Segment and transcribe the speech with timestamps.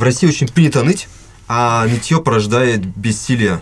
[0.00, 1.08] В России очень принято ныть,
[1.46, 3.60] а нытье порождает бессилие,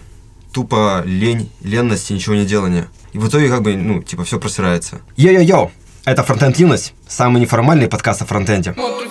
[0.53, 2.87] тупо лень, ленность и ничего не делание.
[3.13, 5.01] И в итоге как бы, ну, типа, все просирается.
[5.17, 5.73] Йо-йо-йо!
[6.05, 8.73] Это Фронтенд Юность, самый неформальный подкаст о фронтенде.
[8.77, 9.03] Вот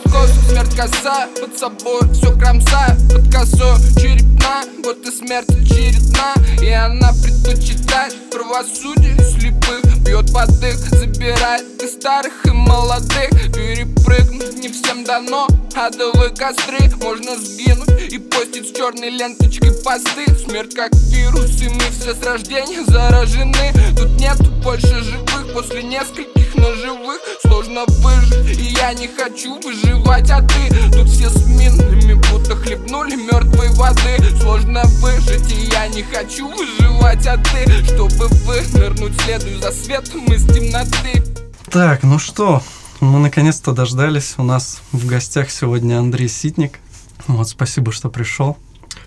[5.05, 12.51] и смерть очередна И она предпочитает правосудие слепых Бьет под их, забирает и старых, и
[12.51, 13.29] молодых.
[13.53, 16.89] Перепрыгнуть не всем дано Адовые костры.
[17.03, 20.25] Можно сгинуть И постить с черной ленточкой посты.
[20.45, 23.73] Смерть как вирус, и мы все с рождения заражены.
[23.97, 30.41] Тут нету больше живых После нескольких ножевых Сложно выжить, и я не хочу выживать А
[30.41, 34.17] ты, тут все с минами Будто хлебнули мертвой воды.
[34.39, 40.45] Сложно выжить, и я не хочу выживать А ты, чтобы вынырнуть Следую за светом из
[40.45, 41.23] темноты
[41.71, 42.61] Так, ну что,
[42.99, 44.35] мы наконец-то дождались.
[44.37, 46.79] У нас в гостях сегодня Андрей Ситник.
[47.27, 48.57] Вот, спасибо, что пришел.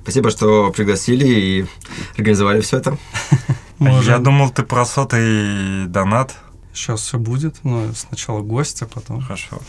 [0.03, 1.67] Спасибо, что пригласили и
[2.17, 2.99] организовали все это.
[3.79, 6.35] Я думал, ты про сотый донат.
[6.73, 9.23] Сейчас все будет, но сначала гость, а потом.
[9.23, 9.61] Хорошо.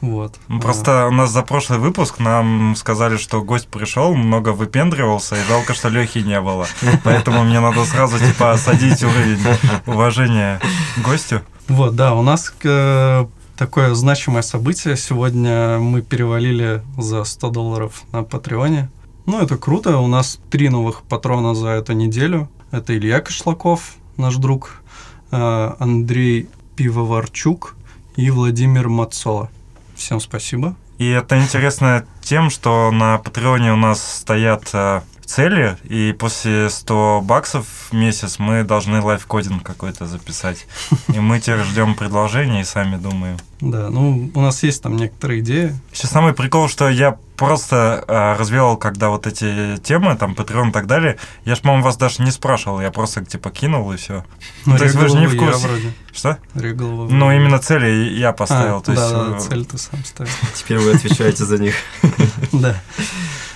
[0.00, 0.38] Вот.
[0.48, 5.44] Ну, Просто у нас за прошлый выпуск нам сказали, что гость пришел, много выпендривался, и
[5.48, 6.66] жалко, что Лехи не было.
[7.04, 9.38] Поэтому мне надо сразу, типа, осадить уровень
[9.86, 10.60] уважения
[11.04, 11.42] гостю.
[11.68, 14.96] Вот, да, у нас э, такое значимое событие.
[14.96, 18.88] Сегодня мы перевалили за 100 долларов на Патреоне.
[19.24, 19.98] Ну, это круто.
[19.98, 22.48] У нас три новых патрона за эту неделю.
[22.70, 24.82] Это Илья Кошлаков, наш друг,
[25.30, 27.74] э, Андрей Пивоварчук
[28.14, 29.50] и Владимир Мацола.
[29.96, 30.76] Всем спасибо.
[30.98, 37.20] И это интересно тем, что на Патреоне у нас стоят э, цели, и после 100
[37.22, 40.66] баксов в месяц мы должны лайфкодинг какой-то записать.
[41.12, 43.36] И мы теперь ждем предложения и сами думаем.
[43.60, 45.74] Да, ну, у нас есть там некоторые идеи.
[45.92, 50.72] Сейчас самый прикол, что я просто э, развивал, когда вот эти темы, там, Patreon и
[50.72, 54.24] так далее, я ж, по-моему, вас даже не спрашивал, я просто, типа, кинул и все.
[54.64, 55.66] Ну, То есть вы же не в курсе.
[55.66, 55.92] вроде.
[56.12, 56.38] Что?
[56.54, 58.78] Реголову Ну, именно цели я поставил.
[58.78, 60.32] А, то есть, да, да, э, цель ты сам ставил.
[60.54, 61.74] Теперь вы отвечаете за них.
[62.52, 62.80] Да.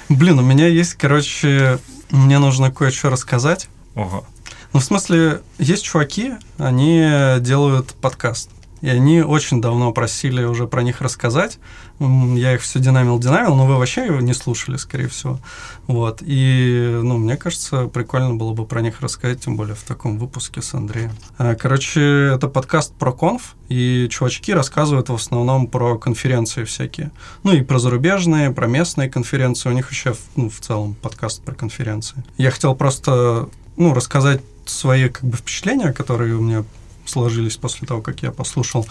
[0.09, 1.79] Блин, у меня есть, короче,
[2.11, 3.69] мне нужно кое-что рассказать.
[3.95, 4.25] Ого.
[4.73, 8.51] Ну, в смысле, есть чуваки, они делают подкаст.
[8.81, 11.59] И они очень давно просили уже про них рассказать.
[11.99, 15.39] Я их все динамил-динамил, но вы вообще его не слушали, скорее всего.
[15.87, 16.23] Вот.
[16.23, 20.63] И, ну, мне кажется, прикольно было бы про них рассказать, тем более в таком выпуске
[20.63, 21.13] с Андреем.
[21.37, 27.11] А, Короче, это подкаст про конф, и чувачки рассказывают в основном про конференции всякие.
[27.43, 29.69] Ну, и про зарубежные, про местные конференции.
[29.69, 32.25] У них вообще, ну, в целом, подкаст про конференции.
[32.39, 36.65] Я хотел просто, ну, рассказать свои, как бы, впечатления, которые у меня
[37.11, 38.87] сложились после того, как я послушал.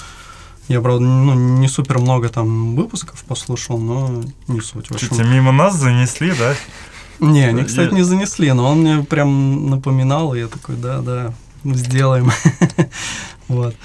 [0.68, 4.92] Я, правда, ну, не супер много там выпусков послушал, но не суть.
[4.92, 6.54] В Чуть общем, мимо нас занесли, да?
[7.20, 11.00] не, они, кстати, Я- не занесли, но он мне прям напоминал, и я такой, да,
[11.02, 12.32] да, сделаем.
[13.48, 13.76] Вот.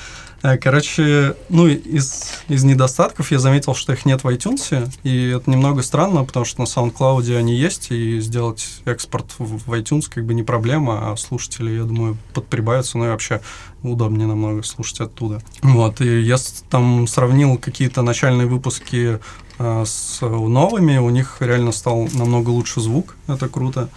[0.44, 5.50] А, Короче, ну, из, из недостатков я заметил, что их нет в iTunes, и это
[5.50, 10.34] немного странно, потому что на SoundCloud они есть, и сделать экспорт в iTunes как бы
[10.34, 13.41] не проблема, а слушатели, я думаю, подприбавятся, ну и вообще
[13.83, 15.41] удобнее намного слушать оттуда.
[15.62, 16.37] Вот, и я
[16.69, 19.21] там сравнил какие-то начальные выпуски
[19.59, 23.88] а, с новыми, у них реально стал намного лучше звук, это круто.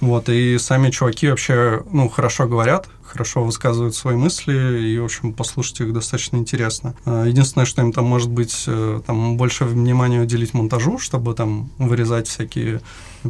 [0.00, 5.32] Вот, и сами чуваки вообще, ну, хорошо говорят, хорошо высказывают свои мысли, и, в общем,
[5.32, 6.94] послушать их достаточно интересно.
[7.04, 11.70] А, Единственное, что им там может быть, э, там больше внимания уделить монтажу, чтобы там
[11.78, 12.80] вырезать всякие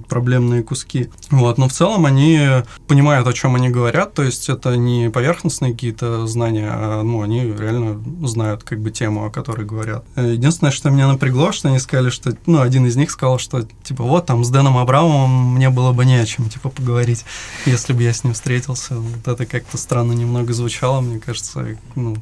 [0.08, 1.10] проблемные куски.
[1.30, 2.38] Вот, но в целом они
[2.86, 7.42] понимают, о чем они говорят, то есть это не поверхностные какие-то знания, а, ну, они
[7.52, 10.04] реально знают, как бы, тему, о которой говорят.
[10.16, 13.66] Э, Единственное, что меня напрягло, что они сказали, что, ну, один из них сказал, что,
[13.82, 17.24] типа, вот, там, с Дэном Абрамовым мне было бы не о чем, типа, поговорить,
[17.66, 18.96] если бы я с ним встретился.
[18.96, 22.16] Вот это как-то странно немного звучало, мне кажется, ну,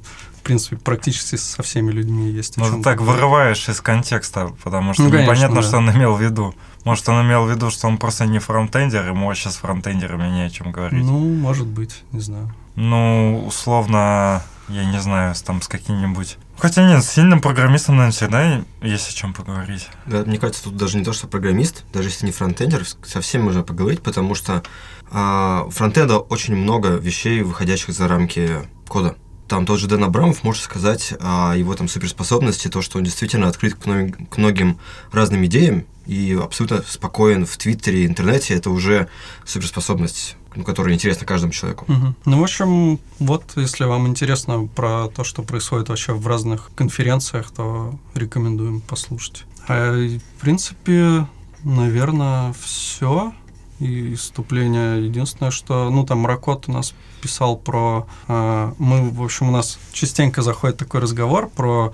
[0.46, 5.10] принципе, практически со всеми людьми есть Ну, ты так вырываешь из контекста, потому что Ну,
[5.10, 5.66] конечно, непонятно, да.
[5.66, 6.54] что он имел в виду.
[6.84, 10.42] Может, он имел в виду, что он просто не фронтендер, ему вообще с фронтендерами не
[10.42, 11.04] о чем говорить.
[11.04, 12.52] Ну, может быть, не знаю.
[12.76, 16.36] Ну, условно, я не знаю, с- там с каким-нибудь...
[16.58, 19.88] Хотя нет, с сильным программистом, наверное, всегда есть о чем поговорить.
[20.06, 23.20] Да, мне кажется, тут даже не то, что программист, даже если не фронтендер, с- со
[23.20, 24.62] всеми можно поговорить, потому что
[25.10, 28.50] у фронтенда очень много вещей, выходящих за рамки
[28.88, 29.16] кода.
[29.48, 33.48] Там тот же Дэн Абрамов может сказать о его там суперспособности, то, что он действительно
[33.48, 34.78] открыт к, мно- к многим
[35.12, 38.54] разным идеям и абсолютно спокоен в Твиттере, интернете.
[38.54, 39.08] Это уже
[39.44, 41.84] суперспособность, ну, которая интересна каждому человеку.
[41.88, 42.16] Мгм.
[42.24, 47.50] Ну, в общем, вот, если вам интересно про то, что происходит вообще в разных конференциях,
[47.50, 49.44] то рекомендуем послушать.
[49.68, 51.26] А, в принципе,
[51.64, 53.32] наверное, все.
[53.78, 55.04] И вступление.
[55.04, 58.06] Единственное, что, ну, там Ракот у нас писал про...
[58.28, 61.92] э, мы, в общем, у нас частенько заходит такой разговор про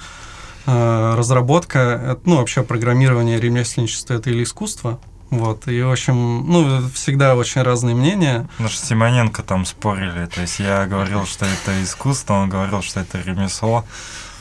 [0.67, 5.01] э, разработка, э, ну, вообще программирование, ремесленничество это или искусство.
[5.31, 8.49] Вот, и, в общем, ну, всегда очень разные мнения.
[8.59, 10.27] Наш Симоненко там спорили.
[10.27, 13.87] То есть я говорил, что это искусство, он говорил, что это ремесло.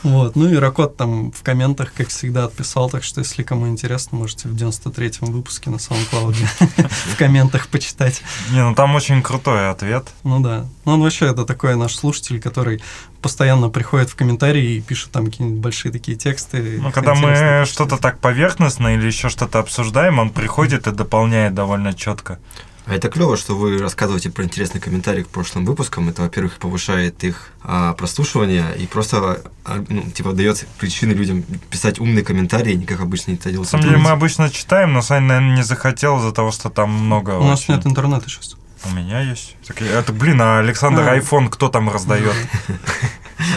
[0.03, 4.17] Вот, ну и Ракот там в комментах, как всегда, отписал, так что, если кому интересно,
[4.17, 6.33] можете в 93-м выпуске на SoundCloud
[7.13, 8.21] в комментах почитать.
[8.51, 10.07] Не, ну там очень крутой ответ.
[10.23, 10.65] Ну да.
[10.85, 12.81] Ну он вообще это такой наш слушатель, который
[13.21, 16.79] постоянно приходит в комментарии и пишет там какие-нибудь большие такие тексты.
[16.81, 21.93] Ну, когда мы что-то так поверхностно или еще что-то обсуждаем, он приходит и дополняет довольно
[21.93, 22.39] четко.
[22.87, 26.09] А это клево, что вы рассказываете про интересные комментарии к прошлым выпускам.
[26.09, 31.99] Это, во-первых, повышает их а, прослушивание и просто, а, ну, типа, дает причины людям писать
[31.99, 33.69] умные комментарии, не как обычно это На делают.
[33.69, 37.31] самом деле мы обычно читаем, но Саня, наверное, не захотел из-за того, что там много
[37.37, 37.75] У нас очень.
[37.75, 38.55] нет интернета сейчас.
[38.83, 39.55] У меня есть.
[39.67, 41.15] Так, Это, блин, а Александр А.
[41.17, 42.35] iPhone кто там раздает?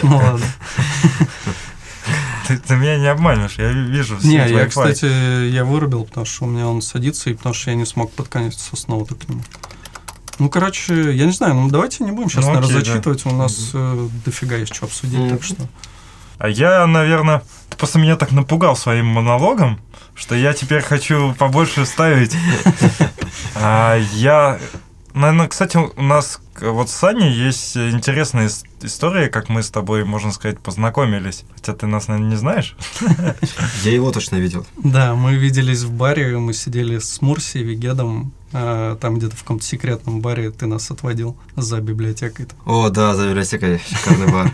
[0.03, 0.45] Ну ладно.
[2.47, 4.67] Ты, ты меня не обманешь, я вижу все Не, я, Wi-Fi.
[4.69, 8.11] кстати, я вырубил, потому что у меня он садится, и потому что я не смог
[8.11, 9.41] подконечиться снова к нему.
[10.37, 12.91] Ну, короче, я не знаю, ну давайте не будем сейчас, Ну, наверное, окей, да.
[12.91, 15.29] зачитывать, у нас э, дофига есть что обсудить, Мгм.
[15.29, 15.55] так что...
[16.37, 19.79] А я, наверное, ты просто меня так напугал своим монологом,
[20.13, 22.35] что я теперь хочу побольше ставить.
[23.55, 24.59] А я,
[25.13, 30.03] наверное, кстати, у нас вот с Саней есть интересная ис- история, как мы с тобой,
[30.05, 31.43] можно сказать, познакомились.
[31.55, 32.75] Хотя ты нас, наверное, не знаешь.
[33.83, 34.65] Я его точно видел.
[34.77, 39.65] Да, мы виделись в баре, мы сидели с Мурси, Вегедом, э, там где-то в каком-то
[39.65, 42.47] секретном баре ты нас отводил за библиотекой.
[42.65, 44.51] О, да, за библиотекой шикарный бар.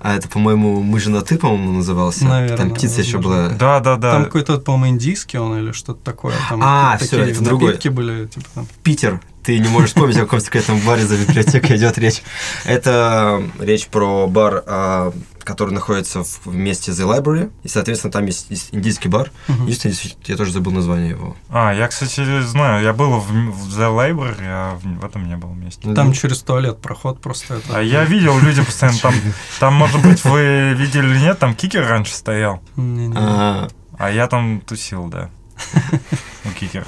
[0.00, 2.24] А это, по-моему, мы же на ты, по-моему, назывался.
[2.24, 3.48] Наверное, Там птица еще возможно.
[3.48, 3.56] была.
[3.58, 4.12] Да, да, да.
[4.12, 6.34] Там какой-то, по-моему, индийский он или что-то такое.
[6.48, 7.68] Там А, такие это другой.
[7.68, 8.66] напитки были, типа там.
[8.82, 9.20] Питер.
[9.44, 12.22] Ты не можешь вспомнить, о каком секретном баре за библиотекой идет речь.
[12.64, 15.12] Это речь про бар, а,
[15.44, 17.50] который находится в- вместе The Library.
[17.64, 19.30] И, соответственно, там есть, есть индийский бар.
[19.48, 19.66] Мгм.
[19.66, 21.36] Единственное, я тоже забыл название его.
[21.48, 25.36] А, я, кстати, знаю, я был в, в The Library, а в, в этом не
[25.36, 25.80] был вместе.
[25.88, 27.78] Ну, Там через туалет проход просто это.
[27.78, 29.14] А я видел, люди постоянно там,
[29.58, 32.62] там, может быть, вы видели или нет, там кикер раньше стоял.
[33.16, 33.68] А,
[33.98, 35.30] А я там тусил, да.
[36.44, 36.86] У кикера.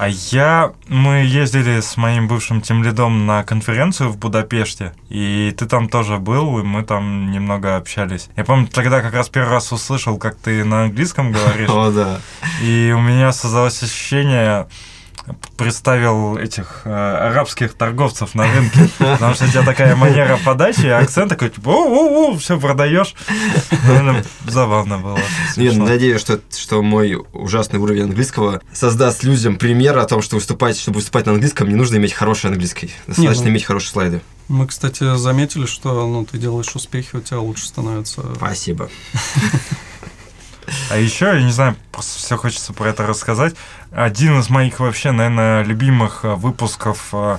[0.00, 0.72] А я...
[0.88, 6.58] Мы ездили с моим бывшим тимлидом на конференцию в Будапеште, и ты там тоже был,
[6.58, 8.30] и мы там немного общались.
[8.34, 12.18] Я помню, тогда как раз первый раз услышал, как ты на английском говоришь, О, да.
[12.62, 14.68] и у меня создалось ощущение,
[15.56, 21.30] представил этих э, арабских торговцев на рынке, потому что у тебя такая манера подачи, акцент
[21.30, 23.14] такой, типа, о все продаешь.
[23.84, 25.18] Наверное, забавно было.
[25.56, 30.78] Я надеюсь, что, что мой ужасный уровень английского создаст людям пример о том, что выступать,
[30.78, 32.90] чтобы выступать на английском, не нужно иметь хороший английский.
[33.06, 34.20] Достаточно ну- иметь хорошие слайды.
[34.48, 38.22] Мы, кстати, заметили, что ну, ты делаешь успехи, у тебя лучше становится.
[38.34, 38.90] Спасибо.
[40.90, 43.54] А еще, я не знаю, просто все хочется про это рассказать.
[43.92, 47.38] Один из моих вообще, наверное, любимых э, выпусков э,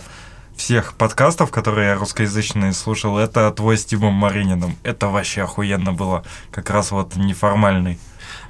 [0.56, 4.76] всех подкастов, которые я русскоязычные слушал, это твой с Тимом Марининым.
[4.84, 6.24] Это вообще охуенно было.
[6.52, 8.00] Как раз вот неформальный.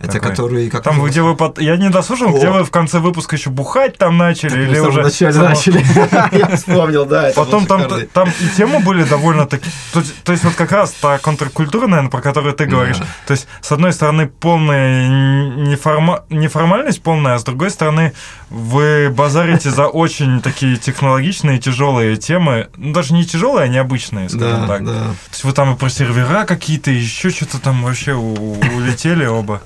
[0.02, 0.30] Это Какой?
[0.32, 0.70] который...
[0.70, 1.36] Как Там, где вы...
[1.36, 2.38] под- Я не дослушал, О.
[2.38, 5.02] где вы в конце выпуска еще бухать там начали, Мы или уже...
[5.04, 5.86] начале само- начали.
[6.38, 7.32] Я вспомнил, да.
[7.36, 9.70] Потом там, там и темы были довольно таки.
[9.94, 12.98] То, то есть вот как раз та контркультура, наверное, про которую ты говоришь.
[12.98, 13.06] Да.
[13.28, 16.24] То есть, с одной стороны, полная неформа...
[16.30, 18.14] неформальность полная, а с другой стороны,
[18.50, 22.70] вы базарите за очень такие технологичные, тяжелые темы.
[22.76, 24.86] Ну, даже не тяжелые, а необычные, скажем Да, так.
[24.86, 24.94] да.
[24.94, 29.62] То есть вы там и про сервера какие-то, еще что-то там вообще улетели оба.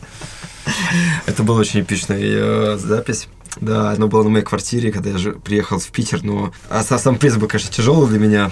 [1.26, 3.28] Это была очень эпичная э, запись.
[3.62, 6.98] Да, оно было на моей квартире, когда я же приехал в Питер, но а са-
[7.00, 8.52] сам приз был, конечно, тяжелый для меня,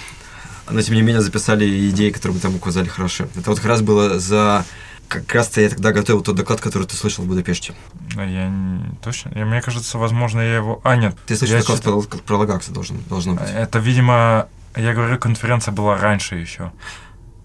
[0.70, 3.26] но тем не менее записали идеи, которые мы там указали хорошо.
[3.36, 4.64] Это вот как раз было за...
[5.10, 7.74] Как раз-то я тогда готовил тот доклад, который ты слышал в Будапеште.
[8.16, 9.32] А Я не- точно.
[9.36, 10.80] Я, мне кажется, возможно, я его.
[10.84, 11.16] А, нет.
[11.28, 13.44] Ты слышал доклад читал- про, про Лагакса должен, должно быть.
[13.54, 16.72] Это, видимо, я говорю, конференция была раньше еще.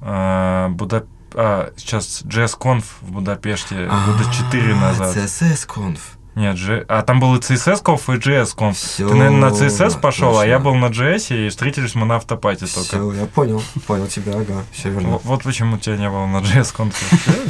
[0.01, 1.05] А, Буда...
[1.35, 5.17] а, сейчас JS-Conf в Будапеште года 4 назад.
[5.17, 5.99] CSS Conf.
[6.39, 6.85] Нет, G...
[6.89, 8.97] а там был и CSS-Conf, и JS-Conf.
[8.97, 12.67] Ты, наверное, на CSS пошел, а я был на JS, и встретились мы на автопате
[12.67, 12.97] только.
[12.97, 15.09] Все, я понял, понял тебя, ага, все верно.
[15.09, 16.95] Вот, вот почему тебя не было на JS-Conf.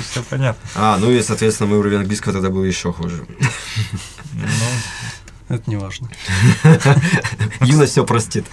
[0.11, 0.69] Все понятно.
[0.75, 3.27] А, ну и, соответственно, мой уровень английского тогда был еще хуже.
[4.33, 4.47] Ну,
[5.49, 6.09] Это не важно.
[7.61, 8.45] Юность все простит.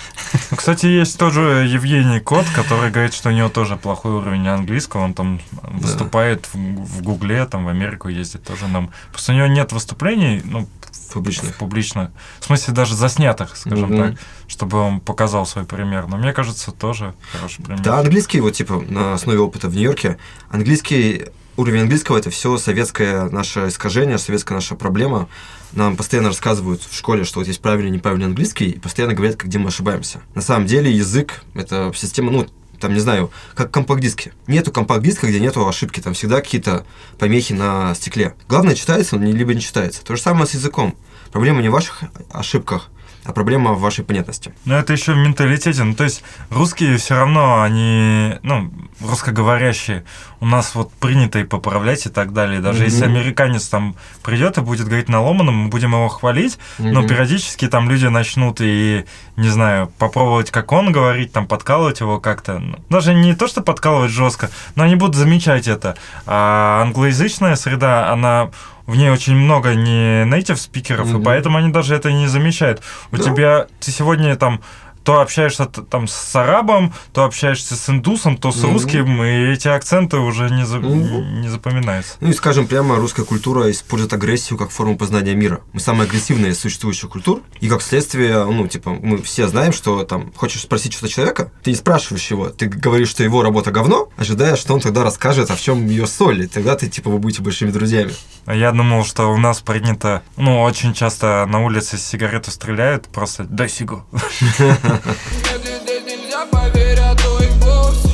[0.55, 5.01] Кстати, есть тоже Евгений Кот, который говорит, что у него тоже плохой уровень английского.
[5.01, 8.91] Он там выступает в, Гугле, там в Америку ездит тоже нам.
[9.11, 10.67] Просто у него нет выступлений, ну,
[11.13, 11.55] Публичных.
[11.55, 12.11] публичных.
[12.39, 14.15] В смысле, даже заснятых, скажем так,
[14.47, 16.07] чтобы он показал свой пример.
[16.07, 17.81] Но мне кажется, тоже хороший пример.
[17.83, 20.17] Да, английский, вот типа на основе опыта в Нью-Йорке,
[20.49, 25.27] английский, уровень английского это все советское наше искажение, советская наша проблема.
[25.75, 29.35] Нам постоянно рассказывают в школе, что вот есть правильный и неправильный английский, и постоянно говорят,
[29.35, 30.21] где мы ошибаемся.
[30.33, 32.47] На самом деле язык это система, ну,
[32.79, 34.33] там, не знаю, как компакт-диски.
[34.47, 36.85] Нету компакт-диска, где нету ошибки, там всегда какие-то
[37.19, 38.35] помехи на стекле.
[38.47, 40.03] Главное, читается он либо не читается.
[40.03, 40.95] То же самое с языком.
[41.31, 42.89] Проблема не в ваших ошибках,
[43.25, 44.53] а проблема в вашей понятности.
[44.65, 45.83] Но это еще в менталитете.
[45.83, 50.05] Ну, то есть русские все равно, они, ну, русскоговорящие,
[50.39, 52.61] у нас вот принято и поправлять и так далее.
[52.61, 52.85] Даже Мгм.
[52.85, 57.07] если американец там придет и будет говорить на ломаном, мы будем его хвалить, но Мгм.
[57.07, 59.05] периодически там люди начнут и,
[59.37, 62.59] не знаю, попробовать, как он говорит, там, подкалывать его как-то.
[62.59, 65.95] Ну, Даже не то, что подкалывать жестко, но они будут замечать это.
[66.25, 68.51] А англоязычная среда, она
[68.85, 71.23] в ней очень много не native спикеров, и Мгм.
[71.23, 72.81] поэтому они даже это не замечают.
[73.11, 73.23] У Да.
[73.23, 74.61] тебя, ты сегодня там
[75.05, 78.73] то общаешься там с арабом, то общаешься с индусом, то с Мгм.
[78.73, 81.41] русским, и эти акценты уже не, за- Мгм.
[81.41, 82.15] не запоминаются.
[82.19, 85.61] Ну и скажем прямо, русская культура использует агрессию как форму познания мира.
[85.73, 87.41] Мы самая агрессивная из существующих культур.
[87.61, 91.69] И как следствие, ну, типа, мы все знаем, что там, хочешь спросить что-то человека, ты
[91.69, 95.55] не спрашиваешь его, ты говоришь, что его работа говно, ожидая, что он тогда расскажет, а
[95.55, 98.11] в чем ее соль, и тогда ты, типа, вы будете большими друзьями.
[98.47, 103.43] А Я думал, что у нас принято, ну, очень часто на улице сигарету стреляют, просто
[103.43, 104.03] дай сигу.
[105.03, 108.09] Если здесь нельзя поверь, а то и вовсе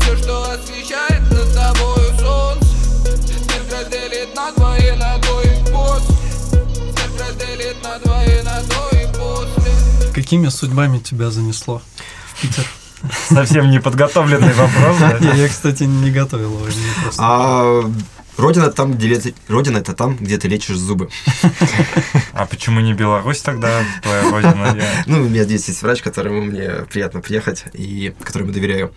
[0.00, 2.66] Все, что освещает над тобой солнце
[3.48, 6.14] Мир разделит на двое, на то и после
[6.62, 11.82] Мир разделит на двое, на то и после Какими судьбами тебя занесло
[12.34, 12.66] в Питер?
[13.28, 15.18] Совсем неподготовленный вопрос, да?
[15.34, 16.64] Я, кстати, не готовил его.
[16.64, 17.82] мне просто- А
[18.36, 21.08] родина там, где ле- родина это там, где ты лечишь зубы.
[22.32, 24.76] А почему не Беларусь тогда, твоя родина?
[25.06, 28.92] Ну, у меня здесь есть врач, которому мне приятно приехать и которому доверяю.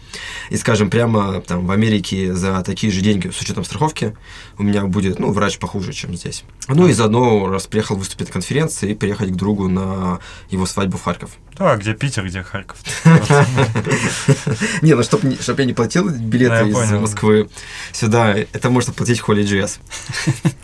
[0.50, 4.16] И, скажем, прямо там в Америке за такие же деньги, с учетом страховки,
[4.58, 6.44] у меня будет, ну, врач похуже, чем здесь.
[6.68, 10.98] Ну, и заодно, раз приехал выступить на конференции, и приехать к другу на его свадьбу
[10.98, 11.32] в Харьков.
[11.58, 12.78] Да, где Питер, где Харьков.
[14.82, 16.92] Не, ну, чтобы чтоб я не платил билеты из.
[16.92, 17.50] Москвы
[17.92, 19.80] сюда, это может оплатить GS.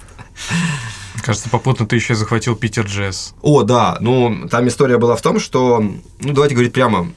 [1.23, 3.33] Кажется, попутно ты еще захватил Питер Джесс.
[3.41, 7.09] О, да, ну, там история была в том, что, ну, давайте говорить прямо,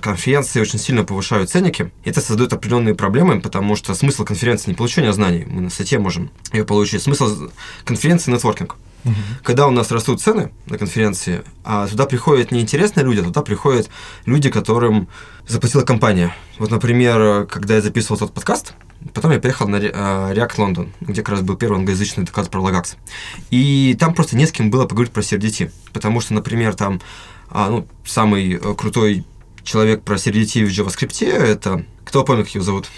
[0.00, 1.92] конференции очень сильно повышают ценники.
[2.04, 6.30] Это создает определенные проблемы, потому что смысл конференции не получение знаний, мы на сайте можем
[6.52, 7.02] ее получить.
[7.02, 7.48] Смысл
[7.84, 8.76] конференции– нетворкинг.
[9.44, 13.42] Когда у нас растут цены на конференции, а туда приходят не интересные люди, а туда
[13.42, 13.88] приходят
[14.24, 15.06] люди, которым
[15.46, 16.34] заплатила компания.
[16.58, 18.74] Вот, например, когда я записывал тот подкаст,
[19.14, 22.60] потом я приехал на э, React London, где как раз был первый англоязычный доклад про
[22.60, 22.96] Lagax.
[23.50, 27.00] И там просто не с кем было поговорить про CRDT, потому что, например, там
[27.50, 29.24] а, ну, самый э, крутой
[29.62, 31.84] человек про CRDT в JavaScript это...
[32.04, 32.88] Кто помнит, как его зовут?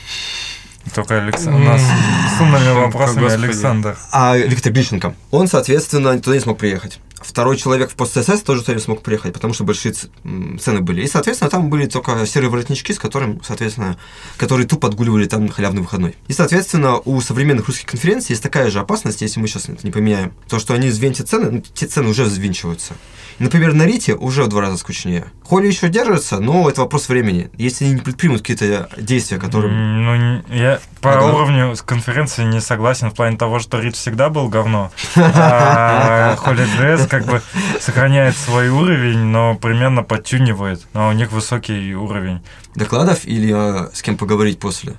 [0.94, 1.60] Только Александр.
[1.60, 3.44] У нас с умными вопросами Господи.
[3.44, 3.98] Александр.
[4.12, 5.14] А Виктор Глищенко.
[5.30, 6.98] Он, соответственно, туда не смог приехать.
[7.20, 11.02] Второй человек в PostCSS тоже не смог приехать, потому что большие цены были.
[11.02, 13.96] И, соответственно, там были только серые воротнички, с которым, соответственно,
[14.36, 16.16] которые тупо отгуливали там на халявный выходной.
[16.28, 19.90] И, соответственно, у современных русских конференций есть такая же опасность, если мы сейчас это не
[19.90, 20.32] поменяем.
[20.48, 22.94] То, что они взвинтят цены, ну, те цены уже взвинчиваются.
[23.38, 25.26] Например, на Рите уже в два раза скучнее.
[25.48, 27.50] Холи еще держится, но это вопрос времени.
[27.56, 29.72] Если они не предпримут какие-то действия, которые...
[29.72, 31.32] Ну, я по Ага.
[31.32, 34.90] уровню с конференции не согласен в плане того, что Рид всегда был говно.
[35.16, 36.66] А Holy
[37.08, 37.42] как бы
[37.80, 40.86] сохраняет свой уровень, но примерно подтюнивает.
[40.94, 42.42] Но у них высокий уровень.
[42.74, 44.94] Докладов или а, с кем поговорить после?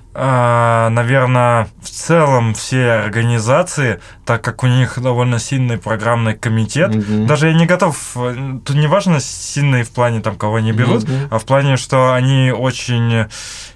[0.90, 7.26] наверное, в целом все организации, так как у них довольно сильный программный комитет, Мгм.
[7.26, 11.04] даже я не готов, э, тут не важно сильные в плане там, кого они берут,
[11.04, 11.28] Мгм.
[11.30, 13.26] а в плане, что они очень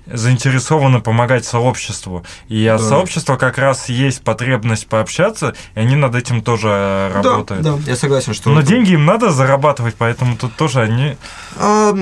[0.07, 2.25] заинтересованы помогать сообществу.
[2.49, 2.89] И от Да.
[2.89, 7.63] сообщества как раз есть потребность пообщаться, и они над этим тоже работают.
[7.63, 8.51] Да, да, я согласен, что...
[8.51, 11.17] Но деньги им надо зарабатывать, поэтому тут тоже они...
[11.57, 11.95] А,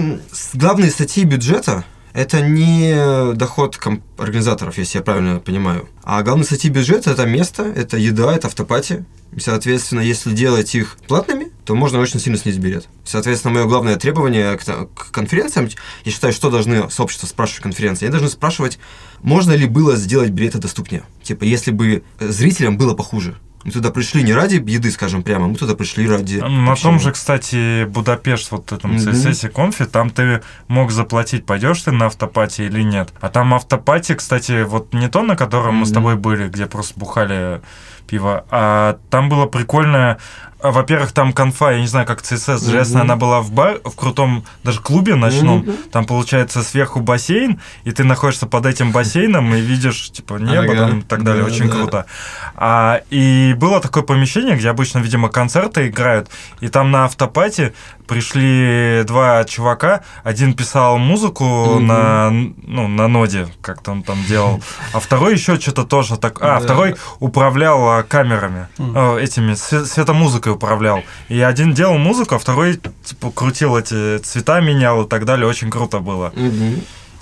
[0.54, 5.88] главные статьи бюджета это не доход комп- организаторов, если я правильно понимаю.
[6.02, 9.04] А главные статьи бюджета это место, это еда, это автопати.
[9.32, 12.86] И, соответственно, если делать их платными, то можно очень сильно снизить билет.
[13.04, 15.70] Соответственно, мое главное требование к конференциям,
[16.04, 18.04] я считаю, что должны сообщества спрашивать конференции.
[18.04, 18.78] Они должны спрашивать,
[19.22, 21.04] можно ли было сделать билеты доступнее.
[21.22, 23.38] Типа, если бы э, зрителям было похуже.
[23.64, 26.36] Мы туда пришли не ради еды, скажем прямо, мы туда пришли ради...
[26.36, 26.98] На том общения.
[26.98, 28.96] же, кстати, Будапешт, вот этом.
[28.96, 33.12] CSS конфе, там ты мог заплатить, пойдешь ты на автопати или нет.
[33.20, 36.98] А там автопати, кстати, вот не то, на котором мы с тобой были, где просто
[36.98, 37.60] бухали
[38.12, 38.44] пиво.
[38.50, 40.18] А там было прикольное
[40.62, 43.96] а, во-первых, там конфа, я не знаю, как CSS, JS, она была в, бар, в
[43.96, 45.66] крутом даже клубе ночном.
[45.90, 50.76] Там, получается, сверху бассейн, и ты находишься под этим бассейном и видишь, типа, небо Ага.
[50.76, 51.42] там и так далее.
[51.42, 51.74] Да, Очень да.
[51.74, 52.06] круто.
[52.54, 57.72] А, и было такое помещение, где обычно, видимо, концерты играют, и там на автопате
[58.12, 60.02] пришли два чувака.
[60.24, 61.86] Один писал музыку Мгм.
[61.86, 64.60] на, ну, на ноде, как-то он там делал,
[64.92, 66.38] а второй еще что-то тоже так...
[66.40, 71.02] А, второй управлял а, камерами, э, этими, све- светомузыкой управлял.
[71.28, 75.46] И один делал музыку, а второй, типа, крутил эти цвета, менял и так далее.
[75.46, 76.32] Очень круто было.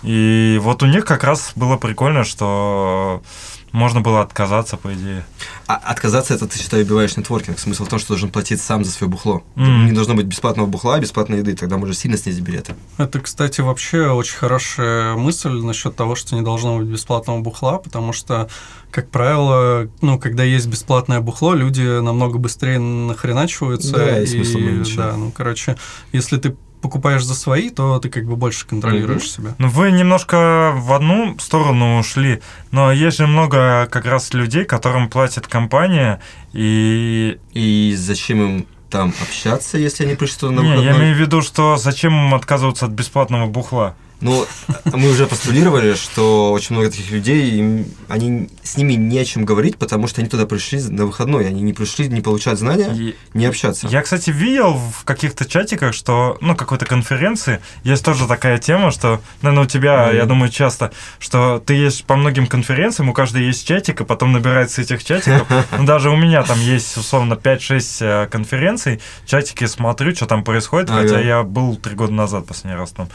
[0.03, 3.23] И вот у них как раз было прикольно, что
[3.73, 5.25] можно было отказаться, по идее.
[5.67, 7.59] А отказаться это, ты считаю, убиваешь нетворкинг.
[7.59, 9.43] Смысл в том, что ты должен платить сам за свое бухло.
[9.55, 9.87] Мгм.
[9.87, 12.75] Не должно быть бесплатного бухла, бесплатной еды, тогда можно сильно снизить билеты.
[12.99, 18.13] Это, кстати, вообще очень хорошая мысль насчет того, что не должно быть бесплатного бухла, потому
[18.13, 18.49] что,
[18.91, 23.93] как правило, ну, когда есть бесплатное бухло, люди намного быстрее нахреначиваются.
[23.93, 24.97] Да, и смысла меньше.
[24.97, 25.77] Да, ну, короче,
[26.13, 29.55] если ты покупаешь за свои, то ты как бы больше контролируешь себя.
[29.59, 35.09] Ну, вы немножко в одну сторону ушли, но есть же много как раз людей, которым
[35.09, 36.21] платит компания,
[36.53, 37.39] и...
[37.53, 40.99] И зачем им там общаться, если они пришли на Не, я выходной?
[40.99, 43.95] имею в виду, что зачем им отказываться от бесплатного бухла?
[44.21, 44.47] Ну,
[44.85, 49.45] мы уже постулировали, что очень много таких людей, им- они, с ними не о чем
[49.45, 53.15] говорить, потому что они туда пришли на выходной, они не пришли не получать знания, И-
[53.35, 53.89] не общаться.
[53.89, 59.21] Я, кстати, видел в каких-то чатиках, что, ну, какой-то конференции, есть тоже такая тема, что,
[59.43, 60.17] наверное, у тебя, Мгм.
[60.17, 64.33] я думаю, часто, что ты есть по многим конференциям, у каждой есть чатик, и потом
[64.33, 65.47] набирается этих чатиков.
[65.79, 70.91] Ну, даже у меня там есть, условно, 5-6 э, конференций, чатики смотрю, что там происходит,
[70.91, 73.09] хотя я был три года назад последний раз там.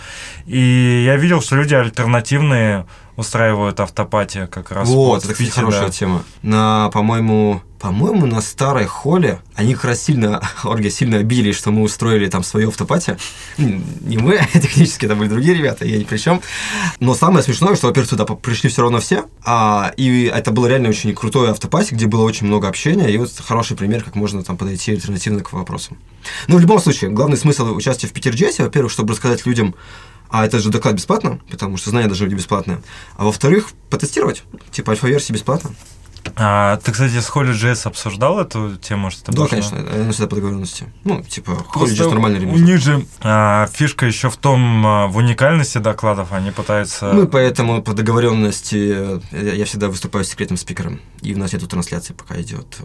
[0.48, 2.86] И я видел, что люди альтернативные
[3.18, 4.90] устраивают автопати как раз.
[4.90, 6.24] Вот, это, кстати, хорошая тема.
[6.42, 11.84] На, по-моему, по-моему, на старой холле они как раз сильно, Орги сильно обиделись, что мы
[11.84, 13.18] устроили там свою автопати.
[13.58, 16.42] Не мы, технически, это были другие ребята, я ни при чем.
[17.00, 20.90] Но самое смешное, что, во-первых, туда пришли все равно все, а, и это было реально
[20.90, 24.58] очень крутое автопати, где было очень много общения, и вот хороший пример, как можно там
[24.58, 25.98] подойти альтернативно к вопросам.
[26.48, 29.76] Но в любом случае, главный смысл участия в Питер-Джессе, во-первых, чтобы рассказать людям,
[30.30, 32.82] а это же доклад бесплатно, потому что знания должны быть бесплатные.
[33.18, 34.44] А во-вторых, потестировать.
[34.72, 35.72] Типа альфа-версии бесплатно.
[36.36, 40.28] А, ты, кстати, с Холли JS обсуждал эту тему, что Да, был, конечно, она всегда
[40.28, 40.92] по договоренности.
[41.04, 42.62] Ну, типа, ходишь нормальный У ремонт.
[42.62, 47.14] них же а, фишка еще в том, а, в уникальности докладов, они пытаются...
[47.14, 51.00] Мы поэтому по договоренности э, я всегда выступаю с секретным спикером.
[51.22, 52.78] И у нас нету трансляции, пока идет.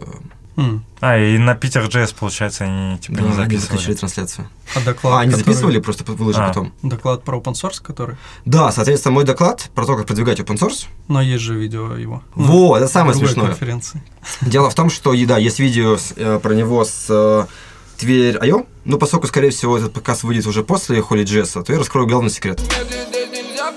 [0.57, 0.83] М.
[0.99, 3.59] А, и на Питер JS, получается, они типа да, не они записывали.
[3.61, 4.47] заключили трансляцию.
[4.75, 6.47] А доклад, А, они который- записывали, просто выложили А.
[6.49, 6.73] потом.
[6.83, 8.17] Доклад про open source, который...
[8.45, 10.87] Да, соответственно, мой доклад про то, как продвигать open source.
[11.07, 12.21] Но есть же видео его.
[12.35, 13.47] Ну, Во, это самое смешное.
[13.47, 14.03] конференции.
[14.41, 17.45] Дело в том, что, да, есть видео с, э, про него с э,
[17.97, 22.07] Тверь.io, но поскольку, скорее всего, этот показ выйдет уже после Holy JS, то я раскрою
[22.07, 22.59] главный секрет.
[22.59, 23.71] Здесь нельзя,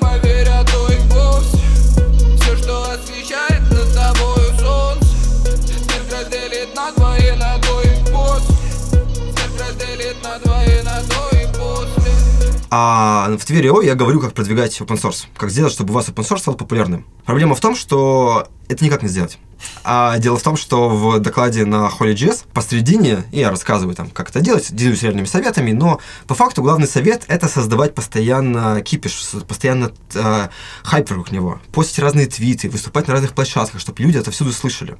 [12.76, 16.28] А в Тверь.io я говорю, как продвигать open source, как сделать, чтобы у вас open
[16.28, 17.06] source стал популярным.
[17.24, 19.38] Проблема в том, что это никак не сделать.
[19.82, 24.40] А дело в том, что в докладе на HolyJS посредине я рассказываю там, как это
[24.40, 30.48] делать, делюсь реальными советами, но по факту главный совет— это создавать постоянно кипиш, постоянно э,
[30.82, 34.96] хайп вокруг него, постить разные твиты, выступать на разных площадках, чтобы люди это всюду слышали.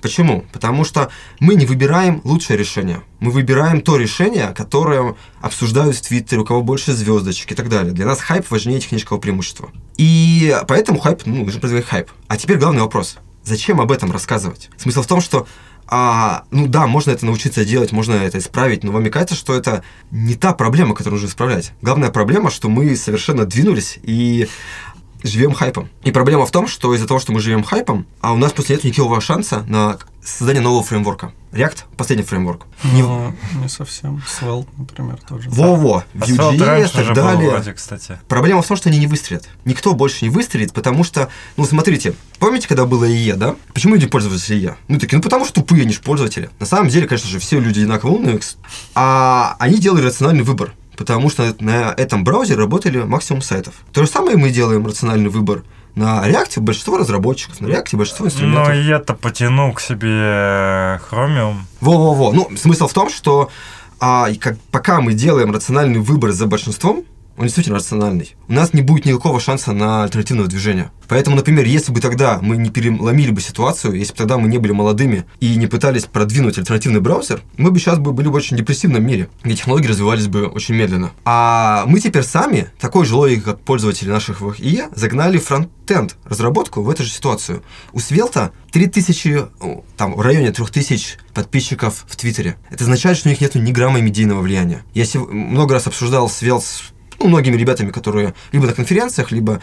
[0.00, 0.44] Почему?
[0.52, 3.02] Потому что мы не выбираем лучшее решение.
[3.20, 7.92] Мы выбираем то решение, которое обсуждают в Твиттере, у кого больше звездочек и так далее.
[7.92, 9.70] Для нас хайп важнее технического преимущества.
[9.96, 12.10] И поэтому хайп, ну, нужно продвигать хайп.
[12.28, 13.07] А теперь главный вопрос.
[13.48, 14.68] Зачем об этом рассказывать?
[14.76, 15.46] Смысл в том, что
[15.86, 19.82] а, ну да, можно это научиться делать, можно это исправить, но вам кажется, что это
[20.10, 21.72] не та проблема, которую нужно исправлять.
[21.80, 24.48] Главная проблема, что мы совершенно двинулись и
[25.22, 25.88] живем хайпом.
[26.04, 28.72] И проблема в том, что из-за того, что мы живем хайпом, а у нас просто
[28.74, 31.32] нет никакого шанса на создание нового фреймворка.
[31.52, 32.66] React— последний фреймворк.
[32.84, 34.22] Не- Но не совсем.
[34.28, 35.48] Svelte, например, тоже.
[35.48, 37.50] Во-во, А Vue.js и раньше так далее.
[37.50, 38.20] вроде, кстати.
[38.28, 39.48] Проблема в том, что они не выстрелят.
[39.64, 43.56] Никто больше не выстрелит, потому что, ну, смотрите, помните, когда было ИЕ, да?
[43.72, 44.76] Почему люди пользовались ИЕ?
[44.88, 46.50] Ну, такие, ну, потому что тупые они же пользователи.
[46.60, 48.38] На самом деле, конечно же, все люди одинаково умные,
[48.94, 53.74] а они делали рациональный выбор, потому что на этом браузере работали максимум сайтов.
[53.92, 55.62] То же самое мы делаем рациональный выбор.
[55.94, 58.74] На React большинство разработчиков, на React большинство Но инструментов.
[58.74, 61.54] и это потянул к себе Chromium.
[61.80, 62.32] Во-во-во.
[62.32, 63.48] Ну, смысл в том, что
[64.00, 67.04] а, как, пока мы делаем рациональный выбор за большинством,
[67.38, 68.34] он действительно рациональный.
[68.48, 70.90] У нас не будет никакого шанса на альтернативное движение.
[71.06, 74.58] Поэтому, например, если бы тогда мы не переломили бы ситуацию, если бы тогда мы не
[74.58, 78.56] были молодыми и не пытались продвинуть альтернативный браузер, мы бы сейчас бы были в очень
[78.56, 81.12] депрессивном мире, где технологии развивались бы очень медленно.
[81.24, 86.90] А мы теперь сами, такой же логикой, как пользователи наших ИЕ, загнали фронтенд разработку в
[86.90, 87.62] эту же ситуацию.
[87.92, 92.56] У Свелта 3000, о, там, в районе 3000 подписчиков в Твиттере.
[92.70, 94.82] Это означает, что у них нет ни грамма медийного влияния.
[94.92, 96.82] Я много раз обсуждал Svelte с
[97.18, 99.60] ну, многими ребятами, которые либо на конференциях, либо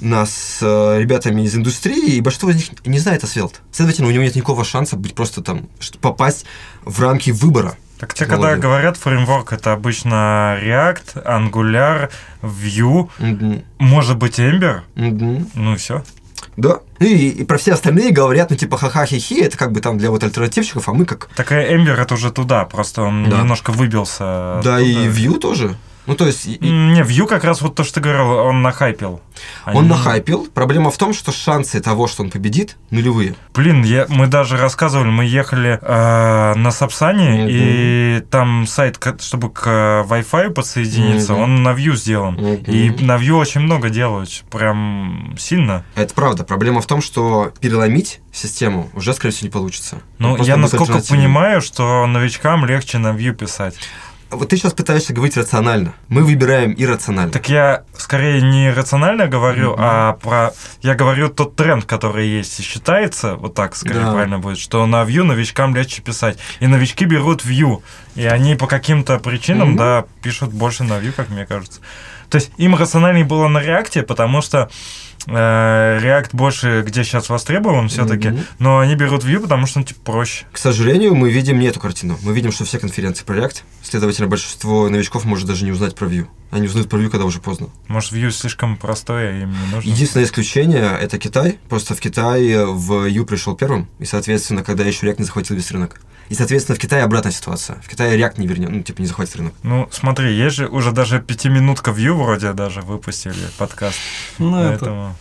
[0.00, 3.54] на, с э, ребятами из индустрии, и большинство из них не знает о Svelte.
[3.72, 5.68] Следовательно, у него нет никакого шанса быть просто там,
[6.00, 6.44] попасть
[6.84, 7.76] в рамки выбора.
[7.98, 12.10] Так тебе когда говорят фреймворк, это обычно React, Angular,
[12.42, 13.64] Vue, Мгм.
[13.78, 15.48] может быть Ember, Мгм.
[15.54, 16.04] ну и все.
[16.56, 16.80] Да.
[17.00, 20.22] И, и про все остальные говорят, ну типа ха-ха-хи-хи, это как бы там для вот
[20.22, 21.28] альтернативщиков, а мы как...
[21.34, 23.38] Так Ember это уже туда, просто он Да.
[23.38, 24.60] немножко выбился.
[24.62, 24.80] Да, оттуда.
[24.80, 25.76] и Vue тоже.
[26.08, 29.20] Ну, то есть, и- Не, Vue как раз вот то, что ты говорил, он нахайпил.
[29.66, 30.48] он Они- нахайпил.
[30.52, 33.34] Проблема в том, что шансы того, что он победит, нулевые.
[33.54, 37.46] Блин, я, мы даже рассказывали, мы ехали э, на Сапсане, Мгм.
[37.50, 39.66] и там сайт, чтобы к
[40.08, 41.42] Wi-Fi подсоединиться, Мгм.
[41.42, 42.34] он на Vue сделан.
[42.34, 42.54] Мгм.
[42.66, 45.84] И на Vue очень много делают, прям сильно.
[45.94, 46.42] Это правда.
[46.44, 49.98] Проблема в том, что переломить систему уже, скорее всего, не получится.
[50.18, 53.74] Ну, Он я насколько понимаю, что новичкам легче на Vue писать.
[54.30, 55.94] Вот ты сейчас пытаешься говорить рационально.
[56.08, 57.32] Мы выбираем иррационально.
[57.32, 59.80] Так я скорее не рационально говорю, Мгм.
[59.82, 60.52] а про...
[60.82, 64.12] Я говорю тот тренд, который есть и считается, вот так скорее Да.
[64.12, 66.38] правильно будет, что на Vue новичкам легче писать.
[66.60, 67.82] И новички берут Vue,
[68.16, 69.76] и они по каким-то причинам, Мгм.
[69.78, 71.80] да, пишут больше на Vue, как мне кажется.
[72.28, 74.68] То есть им рациональнее было на React, потому что
[75.26, 78.40] React больше где сейчас востребован все-таки, Мгм.
[78.58, 80.46] но они берут Vue, потому что он типа проще.
[80.52, 82.18] К сожалению, мы видим не эту картину.
[82.22, 86.06] Мы видим, что все конференции про React, следовательно, большинство новичков может даже не узнать про
[86.06, 86.26] Vue.
[86.50, 87.68] Они узнают про Vue, когда уже поздно.
[87.88, 89.88] Может, Vue слишком простое, им не нужно.
[89.90, 91.58] Единственное исключение– это Китай.
[91.68, 95.70] Просто в Китае в Vue пришел первым, и, соответственно, когда еще React не захватил весь
[95.70, 96.00] рынок.
[96.28, 97.80] И, соответственно, в Китае обратная ситуация.
[97.82, 99.54] В Китае React не вернет, ну, типа, не захватит рынок.
[99.62, 103.98] Ну, смотри, есть же уже даже пятиминутка Vue вроде даже выпустили подкаст.
[104.38, 105.16] Ну, это Поэтому...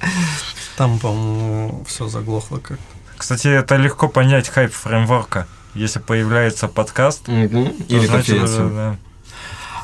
[0.78, 2.80] там, по-моему, все заглохло как
[3.18, 5.48] Кстати, это легко понять хайп фреймворка.
[5.74, 8.70] Если появляется подкаст, то Или значит, конференция.
[8.70, 8.96] да.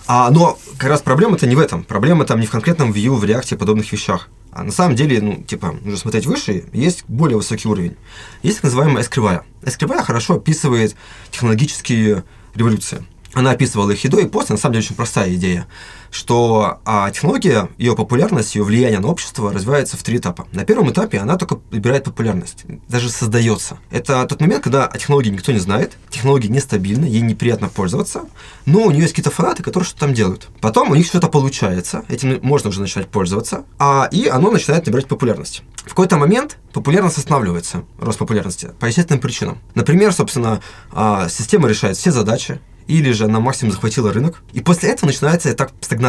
[0.07, 1.83] А, но как раз проблема-то не в этом.
[1.83, 4.29] Проблема там не в конкретном Vue, в React и подобных вещах.
[4.51, 7.97] А на самом деле, ну, типа, нужно смотреть выше, есть более высокий уровень.
[8.43, 9.43] Есть так называемая S-кривая.
[9.63, 10.95] S-кривая хорошо описывает
[11.31, 13.03] технологические революции.
[13.33, 15.65] Она описывала их и до, и после, на самом деле, очень простая идея,
[16.13, 20.47] что а, технология, ее популярность, ее влияние на общество развивается в три этапа.
[20.51, 23.79] На первом этапе она только набирает популярность, даже создается.
[23.89, 28.25] Это тот момент, когда о технологии никто не знает, технология нестабильна, ей неприятно пользоваться,
[28.65, 30.49] но у нее есть какие-то фанаты, которые что-то там делают.
[30.61, 35.07] Потом у них что-то получается, этим можно уже начинать пользоваться, а, и оно начинает набирать
[35.07, 35.63] популярность.
[35.77, 39.57] В какой-то момент популярность останавливается, рост популярности, по естественным причинам.
[39.75, 44.41] Например, собственно, а, система решает все задачи, или же она максимум захватила рынок.
[44.53, 46.02] И после этого начинается этап стагнации,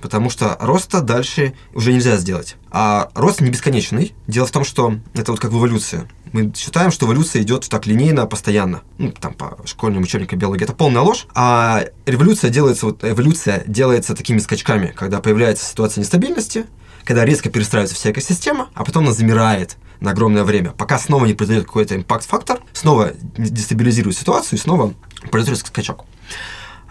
[0.00, 2.56] потому что роста дальше уже нельзя сделать.
[2.70, 4.14] А рост не бесконечный.
[4.26, 6.08] Дело в том, что это вот как в эволюции.
[6.32, 8.82] Мы считаем, что эволюция идет так линейно, постоянно.
[8.98, 10.64] Ну, там, по школьным учебникам биологии.
[10.64, 11.26] Это полная ложь.
[11.34, 16.66] А революция делается, вот эволюция делается такими скачками, когда появляется ситуация нестабильности,
[17.04, 21.34] когда резко перестраивается вся экосистема, а потом она замирает на огромное время, пока снова не
[21.34, 24.92] произойдет какой-то импакт-фактор, снова дестабилизирует ситуацию и снова
[25.30, 26.04] произойдет скачок.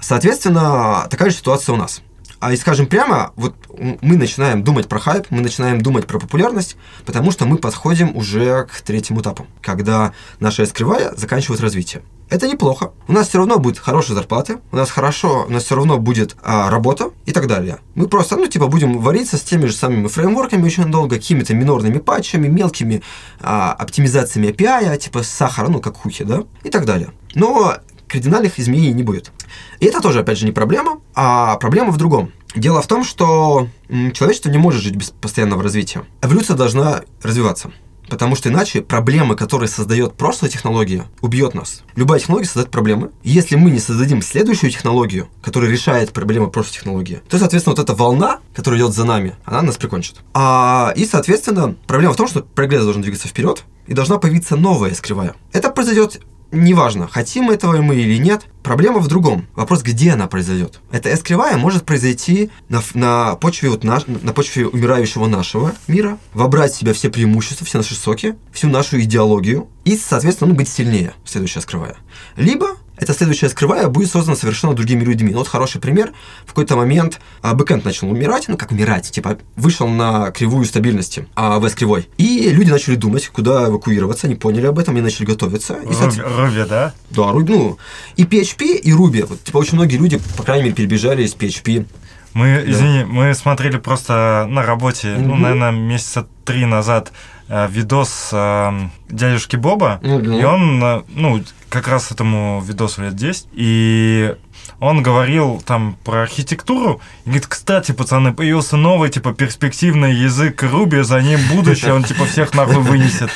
[0.02, 2.02] Соответственно, такая же ситуация у нас.
[2.40, 6.76] А и скажем прямо, вот мы начинаем думать про хайп, мы начинаем думать про популярность,
[7.06, 12.04] потому что мы подходим уже к третьему этапу, когда наша скрывая заканчивает развитие.
[12.28, 12.92] Это неплохо.
[13.08, 16.36] У нас все равно будет хорошая зарплата, у нас хорошо, у нас все равно будет
[16.42, 17.78] а, работа и так далее.
[17.94, 22.00] Мы просто, ну, типа, будем вариться с теми же самыми фреймворками очень долго, какими-то минорными
[22.00, 23.04] патчами, мелкими
[23.42, 27.12] а, оптимизациями API, типа сахара, ну, как хухи, да, и так далее.
[27.36, 27.76] Но
[28.08, 29.32] кардинальных изменений не будет.
[29.80, 32.32] И это тоже, опять же, не проблема, а проблема в другом.
[32.56, 33.68] Дело в том, что
[34.14, 36.04] человечество не может жить без постоянного развития.
[36.22, 37.72] Эволюция должна развиваться.
[38.10, 41.82] Потому что иначе проблемы, которые создает прошлая технология, убьет нас.
[41.96, 43.12] Любая технология создает проблемы.
[43.24, 47.96] Если мы не создадим следующую технологию, которая решает проблемы прошлой технологии, то, соответственно, вот эта
[47.96, 50.18] волна, которая идет за нами, она нас прикончит.
[50.34, 54.94] А, и, соответственно, проблема в том, что прогресс должен двигаться вперед, и должна появиться новая
[54.94, 55.36] скрывая.
[55.52, 56.22] Это произойдет
[56.64, 59.48] неважно, хотим этого мы или нет, проблема в другом.
[59.56, 60.80] Вопрос, где она произойдет.
[60.92, 66.74] Эта S-кривая может произойти на, на почве вот наш, на почве умирающего нашего мира, вобрать
[66.74, 71.14] в себя все преимущества, все наши соки, всю нашу идеологию и, соответственно, ну, быть сильнее,
[71.26, 71.98] следующая скрывая.
[72.36, 75.32] Либо эта следующая скрывая будет создана совершенно другими людьми.
[75.32, 76.12] Ну, вот хороший пример.
[76.46, 81.28] В какой-то момент а, бэкэнд начал умирать, ну как умирать, типа вышел на кривую стабильности,
[81.36, 82.08] а VS кривой.
[82.18, 85.76] И люди начали думать, куда эвакуироваться, они поняли об этом и начали готовиться.
[85.76, 86.94] И, Руби, Руби, да?
[87.10, 87.78] Да, Ruby, ну,
[88.16, 89.26] и PHP, и Ruby.
[89.26, 91.86] Вот, типа, очень многие люди, по крайней мере, перебежали из PHP.
[92.34, 95.42] Мы, извини, мы смотрели просто на работе, ну, Мгм.
[95.42, 97.14] наверное, месяца три назад
[97.48, 98.72] видос э,
[99.10, 100.34] дядюшки Боба, Мгм.
[100.34, 104.36] и он, э, ну, как раз этому видосу лет 10, и
[104.80, 111.02] он говорил там про архитектуру, и говорит, кстати, пацаны, появился новый, типа, перспективный язык Руби,
[111.02, 113.30] за ним будущее, он, типа, всех нахуй вынесет.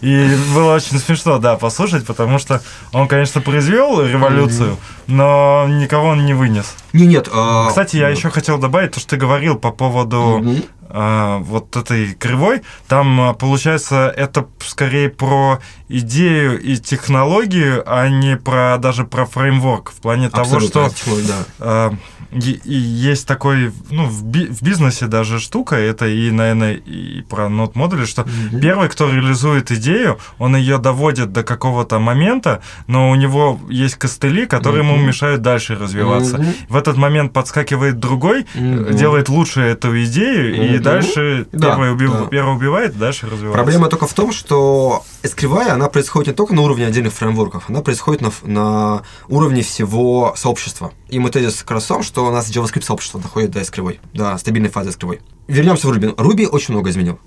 [0.00, 2.62] И было очень смешно, да, послушать, потому что
[2.92, 6.74] он, конечно, произвел революцию, но никого он не вынес.
[6.92, 7.28] Не, нет.
[7.32, 10.62] а, Кстати, я еще хотел добавить то, что ты говорил по поводу Мгм.
[10.94, 12.62] А, вот этой кривой.
[12.86, 19.90] Там, а, получается, это скорее про идею и технологию, а не про даже про фреймворк.
[19.92, 21.44] В плане того, Абсолютно, что технология, да.
[21.60, 21.94] а,
[22.32, 27.20] и, и есть такой, ну, в, би- в бизнесе даже штука, это и, наверное, и
[27.22, 28.60] про нот модули, что Мгм.
[28.60, 34.46] первый, кто реализует идею, он ее доводит до какого-то момента, но у него есть костыли,
[34.46, 35.06] которые ему Мгм.
[35.08, 36.38] мешают дальше развиваться.
[36.38, 36.54] Мгм.
[36.70, 38.96] В этот момент подскакивает другой, Мгм.
[38.96, 40.81] делает лучше эту идею, и Мгм.
[40.82, 42.26] Дальше Да, первый, убив- да.
[42.26, 43.52] первый убивает, дальше развивается.
[43.54, 47.80] Проблема только в том, что эскривая, она происходит не только на уровне отдельных фреймворков, она
[47.82, 50.92] происходит на, на уровне всего сообщества.
[51.08, 54.00] И мы тезис как раз в том, что у нас JavaScript сообщество доходит до эскривой,
[54.12, 55.20] до стабильной фазы эскривой.
[55.48, 56.14] Вернемся в Ruby.
[56.16, 57.18] Ruby очень много изменил.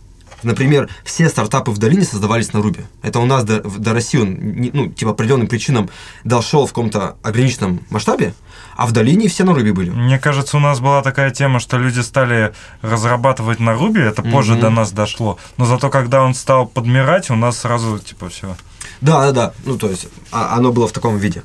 [0.43, 2.83] Например, все стартапы в долине создавались на Ruby.
[3.01, 4.37] Это у нас до, до России он,
[4.73, 5.89] ну, типа, определенным причинам
[6.23, 8.33] дошел в каком-то ограниченном масштабе,
[8.75, 9.89] а в долине все на Ruby были.
[9.89, 14.53] Мне кажется, у нас была такая тема, что люди стали разрабатывать на Ruby, это позже
[14.53, 14.61] Мгм.
[14.61, 15.37] до нас дошло.
[15.57, 18.55] Но зато когда он стал подмирать, у нас сразу типа все.
[19.01, 19.53] Да, да, да.
[19.65, 21.43] Ну, то есть, а- оно было в таком виде.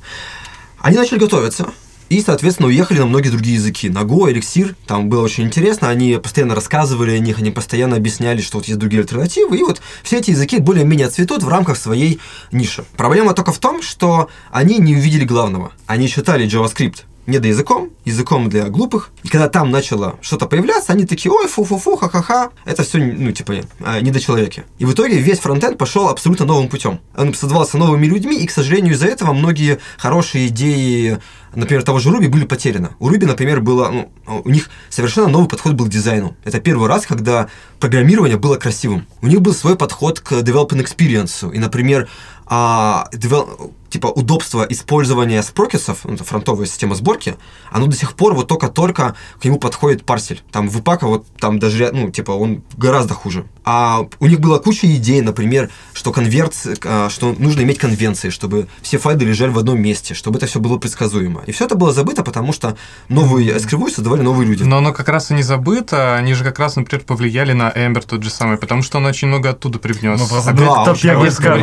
[0.78, 1.66] Они начали готовиться.
[2.08, 3.88] И, соответственно, уехали на многие другие языки.
[3.88, 5.90] На Go, Elixir, там было очень интересно.
[5.90, 9.56] Они постоянно рассказывали о них, они постоянно объясняли, что вот есть другие альтернативы.
[9.56, 12.18] И вот все эти языки более-менее цветут в рамках своей
[12.50, 12.82] ниши.
[12.96, 15.70] Проблема только в том, что они не увидели главного.
[15.86, 19.10] Они считали JavaScript недоязыком, языком для глупых.
[19.22, 23.52] И когда там начало что-то появляться, они такие, ой, фу-фу-фу, ха-ха-ха, это все, ну, типа,
[23.52, 24.64] э, недочеловеки.
[24.78, 27.00] И в итоге весь фронтенд пошел абсолютно новым путем.
[27.16, 31.18] Он создавался новыми людьми, и, к сожалению, из-за этого многие хорошие идеи,
[31.54, 32.90] например, того же Руби были потеряны.
[32.98, 36.36] У Руби, например, было, ну, у них совершенно новый подход был к дизайну.
[36.44, 39.06] Это первый раз, когда программирование было красивым.
[39.22, 41.52] У них был свой подход к development experience.
[41.54, 42.08] И, например,
[42.46, 43.08] а,
[43.90, 47.36] типа удобство использования спрокетсов, ну, это фронтовая система сборки,
[47.70, 50.42] оно до сих пор вот только-только к нему подходит парсель.
[50.52, 53.44] Там в Ипака вот там даже, ну, типа, он гораздо хуже.
[53.64, 58.68] А у них была куча идей, например, что конверт, а, что нужно иметь конвенции, чтобы
[58.82, 61.42] все файлы лежали в одном месте, чтобы это все было предсказуемо.
[61.46, 62.76] И все это было забыто, потому что
[63.08, 64.62] новые скривую создавали новые люди.
[64.62, 68.04] Но оно как раз и не забыто, они же как раз, например, повлияли на Ember
[68.06, 70.18] тот же самый, потому что он очень много оттуда привнес.
[70.18, 70.94] Ну, просто А да,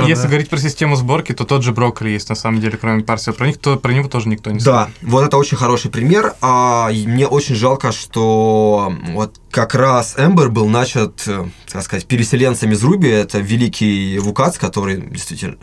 [0.07, 0.27] если, да.
[0.27, 3.33] говорить про систему сборки, то тот же брокер есть, на самом деле, кроме парсера.
[3.33, 4.89] Про них то, про него тоже никто не знает.
[5.01, 6.35] Да, вот это очень хороший пример.
[6.41, 12.73] А, мне очень жалко, что вот как раз Ember был начат, э, так сказать, переселенцами
[12.73, 13.09] из Ruby.
[13.11, 15.57] Это великий Вукац, который действительно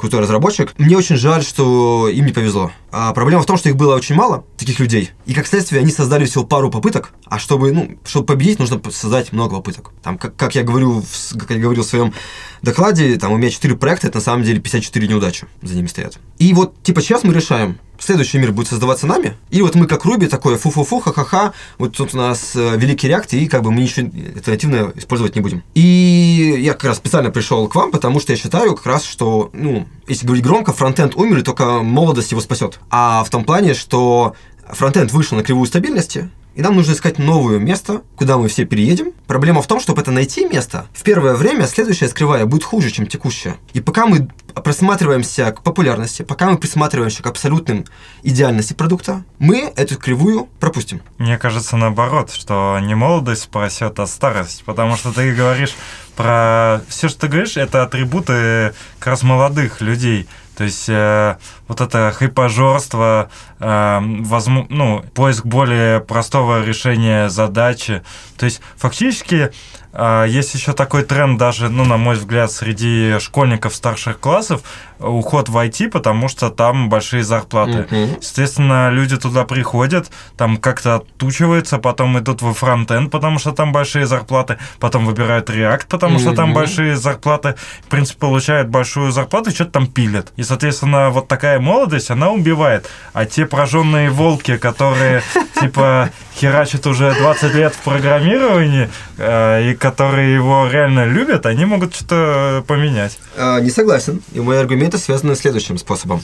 [0.00, 0.72] крутой разработчик.
[0.78, 2.72] Мне очень жаль, что им не повезло.
[2.90, 5.10] А проблема в том, что их было очень мало, таких людей.
[5.26, 7.12] И как следствие, они создали всего пару попыток.
[7.26, 9.92] А чтобы, ну, чтобы победить, нужно создать много попыток.
[10.02, 12.14] Там, как, как я говорю, в как я говорил в своем
[12.62, 16.18] докладе, там у меня 4 проекта, это на самом деле 54 неудачи за ними стоят.
[16.38, 20.04] И вот, типа, сейчас мы решаем, следующий мир будет создаваться нами, или вот мы как
[20.04, 23.82] Руби такое фу-фу-фу, ха-ха-ха, вот тут у нас э, великий реакт, и как бы мы
[23.82, 25.62] ничего альтернативно использовать не будем.
[25.74, 29.50] И я как раз специально пришел к вам, потому что я считаю как раз, что,
[29.52, 32.80] ну, если говорить громко, фронтенд умер, и только молодость его спасет.
[32.90, 34.34] А в том плане, что
[34.68, 39.12] фронтенд вышел на кривую стабильности, и нам нужно искать новое место, куда мы все переедем.
[39.26, 43.06] Проблема в том, чтобы это найти место, в первое время следующая скрывая будет хуже, чем
[43.06, 43.56] текущая.
[43.72, 44.28] И пока мы
[44.64, 47.84] присматриваемся к популярности, пока мы присматриваемся к абсолютным
[48.22, 51.00] идеальности продукта, мы эту кривую пропустим.
[51.18, 54.62] Мне кажется, наоборот, что не молодость спасет, а старость.
[54.64, 55.74] Потому что ты говоришь
[56.16, 56.82] про...
[56.88, 60.28] Все, что ты говоришь, это атрибуты как раз молодых людей.
[60.60, 68.02] То есть э, вот это хайпажорство, э, возму- ну, поиск более простого решения задачи.
[68.36, 69.52] То есть фактически
[69.92, 74.62] а, есть еще такой тренд даже, ну, на мой взгляд, среди школьников старших классов,
[75.00, 77.86] уход в IT, потому что там большие зарплаты.
[77.90, 78.16] Мгм.
[78.20, 84.06] Естественно, люди туда приходят, там как-то отучиваются, потом идут во фронтенд, потому что там большие
[84.06, 89.54] зарплаты, потом выбирают React, потому что там большие зарплаты, в принципе, получают большую зарплату и
[89.54, 90.32] что-то там пилят.
[90.36, 92.88] И, соответственно, вот такая молодость, она убивает.
[93.12, 95.22] А те прожженные волки, которые,
[95.60, 101.94] типа, херачат уже 20 лет в программировании, э, и которые его реально любят, они могут
[101.94, 103.18] что-то поменять.
[103.36, 104.22] А, не согласен.
[104.32, 104.58] И мои
[104.90, 106.22] аргументы связаны следующим способом.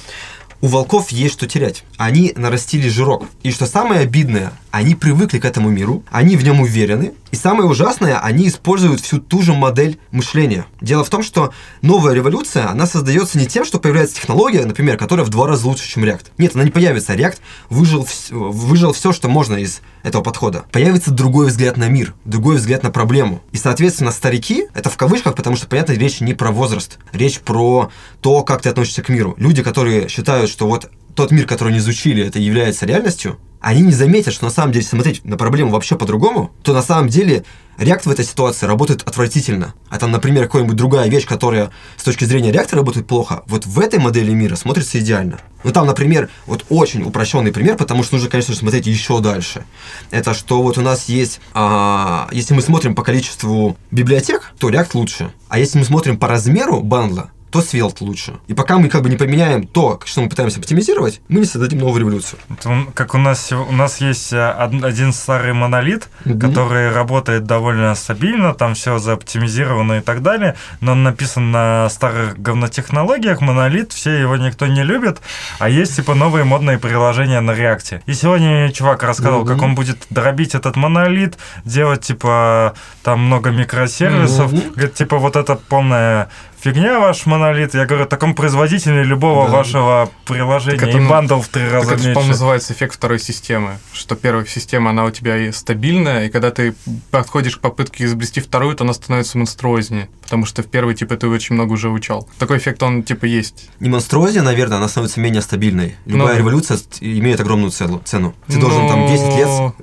[0.61, 1.85] У волков есть что терять.
[1.97, 3.27] Они нарастили жирок.
[3.43, 7.13] И что самое обидное, они привыкли к этому миру, они в нем уверены.
[7.31, 10.67] И самое ужасное, они используют всю ту же модель мышления.
[10.81, 15.27] Дело в том, что новая революция, она создается не тем, что появляется технология, например, которая
[15.27, 16.27] в два раза лучше, чем React.
[16.39, 17.15] Нет, она не появится.
[17.15, 17.39] React
[17.69, 20.65] выжил, выжил все, что можно из этого подхода.
[20.73, 23.43] Появится другой взгляд на мир, другой взгляд на проблему.
[23.53, 26.99] И, соответственно, старики, это в кавычках, потому что, понятно, речь не про возраст.
[27.13, 27.91] Речь про
[28.21, 29.35] то, как ты относишься к миру.
[29.37, 33.93] Люди, которые считают, что вот тот мир, который они изучили, это является реальностью, они не
[33.93, 37.45] заметят, что на самом деле, смотреть на проблему вообще по-другому, то на самом деле
[37.79, 39.75] React в этой ситуации работает отвратительно.
[39.89, 43.81] А там, например, какая-нибудь другая вещь, которая с точки зрения React работает плохо, вот в
[43.81, 45.41] этой модели мира смотрится идеально.
[45.65, 49.65] Ну там, например, вот очень упрощенный пример, потому что нужно, конечно же, смотреть еще дальше.
[50.11, 54.91] Это что вот у нас есть, а, если мы смотрим по количеству библиотек, то React
[54.95, 55.33] лучше.
[55.49, 58.35] А если мы смотрим по размеру бандла, то Svelte лучше.
[58.49, 61.79] И пока мы как бы не поменяем то, что мы пытаемся оптимизировать, мы не создадим
[61.79, 62.39] новую революцию.
[62.51, 66.41] Это как у нас, у нас есть э, од- один старый монолит, Мгм.
[66.41, 72.39] который работает довольно стабильно, там все заоптимизировано и так далее, но он написан на старых
[72.41, 75.21] говнотехнологиях, монолит, все его никто не любит,
[75.59, 78.03] а есть типа новые модные приложения на реакте.
[78.07, 79.49] И сегодня чувак рассказывал, Мгм.
[79.55, 84.73] как он будет дробить этот монолит, делать типа там много микросервисов, Мгм.
[84.73, 86.29] говорит, типа вот это полная
[86.73, 87.75] фигня ваш монолит.
[87.75, 89.53] Я говорю, таком производителе любого Да.
[89.59, 92.15] вашего приложения Так это, и ну, бандл в три Так раза это, же, меньше.
[92.15, 93.79] по-моему, называется эффект второй системы.
[93.93, 96.75] Что первая система, она у тебя и стабильная, и когда ты
[97.11, 100.09] подходишь к попытке изобрести вторую, то она становится монструознее.
[100.23, 102.29] Потому что в первой, типа, ты очень много уже учал.
[102.39, 103.71] Такой эффект, он, типа, есть.
[103.81, 105.97] Не монструозия, наверное, она становится менее стабильной.
[106.07, 106.39] Любая Ну.
[106.41, 108.03] революция имеет огромную цену.
[108.49, 109.75] Ты должен там 10 лет Ну.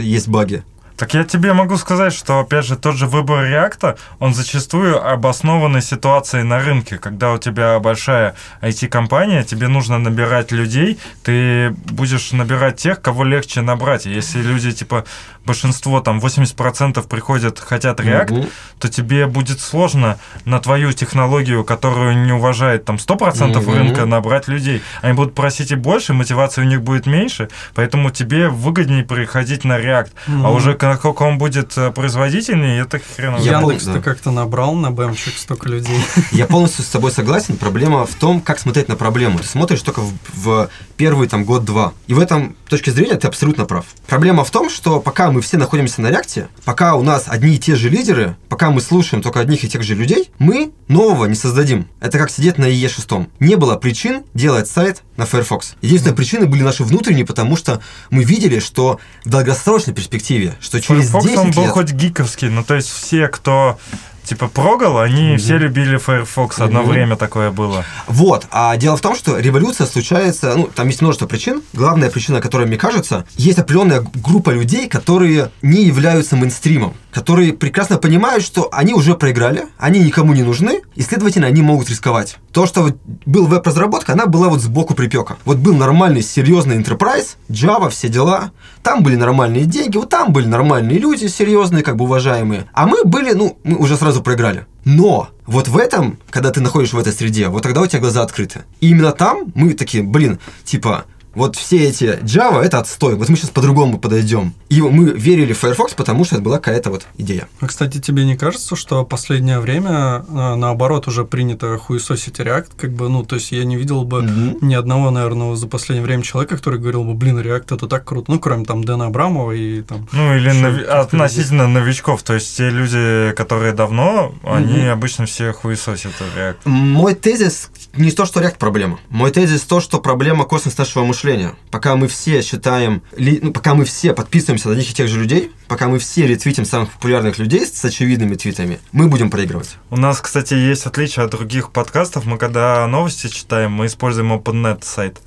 [0.00, 0.62] есть баги.
[1.02, 5.82] Так я тебе могу сказать, что, опять же, тот же выбор реакта, он зачастую обоснованный
[5.82, 6.96] ситуацией на рынке.
[6.96, 13.62] Когда у тебя большая IT-компания, тебе нужно набирать людей, ты будешь набирать тех, кого легче
[13.62, 14.06] набрать.
[14.06, 15.04] Если люди, типа,
[15.44, 18.48] большинство, там, 80% приходят, хотят React, Мгм.
[18.78, 23.74] то тебе будет сложно на твою технологию, которую не уважает там 100% Мгм.
[23.76, 24.82] рынка, набрать людей.
[25.00, 29.80] Они будут просить и больше, мотивация у них будет меньше, поэтому тебе выгоднее переходить на
[29.80, 30.10] React.
[30.28, 30.54] А Мгм.
[30.54, 34.00] уже насколько он будет э, производительнее, это хрен Я пол- Яндекс-то да.
[34.00, 35.96] как-то набрал на бэмчик столько людей.
[36.32, 37.56] Я полностью с тобой согласен.
[37.56, 39.38] Проблема в том, как смотреть на проблему.
[39.38, 41.92] Ты смотришь только в, в первый там год-два.
[42.06, 43.86] И в этом точке зрения ты абсолютно прав.
[44.06, 47.58] Проблема в том, что пока мы все находимся на реакте, пока у нас одни и
[47.58, 51.34] те же лидеры, пока мы слушаем только одних и тех же людей, мы нового не
[51.34, 51.88] создадим.
[52.00, 53.28] Это как сидеть на ИЕ-6.
[53.40, 55.74] Не было причин делать сайт на Firefox.
[55.82, 61.10] Единственная причина были наши внутренние, потому что мы видели, что в долгосрочной перспективе, что через
[61.10, 61.72] Firefox, 10 он был лет...
[61.72, 63.78] хоть гиковский, ну то есть все, кто
[64.24, 66.90] типа прогал, они все любили Firefox, одно Мгм.
[66.90, 67.84] время такое было.
[68.06, 68.46] Вот.
[68.50, 71.62] А дело в том, что революция случается, ну, там есть множество причин.
[71.72, 77.98] Главная причина, которая мне кажется, есть определенная группа людей, которые не являются мейнстримом, которые прекрасно
[77.98, 82.38] понимают, что они уже проиграли, они никому не нужны, и, следовательно, они могут рисковать.
[82.52, 82.96] То, что вот
[83.26, 85.36] был веб-разработка, она была вот сбоку припека.
[85.44, 88.50] Вот был нормальный, серьезный enterprise, Java, все дела,
[88.82, 92.66] там были нормальные деньги, вот там были нормальные люди, серьезные, как бы уважаемые.
[92.72, 94.66] А мы были, ну, мы уже сразу проиграли.
[94.84, 98.22] Но вот в этом, когда ты находишься в этой среде, вот тогда у тебя глаза
[98.22, 98.62] открыты.
[98.80, 103.36] И именно там мы такие, блин, типа, вот все эти Java это отстой, вот мы
[103.36, 104.54] сейчас по-другому подойдем.
[104.68, 107.48] И мы верили в Firefox, потому что это была какая-то вот идея.
[107.60, 112.70] А, кстати, тебе не кажется, что последнее время, э, наоборот, уже принято хуесосить React?
[112.76, 114.58] Как бы, ну, то есть я не видел бы Мгм.
[114.60, 118.30] ни одного, наверное, за последнее время человека, который говорил бы, блин, React это так круто.
[118.30, 120.08] Ну, кроме там Дэна Абрамова и там...
[120.12, 122.22] Ну, или каких-то относительно новичков.
[122.22, 126.56] То есть те люди, которые давно, они обычно все хуесосят React.
[126.64, 128.98] Мой тезис не то, что React проблема.
[129.10, 131.21] Мой тезис то, что проблема космос нашего мышления.
[131.70, 135.18] Пока мы все считаем, ли- ну, пока мы все подписываемся на одних и тех же
[135.20, 139.76] людей, пока мы все ретвитим самых популярных людей с очевидными твитами, мы будем проигрывать.
[139.90, 142.24] У нас, кстати, есть отличие от других подкастов.
[142.24, 145.20] Мы когда новости читаем, мы используем OpenNet сайт.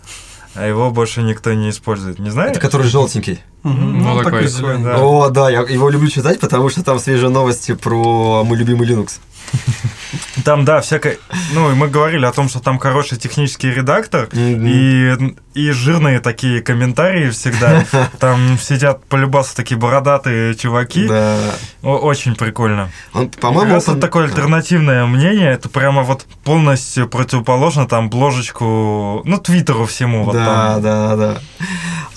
[0.58, 2.18] а его больше никто не использует.
[2.18, 2.52] Не знаешь?
[2.52, 3.42] Это который желтенький.
[3.64, 4.98] Ну, Ну, такой, такой да.
[5.02, 9.20] О, да, я его люблю читать, потому что там свежие новости про мой любимый Linux.
[10.44, 11.18] Там, да, всякое...
[11.54, 14.66] Ну, и мы говорили о том, что там хороший технический редактор, Мгм.
[14.66, 17.86] и, и жирные такие комментарии всегда.
[18.20, 21.08] Там сидят полюбасы такие бородатые чуваки.
[21.08, 21.38] Да.
[21.82, 22.92] Очень прикольно.
[23.14, 29.38] Он, по-моему, вот он- такое альтернативное мнение, это прямо вот полностью противоположно там бложечку, ну,
[29.40, 30.26] твиттеру всему.
[30.26, 30.82] Вот да, там.
[30.82, 31.38] да, да.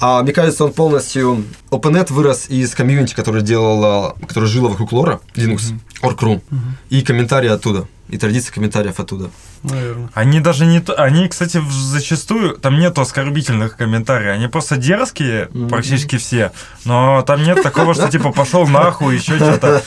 [0.01, 1.45] А, мне кажется, он полностью...
[1.71, 6.41] OpenNet вырос из комьюнити, который делала, который жила вокруг лора, Linux, Org.ru,
[6.89, 9.31] и комментарии оттуда, и традиции комментариев оттуда.
[9.63, 10.09] Наверное.
[10.15, 10.81] Они даже не...
[10.81, 12.57] то- Они, кстати, зачастую...
[12.59, 14.35] Там нету оскорбительных комментариев.
[14.35, 15.69] Они просто дерзкие, Мгм.
[15.69, 16.53] практически все.
[16.85, 19.83] Но там нет такого, что типа пошел нахуй, еще что-то.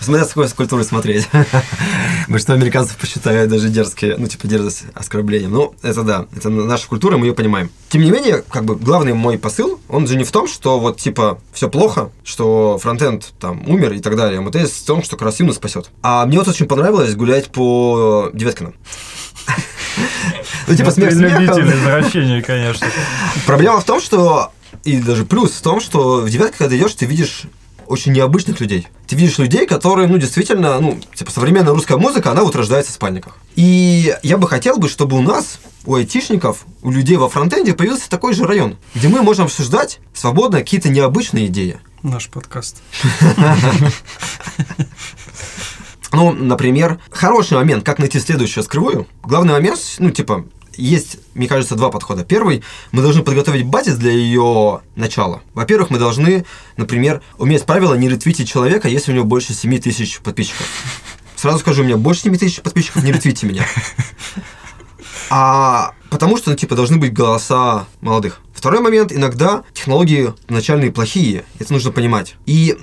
[0.00, 1.28] Смотря с какой культурой смотреть.
[2.28, 5.52] Большинство американцев посчитают даже дерзкие, ну, типа, дерзость оскорблением.
[5.52, 7.70] Ну, это да, это наша культура, мы ее понимаем.
[7.88, 10.98] Тем не менее, как бы, главный мой посыл, он же не в том, что вот,
[10.98, 14.40] типа, все плохо, что фронтенд там умер и так далее.
[14.40, 15.90] МТС в том, что как раз спасет.
[16.02, 18.74] А мне вот очень понравилось гулять по Девяткину.
[20.66, 21.70] Ну, типа, смех Любитель смехом.
[21.70, 22.86] извращений, конечно.
[23.46, 24.52] Проблема в том, что
[24.84, 27.44] и даже плюс в том, что в девятке, когда идешь, ты видишь
[27.86, 28.88] очень необычных людей.
[29.06, 32.94] Ты видишь людей, которые, ну, действительно, ну, типа, современная русская музыка, она вот рождается в
[32.96, 33.36] спальниках.
[33.54, 38.08] И я бы хотел бы, чтобы у нас, у айтишников, у людей во фронтенде появился
[38.10, 41.78] такой же район, где мы можем обсуждать свободно какие-то необычные идеи.
[42.02, 42.82] Наш подкаст.
[46.12, 49.06] Ну, например, хороший момент, как найти следующую скрывую.
[49.22, 50.44] Главный момент, ну, типа,
[50.76, 52.24] есть, мне кажется, два подхода.
[52.24, 55.42] Первый, мы должны подготовить базис для ее начала.
[55.54, 56.44] Во-первых, мы должны,
[56.76, 60.66] например, уметь правило не ретвитить человека, если у него больше 7 тысяч подписчиков.
[61.36, 63.66] Сразу скажу, у меня больше 7 тысяч подписчиков, не ретвитите меня.
[65.28, 68.40] А потому что, ну, типа, должны быть голоса молодых.
[68.54, 72.36] Второй момент, иногда технологии начальные плохие, это нужно понимать.
[72.46, 72.78] И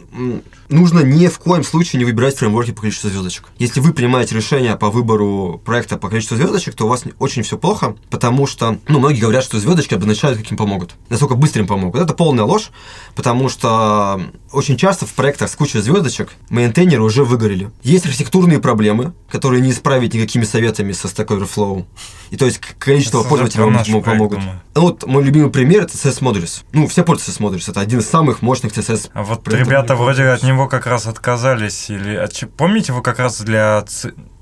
[0.74, 3.46] нужно ни в коем случае не выбирать фреймворки по количеству звездочек.
[3.58, 7.58] Если вы принимаете решение по выбору проекта по количеству звездочек, то у вас очень все
[7.58, 10.96] плохо, потому что, ну, многие говорят, что звездочки обозначают, каким помогут.
[11.10, 12.02] Насколько быстро им помогут.
[12.02, 12.72] Это полная ложь,
[13.16, 14.22] потому что
[14.52, 17.72] очень часто в проектах с кучей звездочек мейнтейнеры уже выгорели.
[17.84, 21.86] Есть архитектурные проблемы, которые не исправить никакими советами со Stack Overflow.
[22.32, 24.40] И то есть количество Это пользователей вам проект, помогут.
[24.40, 24.62] думаю.
[24.76, 26.64] Ну, Вот мой любимый пример это CSS Modules.
[26.72, 27.70] Ну, все пользуются CSS Modules.
[27.70, 29.12] Это один из самых мощных CSS.
[29.14, 31.90] А вот ребята вроде от него как раз отказались.
[31.90, 33.84] Или от Помните, вы как раз для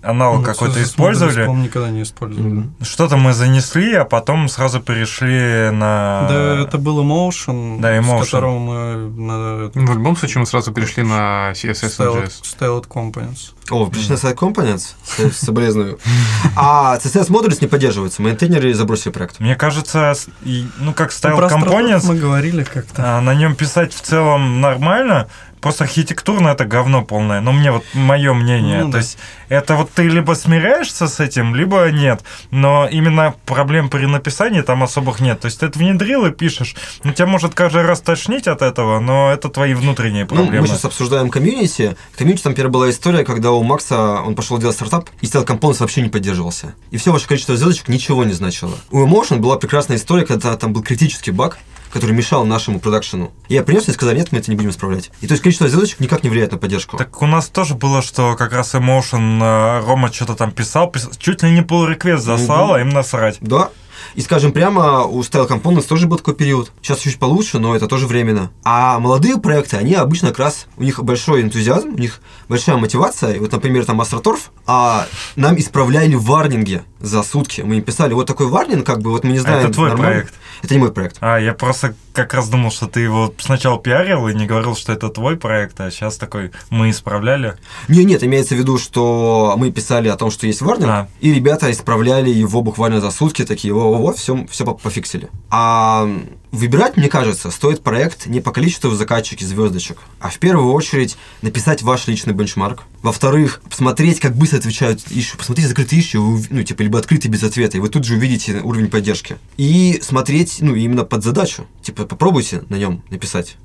[0.01, 1.45] аналог Ну, какой-то использовали?
[1.45, 2.63] по-моему, никогда не использовали.
[2.81, 6.25] Что-то мы занесли, а потом сразу перешли на...
[6.27, 8.21] Да, это был Emotion, Да, Emotion.
[8.23, 12.41] с которого мы на Ну, В любом случае мы сразу перешли на CSS Styled, JS.
[12.41, 13.51] Styled Components.
[13.69, 14.95] О, пришли на сайт Components,
[15.33, 15.99] соболезную.
[16.55, 18.21] А CSS Modules не поддерживаются.
[18.23, 19.39] Мейнтейнеры забросили проект.
[19.39, 20.13] Мне кажется,
[20.43, 23.17] ну как Ну, Style про стартап Components, мы говорили как-то.
[23.17, 25.27] а, на нем писать в целом нормально,
[25.61, 27.39] просто архитектурно это говно полное.
[27.41, 28.79] Но мне вот мое мнение.
[28.79, 28.97] Ну, То да.
[28.97, 29.17] есть
[29.49, 32.21] это вот ты либо смиряешься с этим, либо нет.
[32.51, 35.39] Но именно проблем при написании там особых нет.
[35.39, 36.75] То есть ты это внедрил и пишешь.
[37.03, 40.61] Ну, тебя может каждый раз тошнить от этого, но это твои внутренние Ну, проблемы.
[40.61, 41.95] мы сейчас обсуждаем комьюнити.
[42.17, 45.77] Комьюнити там первая была история, когда у Макса он пошел делать стартап, и Styled Components
[45.79, 46.73] вообще не поддерживался.
[46.91, 48.73] И все ваше количество звездочек ничего не значило.
[48.89, 51.57] У Emotion была прекрасная история, когда там был критический баг,
[51.91, 53.31] который мешал нашему продакшену.
[53.49, 55.11] Я принес и сказал, нет, мы это не будем исправлять.
[55.21, 56.97] И то есть количество звездочек никак не влияет на поддержку.
[56.97, 61.15] Так у нас тоже было, что как раз Emotion, э, Рома что-то там писал, пис-
[61.17, 62.73] чуть ли не pull реквест заслал, Мгм.
[62.73, 63.37] а им насрать.
[63.41, 63.69] Да.
[64.15, 66.71] И скажем прямо, у Style Components тоже был такой период.
[66.81, 68.51] Сейчас чуть получше, но это тоже временно.
[68.63, 73.33] А молодые проекты, они обычно как раз, у них большой энтузиазм, у них большая мотивация.
[73.33, 77.61] И вот, например, там Astroturf, а нам исправляли варнинги за сутки.
[77.61, 79.65] Мы им писали, вот такой варнинг, как бы, вот мы не знаем.
[79.65, 80.13] это твой нормально».
[80.13, 80.33] проект?
[80.63, 81.17] Это не мой проект.
[81.21, 84.93] А, я просто как раз думал, что ты его сначала пиарил и не говорил, что
[84.93, 87.55] это твой проект, а сейчас такой мы исправляли.
[87.87, 91.07] Не, нет, имеется в виду, что мы писали о том, что есть варнинг, А.
[91.19, 95.29] и ребята исправляли его буквально за сутки, такие, во-во-во, все, все пофиксили.
[95.49, 96.07] А
[96.51, 101.81] выбирать, мне кажется, стоит проект не по количеству заказчики звездочек, а в первую очередь написать
[101.81, 102.83] ваш личный бенчмарк.
[103.01, 107.77] Во-вторых, посмотреть, как быстро отвечают ищу, посмотреть закрытые ищу, ну, типа, либо открытые без ответа,
[107.77, 109.37] и вы тут же увидите уровень поддержки.
[109.57, 111.65] И смотреть, ну, именно под задачу.
[111.81, 113.57] Типа, попробуйте на нем написать.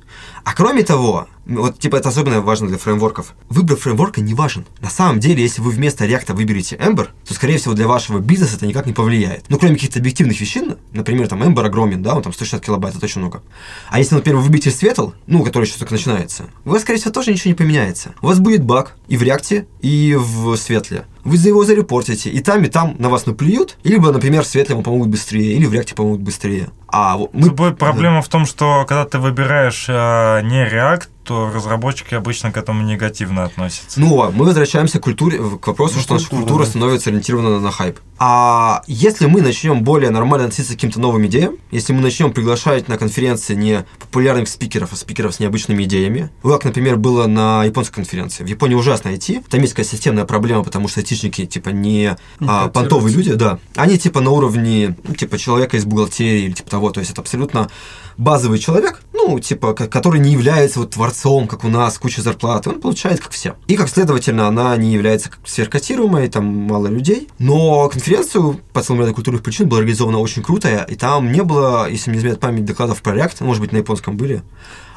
[0.45, 3.35] А кроме того, вот типа это особенно важно для фреймворков.
[3.49, 4.65] Выбор фреймворка не важен.
[4.81, 8.57] На самом деле, если вы вместо React выберете Ember, то, скорее всего, для вашего бизнеса
[8.57, 9.45] это никак не повлияет.
[9.49, 13.05] Ну, кроме каких-то объективных вещей, например, там Ember огромен, да, он там 160 килобайт, это
[13.05, 13.43] очень много.
[13.89, 17.13] А если, например, вы выберете Светл, ну, который еще только начинается, у вас, скорее всего,
[17.13, 18.15] тоже ничего не поменяется.
[18.21, 21.05] У вас будет баг и в React, и в Светле.
[21.27, 24.75] Вы за его зарепортите, и там, и там на вас наплюют, либо, например, в Светле
[24.75, 26.71] вам помогут быстрее, или в React помогут быстрее.
[26.89, 27.43] А вот мы...
[27.43, 32.53] Тут будет проблема в том, что когда ты выбираешь э, не React, то разработчики обычно
[32.53, 34.01] к этому негативно относятся.
[34.01, 36.71] Ну, а мы возвращаемся к культуре, к вопросу, Ну, что наша культура, да.
[36.71, 37.99] становится ориентирована на хайп.
[38.19, 42.87] А если мы начнем более нормально относиться к каким-то новым идеям, если мы начнем приглашать
[42.87, 47.97] на конференции не популярных спикеров, а спикеров с необычными идеями, как, например, было на японской
[47.97, 48.45] конференции.
[48.45, 52.69] В Японии ужасно IT, там есть какая системная проблема, потому что айтишники, типа, не а,
[52.69, 53.59] понтовые люди, да.
[53.75, 57.21] Они, типа, на уровне, ну, типа, человека из бухгалтерии или типа того, то есть это
[57.21, 57.69] абсолютно
[58.17, 62.71] базовый человек, ну, типа, ко- который не является вот творцом, как у нас, куча зарплаты,
[62.71, 63.57] он получает как все.
[63.67, 67.29] И, как следовательно, она не является сверхкотируемой, там мало людей.
[67.39, 71.91] Но конференцию по целому ряду культурных причин была организована очень крутая, и там не было,
[71.91, 74.43] если мне изменяет память, докладов про React, может быть, на японском были,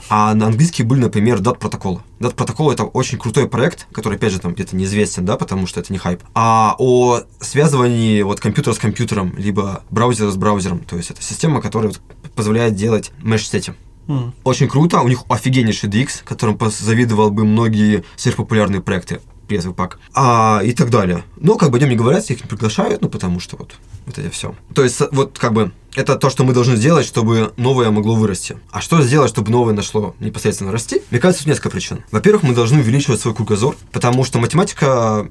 [0.10, 2.02] а на английский были, например, Dot Protocol.
[2.20, 5.80] Dot Protocol— это очень крутой проект, который, опять же, там где-то неизвестен, да, потому что
[5.80, 6.24] это не хайп.
[6.34, 10.80] А о связывании вот компьютера с компьютером, либо браузера с браузером.
[10.80, 12.02] То есть это система, которая вот
[12.34, 13.74] позволяет делать меш-сети.
[14.08, 14.34] М.
[14.44, 19.22] Очень круто, у них офигеннейший DX, которым позавидовал бы многие сверхпопулярные проекты.
[19.48, 20.00] PS пак.
[20.14, 21.24] А, и так далее.
[21.38, 24.18] Но, как бы, о нем не говорят, их не приглашают, ну, потому что вот, вот
[24.18, 24.56] это все.
[24.76, 28.58] То есть, вот, как бы, это то, что мы должны сделать, чтобы новое могло вырасти.
[28.72, 31.02] А что сделать, чтобы новое нашло непосредственно расти?
[31.12, 32.04] Мне кажется, тут несколько причин.
[32.12, 35.30] Во-первых, мы должны увеличивать свой кругозор, потому что математика...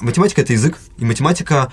[0.00, 1.72] Математика— это язык, и математика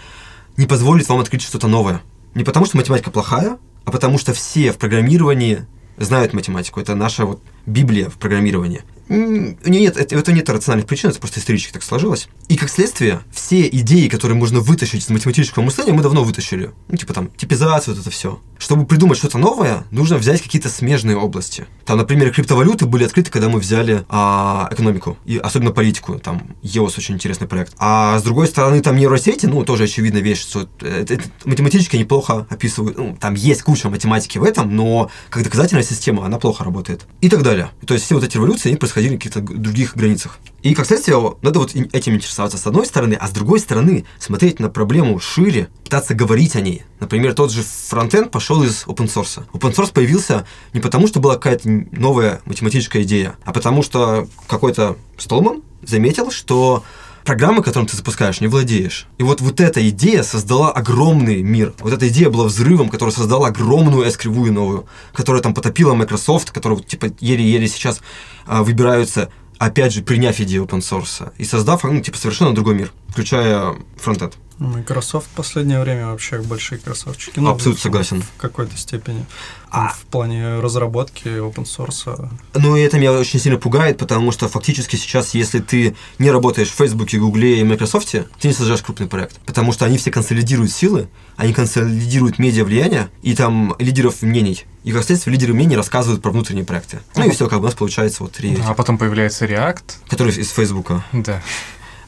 [0.58, 2.02] не позволит вам открыть что-то новое.
[2.34, 5.66] Не потому, что математика плохая, а потому что все в программировании
[5.98, 6.80] знают математику.
[6.80, 8.84] Это наша вот Библия в программировании.
[9.10, 12.28] Нет, это, это нет рациональных причин, это просто исторически так сложилось.
[12.50, 16.72] И как следствие, все идеи, которые можно вытащить из математического мышления, мы давно вытащили.
[16.90, 18.42] Ну, типа там, типизация, вот это все.
[18.58, 21.66] Чтобы придумать что-то новое, нужно взять какие-то смежные области.
[21.86, 26.20] Там, например, криптовалюты были открыты, когда мы взяли а, экономику, и особенно политику.
[26.20, 27.74] Там EOS очень интересный проект.
[27.78, 32.48] А с другой стороны, там нейросети, ну, тоже очевидная вещь, что это, это математически неплохо
[32.50, 32.98] описывают.
[32.98, 37.06] Ну, там есть куча математики в этом, но как доказательная система, она плохо работает.
[37.22, 37.70] И так далее.
[37.86, 40.40] То есть все вот эти революции, они происходили на каких-то других границах.
[40.64, 44.60] И как следствие, надо вот этим интересоваться с одной стороны, а с другой стороны смотреть
[44.60, 46.84] на проблему шире, пытаться говорить о ней.
[47.00, 49.44] Например, тот же фронтенд пошел из open source.
[49.54, 54.98] Open source появился не потому, что была какая-то новая математическая идея, а потому что какой-то
[55.18, 56.84] Столман заметил, что
[57.28, 59.06] программы, которым ты запускаешь, не владеешь.
[59.18, 61.74] И вот, вот эта идея создала огромный мир.
[61.80, 66.78] Вот эта идея была взрывом, который создал огромную S-кривую новую, которая там потопила Microsoft, которые
[66.78, 68.00] вот, типа еле-еле сейчас
[68.46, 72.94] а, выбираются, опять же, приняв идею open source и создав, ну, типа, совершенно другой мир,
[73.10, 74.38] включая фронтенд.
[74.60, 77.40] Microsoft в последнее время вообще большие красавчики.
[77.40, 78.22] Абсолютно согласен.
[78.22, 79.26] В какой-то степени.
[79.70, 79.90] А.
[79.90, 82.30] В плане разработки open source.
[82.56, 86.70] Ну, и это меня очень сильно пугает, потому что фактически сейчас, если ты не работаешь
[86.70, 89.38] в Фейсбуке, Гугле и Microsoft, ты не создаешь крупный проект.
[89.46, 94.64] Потому что они все консолидируют силы, они консолидируют медиа влияние и там лидеров мнений.
[94.84, 97.00] И, как следствие, лидеры мнений рассказывают про внутренние проекты.
[97.16, 99.84] Ну и все, как у нас получается вот три, А потом появляется React.
[100.08, 101.04] которые из Фейсбука.
[101.12, 101.42] Да.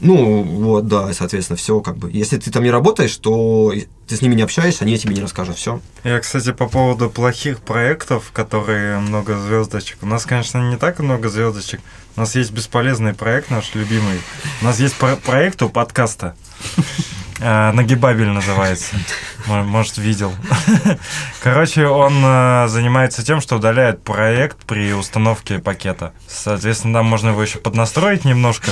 [0.01, 2.09] Ну, вот, да, соответственно, все как бы.
[2.11, 3.73] Если ты там не работаешь, то
[4.07, 5.81] ты с ними не общаешься, они тебе не расскажут все.
[6.03, 9.97] Я, кстати, по поводу плохих проектов, которые много звездочек.
[10.01, 11.81] У нас, конечно, не так много звездочек.
[12.15, 14.19] У нас есть бесполезный проект наш любимый.
[14.61, 16.35] У нас есть про- проект у подкаста.
[17.41, 18.97] Э, Нагибабель называется.
[19.49, 20.31] Мо- Может, видел.
[21.43, 26.13] Короче, он э, занимается тем, что удаляет проект при установке пакета.
[26.27, 28.69] Соответственно, там можно его еще поднастроить немножко.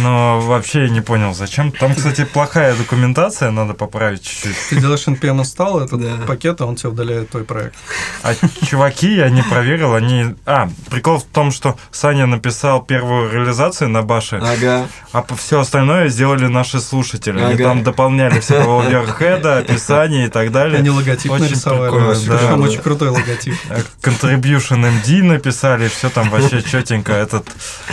[0.00, 1.72] Но вообще я не понял, зачем.
[1.72, 4.56] Там, кстати, плохая документация, надо поправить чуть-чуть.
[4.70, 6.24] Ты делаешь npm install этот Да.
[6.26, 7.74] пакет, а он тебе удаляет твой проект.
[8.22, 8.32] А
[8.64, 10.36] чуваки, я не проверил, они...
[10.46, 14.86] А, прикол в том, что Саня написал первую реализацию на баше, Ага.
[15.12, 17.40] а все остальное сделали наши слушатели.
[17.40, 17.64] Они Ага.
[17.64, 20.78] там дополняли всякого оверхеда, описание и так далее.
[20.78, 21.90] Они логотип Очень нарисовали.
[21.90, 22.68] прикольно, да, Причем да.
[22.68, 23.54] очень крутой логотип.
[23.70, 27.12] Э, Contribution MD написали, все там вообще четенько.
[27.12, 27.46] Этот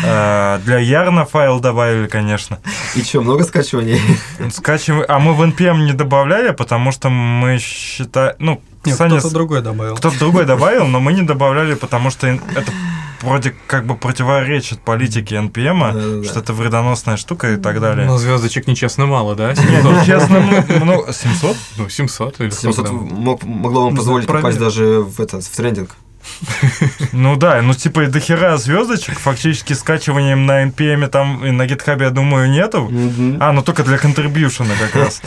[0.04, 2.60] э, для Ярна файл добавили, конечно.
[2.96, 4.02] И что, много скачиваний?
[4.52, 9.34] Скачиваем, а мы в NPM не добавляли, потому что мы считаем, ну, Нет, Саня кто-то
[9.34, 9.96] другой добавил.
[9.96, 12.72] Кто-то другой добавил, но мы не добавляли, потому что это
[13.22, 16.24] вроде как бы противоречит политике NPM, Да-да-да.
[16.24, 18.06] что это вредоносная штука и так далее.
[18.08, 19.54] Но звездочек нечестно мало, да?
[19.54, 21.14] Нет, ну, честно, ну, много.
[21.14, 21.58] 700?
[21.78, 22.98] Ну, 700 или 700 сколько там?
[22.98, 25.96] мог- могло вам позволить попасть даже в этот в трендинг.
[27.12, 32.02] Ну да, ну типа и дохера звездочек, фактически скачиванием на NPM там и на GitHub,
[32.02, 32.90] я думаю, нету.
[33.40, 35.22] А, ну только для контрибьюшена как раз.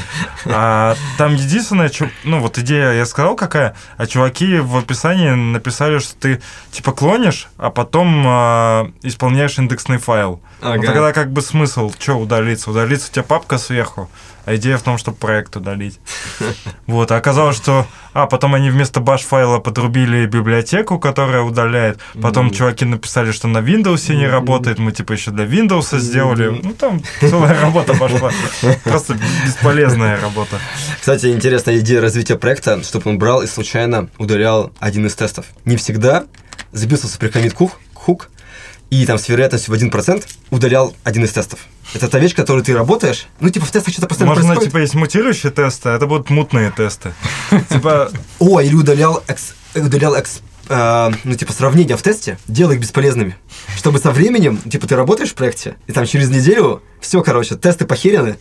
[0.46, 5.98] А там единственное, чё- ну вот идея, я сказал какая, а чуваки в описании написали,
[5.98, 10.40] что ты типа клонишь, а потом а, исполняешь индексный файл.
[10.60, 10.86] Ну Ага.
[10.86, 12.70] тогда как бы смысл, что удалиться?
[12.70, 14.08] Удалиться у тебя папка сверху,
[14.44, 15.98] а идея в том, чтобы проект удалить.
[16.86, 17.86] Вот, а оказалось, что...
[18.12, 21.98] А, потом они вместо баш-файла подрубили библиотеку, которая удаляет.
[22.20, 24.78] Потом чуваки написали, что на Windows не работает.
[24.78, 26.60] Мы типа еще для Windows сделали.
[26.62, 28.30] Ну, там целая работа пошла.
[28.84, 29.16] Просто
[29.46, 30.58] бесполезная работа.
[31.00, 35.46] Кстати, интересная идея развития проекта, чтобы он брал и случайно удалял один из тестов.
[35.64, 36.24] Не всегда
[36.72, 38.28] записывался при commit хук, хук
[38.90, 41.60] и там с вероятностью в 1% удалял один из тестов.
[41.94, 43.26] Это та вещь, которой ты работаешь.
[43.40, 44.70] Ну, типа, в тестах что-то постоянно Можно, происходит.
[44.70, 47.12] типа, есть мутирующие тесты, а это будут мутные тесты.
[47.70, 49.22] Типа, О, или удалял,
[49.74, 50.16] удалял
[50.68, 53.36] э, ну, типа, сравнения в тесте, делая их бесполезными.
[53.76, 57.84] Чтобы со временем, типа, ты работаешь в проекте, и там через неделю все, короче, тесты
[57.84, 58.36] похерены,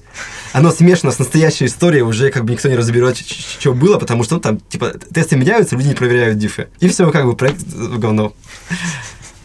[0.54, 4.36] оно смешано с настоящей историей, уже как бы никто не разберет, что было, потому что,
[4.36, 6.68] ну, там, типа, тесты меняются, люди не проверяют дифы.
[6.80, 8.34] И все, как бы, проект э, говно.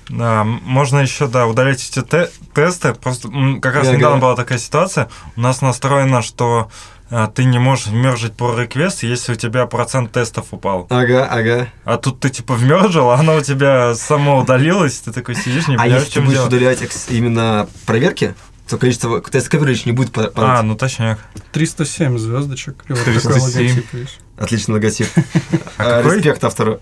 [0.08, 2.94] Да, можно еще, да, удалять эти те- тесты.
[2.94, 3.28] Просто
[3.60, 3.96] как раз Ага.
[3.96, 5.08] недавно была такая ситуация.
[5.36, 6.70] У нас настроено, что
[7.10, 10.86] а, ты не можешь вмержить по реквест, если у тебя процент тестов упал.
[10.90, 11.68] Ага, ага.
[11.84, 15.76] А тут ты типа вмержил, а оно у тебя само удалилось, ты такой сидишь, не
[15.76, 16.46] А понимаешь, если в ты будешь дело.
[16.48, 18.34] удалять экс- именно проверки,
[18.68, 20.64] то количество тест coverage не будет па- А, падать.
[20.64, 21.20] ну точняк.
[21.52, 22.84] 307 звездочек.
[22.88, 23.68] И вот такой 307.
[23.70, 24.08] логотип.
[24.36, 25.06] Отличный логотип.
[25.16, 25.20] А
[25.78, 26.16] А, какой?
[26.16, 26.80] Респект автору.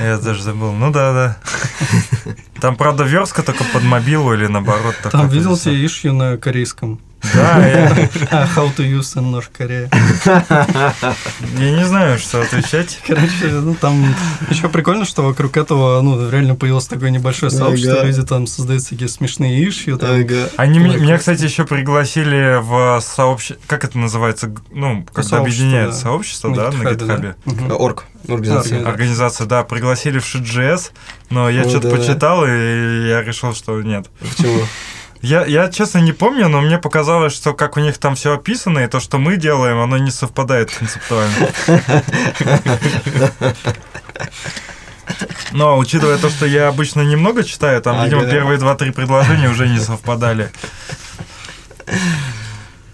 [0.00, 0.72] Я даже забыл.
[0.72, 1.38] Ну да, да.
[2.60, 4.94] Там, правда, верстка только под мобилу или наоборот.
[5.10, 7.00] Там видел тебе ишью на корейском.
[7.32, 9.88] Да, я, А, How to use in North Korea.
[11.58, 12.98] я не знаю, что отвечать.
[13.06, 14.14] Короче, ну там
[14.50, 18.06] еще прикольно, что вокруг этого, ну, реально появилось такое небольшое сообщество, Ага.
[18.06, 20.50] люди там создают всякие смешные ишью, там, Ага.
[20.56, 23.62] Они Ой, меня, кстати, еще пригласили в сообщество.
[23.66, 24.52] Как это называется?
[24.70, 25.96] Ну, когда Сообщество, объединяют да.
[25.96, 26.90] сообщество, На да, на да.
[26.94, 27.36] гитхабе.
[27.70, 28.04] Орг.
[28.28, 28.82] Организация.
[28.82, 28.88] Да.
[28.90, 30.90] Организация, да, пригласили в Shit.js,
[31.30, 34.06] но я О, что-то почитал, и я решил, что нет.
[34.20, 34.60] Почему?
[35.24, 38.80] Я, я, честно, не помню, но мне показалось, что как у них там все описано,
[38.80, 41.48] и то, что мы делаем, оно не совпадает концептуально.
[45.52, 48.04] Но, учитывая то, что я обычно немного читаю, там, Ага.
[48.04, 50.52] видимо, первые два-три предложения уже не совпадали.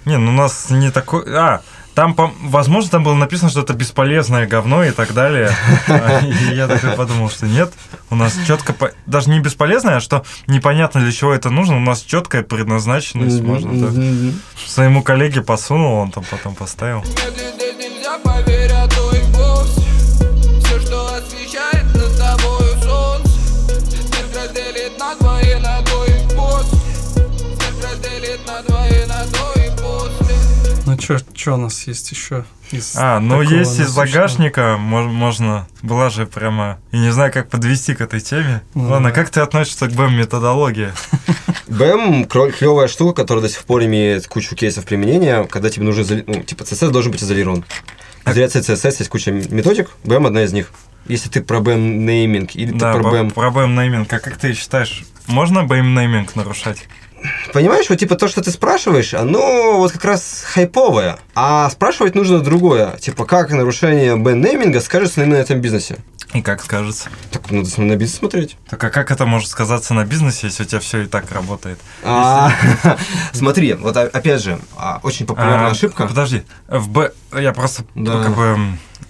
[0.05, 1.25] Не, ну у нас не такой...
[1.37, 1.63] А,
[1.95, 5.51] там, возможно, там было написано, что это бесполезное говно и так далее.
[6.23, 7.73] И я такой подумал, что нет.
[8.11, 8.75] У нас четко...
[9.07, 11.77] Даже не бесполезное, а что непонятно для чего это нужно.
[11.77, 13.41] У нас четкая предназначенность.
[13.43, 14.35] Можно так.
[14.67, 17.05] Своему коллеге подсунул, он там потом поставил.
[31.19, 34.07] Что у нас есть еще из А, ну есть из насущного?
[34.07, 38.63] загашника, мож- можно, была же прямо, и не знаю, как подвести к этой теме.
[38.75, 39.15] Ну Ладно, да.
[39.15, 40.93] как ты относишься к BEM-методологии?
[41.69, 42.27] BEM
[42.59, 46.63] клевая штука, которая до сих пор имеет кучу кейсов применения, когда тебе нужно, ну, типа,
[46.63, 47.65] CSS должен быть изолирован.
[48.27, 50.71] Изоляция CSS есть куча методик, BEM одна из них.
[51.07, 53.31] Если ты про BEM нейминг или Да, ты про BEM...
[53.33, 54.13] про BEM-нейминг.
[54.13, 56.87] А как ты считаешь, можно BEM-нейминг нарушать?
[57.53, 61.19] Понимаешь, вот типа то, что ты спрашиваешь, оно вот как раз хайповое.
[61.35, 62.97] А спрашивать нужно другое.
[62.99, 65.99] Типа, как нарушение BEM-нейминга скажется на этом бизнесе?
[66.33, 67.09] И как скажется?
[67.33, 68.57] Так надо на бизнес смотреть.
[68.69, 71.81] Так а как это может сказаться на бизнесе, если у тебя все и так работает?
[72.05, 72.53] А,
[73.33, 76.07] Смотри, вот опять же, а, очень популярная А, ошибка.
[76.07, 77.11] Подожди, в Б...
[77.37, 78.23] Я просто Да.
[78.23, 78.59] как бы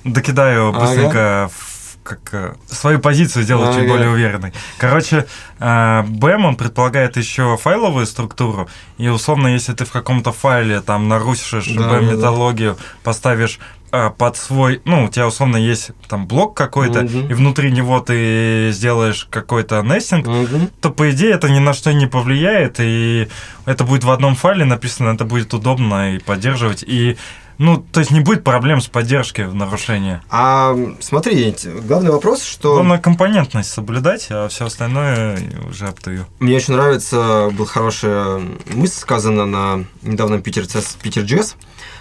[0.05, 0.81] докидаю Ага.
[0.81, 3.89] быстренько в- как э, свою позицию делаю чуть Ага.
[3.93, 4.53] более уверенной.
[4.79, 5.27] Короче,
[5.59, 11.09] э, BEM, он предполагает еще файловую структуру, и условно, если ты в каком-то файле там
[11.09, 13.59] нарушишь Да, да, BEM-методологию, поставишь
[13.93, 17.29] э, под свой, ну, у тебя условно есть там блок какой-то, Мгм.
[17.31, 20.71] и внутри него ты сделаешь какой-то нестинг, Мгм.
[20.81, 23.29] то по идее это ни на что не повлияет, и
[23.67, 27.19] это будет в одном файле написано, это будет удобно и поддерживать, и
[27.61, 30.23] ну, то есть не будет проблем с поддержкой в нарушении.
[30.31, 31.55] А смотри,
[31.87, 35.39] главный вопрос, что Главное компонентность соблюдать, а все остальное
[35.69, 36.27] уже оптую.
[36.39, 38.41] мне очень нравится, был хорошая
[38.73, 40.65] мысль сказана на недавнем Питер,
[41.03, 41.57] Питер Джесс,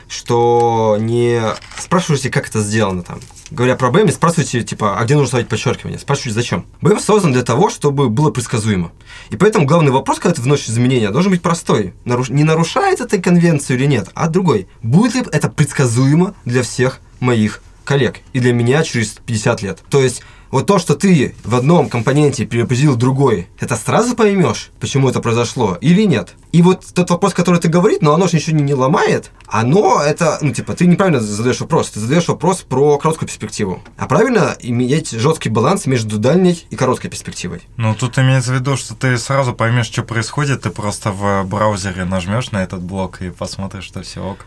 [0.09, 1.41] что не
[1.77, 3.19] спрашивайте, как это сделано там.
[3.51, 5.97] Говоря про не спрашивайте, типа, а где нужно ставить подчеркивание?
[5.97, 6.65] Спрашивайте, зачем?
[6.81, 8.91] BEM создан для того, чтобы было предсказуемо.
[9.31, 11.93] И поэтому главный вопрос, когда ты вносишь изменения, должен быть простой.
[12.05, 14.67] Наруш- Не нарушает это конвенцию или нет, а другой.
[14.83, 19.79] Будет ли это предсказуемо для всех моих коллег и для меня через 50 лет?
[19.89, 20.21] То есть
[20.51, 25.77] Вот то, что ты в одном компоненте переопределил другой, это сразу поймешь, почему это произошло
[25.79, 26.35] или нет.
[26.51, 30.01] И вот тот вопрос, который ты говорит, но оно же ничего не, не ломает, оно
[30.01, 31.89] это, ну, типа, ты неправильно задаешь вопрос.
[31.91, 33.81] Ты задаешь вопрос про короткую перспективу.
[33.97, 37.61] А правильно иметь жесткий баланс между дальней и короткой перспективой.
[37.77, 42.05] Ну, тут имеется в виду, что ты сразу поймешь, что происходит, ты просто в браузере
[42.05, 44.45] нажмешь на этот блок и посмотришь, что все ок.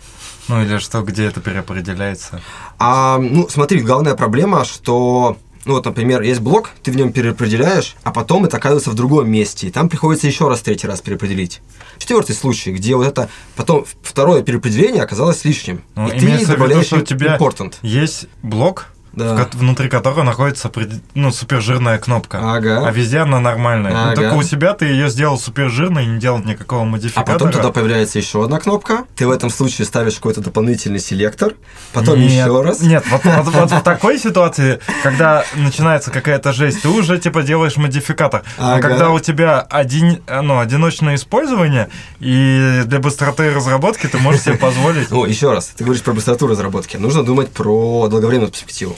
[0.48, 2.40] Ну, или что, где это переопределяется.
[2.78, 7.94] А, ну, смотри, главная проблема, что ну вот, например, есть блок, ты в нем переопределяешь,
[8.02, 11.60] а потом это оказывается в другом месте, и там приходится еще раз третий раз переопределить.
[11.98, 15.82] Четвертый случай, где вот это потом второе переопределение оказалось лишним.
[15.94, 17.74] Ну, и ты имеется в виду, добавляешь что у тебя important.
[17.82, 19.36] есть блок, Да.
[19.36, 20.70] в внутри которого находится
[21.14, 22.38] ну, супержирная кнопка.
[22.42, 22.86] Ага.
[22.86, 23.92] А везде она нормальная.
[23.92, 24.14] Ну, Ага.
[24.16, 27.34] только у себя ты ее сделал супержирной и не делал никакого А модификатора.
[27.34, 29.04] потом туда появляется еще одна кнопка.
[29.16, 31.52] Ты в этом случае ставишь какой-то дополнительный селектор,
[31.92, 32.80] потом Нет, еще раз.
[32.80, 37.76] Нет, вот, вот- вот в такой ситуации, когда начинается какая-то жесть, ты уже типа делаешь
[37.76, 38.42] модификатор.
[38.58, 38.82] Но Ага.
[38.88, 41.88] когда у тебя один, ну, одиночное использование,
[42.20, 45.12] и для быстроты разработки ты можешь себе позволить.
[45.12, 46.96] О, еще раз, ты говоришь про быстроту разработки.
[46.96, 48.96] Нужно думать про долговременную перспективу.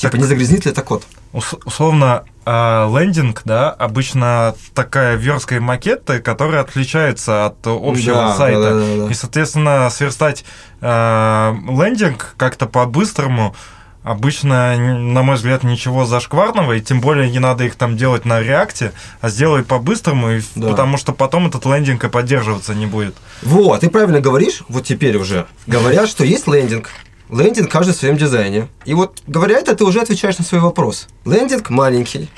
[0.00, 1.02] Типа, Так- не загрязнит ли это код?
[1.32, 2.50] Ус- условно, э,
[2.98, 8.60] лендинг, да, обычно такая верстка и макеты, которые отличаются от общего Да, сайта.
[8.62, 9.10] да, да, да.
[9.10, 10.44] И, соответственно, сверстать
[10.80, 13.54] э, лендинг как-то по-быстрому
[14.02, 18.40] обычно, на мой взгляд, ничего зашкварного, и тем более не надо их там делать на
[18.40, 20.68] реакте, а сделай по-быстрому, и- Да.
[20.70, 23.14] потому что потом этот лендинг и поддерживаться не будет.
[23.42, 25.46] Вот, ты правильно говоришь, вот теперь уже.
[25.66, 26.88] Говорят, что есть лендинг.
[27.32, 28.68] Лендинг каждый в своем дизайне.
[28.84, 31.06] И вот говоря это, ты уже отвечаешь на свой вопрос.
[31.24, 32.28] Лендинг маленький.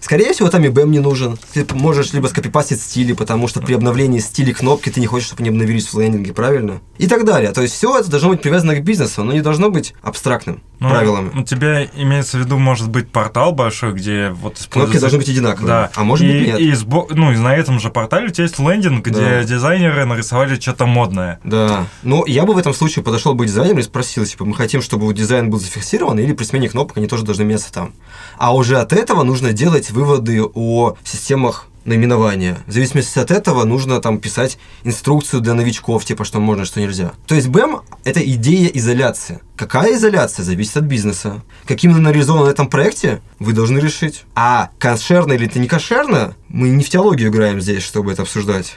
[0.00, 1.38] Скорее всего, там и BEM не нужен.
[1.52, 5.40] Ты можешь либо скопипастить стили, потому что при обновлении стилей кнопки ты не хочешь, чтобы
[5.42, 6.80] они обновились в лендинге, правильно?
[6.98, 7.52] И так далее.
[7.52, 10.88] То есть все это должно быть привязано к бизнесу, но не должно быть абстрактным Ну,
[10.90, 11.30] правилами.
[11.38, 15.00] У тебя имеется в виду, может быть, портал большой, где вот Кнопки используется...
[15.00, 15.66] должны быть одинаковые.
[15.68, 15.90] Да.
[15.94, 16.60] А может и, быть нет.
[16.60, 19.44] И, сбо- ну, и на этом же портале у тебя есть лендинг, где Да.
[19.44, 21.40] дизайнеры нарисовали что-то модное.
[21.44, 21.86] Да.
[22.02, 25.12] Но я бы в этом случае подошел бы дизайнеру и спросил, типа, мы хотим, чтобы
[25.12, 27.92] дизайн был зафиксирован, или при смене кнопок они тоже должны меняться там.
[28.36, 32.58] А уже от этого нужно делать выводы о системах наименования.
[32.66, 37.12] В зависимости от этого нужно там писать инструкцию для новичков, типа, что можно, что нельзя.
[37.26, 39.40] То есть BEM— это идея изоляции.
[39.56, 41.42] Какая изоляция, зависит от бизнеса.
[41.66, 44.24] Каким она реализована на этом проекте, вы должны решить.
[44.34, 48.76] А кошерно или это не кошерно, мы не в теологию играем здесь, чтобы это обсуждать.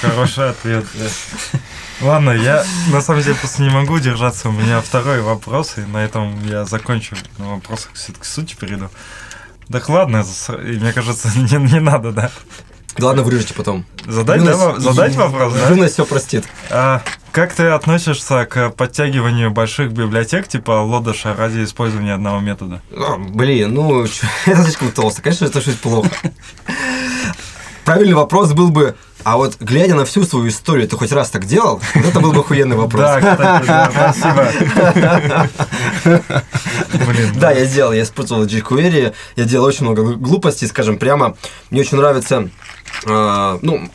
[0.00, 0.84] Хороший ответ.
[2.00, 4.48] Ладно, я на самом деле просто не могу держаться.
[4.48, 7.16] У меня второй вопрос, и на этом я закончу.
[7.38, 8.90] На вопросах все-таки к сути перейду.
[9.70, 10.24] Так ладно,
[10.58, 12.30] мне кажется, не, не надо, да?
[12.98, 13.84] Ладно, вырежете потом.
[14.06, 15.68] Задать, да, во- задать вопрос, да?
[15.70, 16.44] Юность все простит.
[16.70, 17.02] А
[17.32, 22.80] как ты относишься к подтягиванию больших библиотек типа лодыша ради использования одного метода?
[22.92, 24.14] А, блин, ну, это
[24.62, 25.22] слишком толсто.
[25.22, 26.10] Конечно, это что-то плохо.
[27.84, 28.94] Правильный вопрос был бы,
[29.24, 31.80] а вот глядя на всю свою историю, ты хоть раз так делал?
[31.94, 33.02] Вот это был бы охуенный вопрос.
[33.02, 35.48] Да, кстати, да, спасибо.
[37.06, 41.36] Блин, Да, я делал, я использовал jQuery, я делал очень много гл- глупостей, скажем прямо.
[41.70, 42.48] Мне очень нравится,
[43.06, 43.88] э, ну,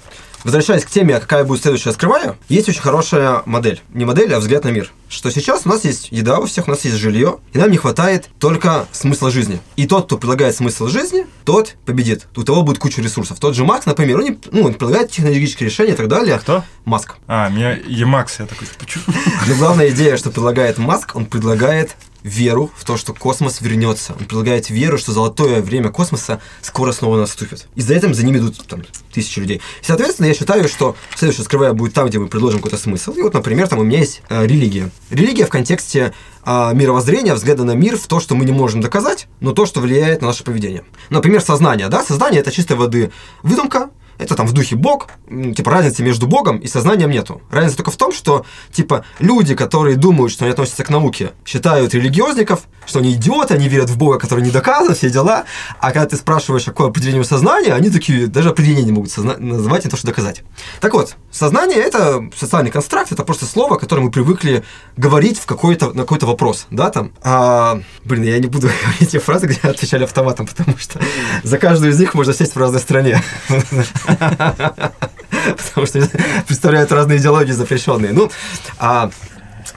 [0.43, 3.81] возвращаясь к теме, какая будет следующая, скрываю, есть очень хорошая модель.
[3.93, 4.91] Не модель, а взгляд на мир.
[5.07, 7.77] Что сейчас у нас есть еда у всех, у нас есть жилье, и нам не
[7.77, 9.59] хватает только смысла жизни.
[9.75, 12.27] И тот, кто предлагает смысл жизни, тот победит.
[12.35, 13.39] У того будет куча ресурсов.
[13.39, 16.37] Тот же Макс, например, он, не- ну, он предлагает технологические решения и так далее.
[16.37, 16.63] Кто?
[16.85, 17.15] Маск.
[17.27, 19.03] А, меня Емакс, я такой, почему?
[19.47, 24.13] Но главная идея, что предлагает Маск, он предлагает веру в то, что космос вернется.
[24.13, 27.67] Он предлагает веру, что золотое время космоса скоро снова наступит.
[27.75, 29.57] И за этим за ними идут там, тысячи людей.
[29.57, 33.11] И, соответственно, я считаю, что следующее скрывая будет там, где мы предложим какой-то смысл.
[33.11, 34.89] И вот, например, там у меня есть э, религия.
[35.09, 36.13] Религия в контексте
[36.45, 39.79] э, мировоззрения, взгляда на мир, в то, что мы не можем доказать, но то, что
[39.79, 40.83] влияет на наше поведение.
[41.09, 41.87] Например, сознание.
[41.87, 42.03] Да?
[42.03, 43.11] Сознание– это чистой воды
[43.43, 43.89] выдумка,
[44.19, 47.41] это там в духе Бог, типа разницы между Богом и сознанием нету.
[47.49, 51.93] Разница только в том, что типа люди, которые думают, что они относятся к науке, считают
[51.93, 55.45] религиозников, что они идиоты, они верят в Бога, который не доказан, все дела.
[55.79, 59.37] А когда ты спрашиваешь, какое определение у сознания, они такие даже определение не могут созна-
[59.37, 60.43] назвать, не то, что доказать.
[60.81, 64.63] Так вот, сознание– это социальный констракт, это просто слово, которое мы привыкли
[64.97, 67.11] говорить в какой-то, на какой-то вопрос, да, там.
[67.23, 70.99] А, блин, я не буду говорить те фразы, где отвечали автоматом, потому что
[71.43, 73.23] за каждую из них можно сесть в разной стране.
[74.09, 76.09] Потому что
[76.47, 78.13] представляют разные идеологии запрещенные.
[78.13, 78.31] Ну,
[78.77, 79.09] а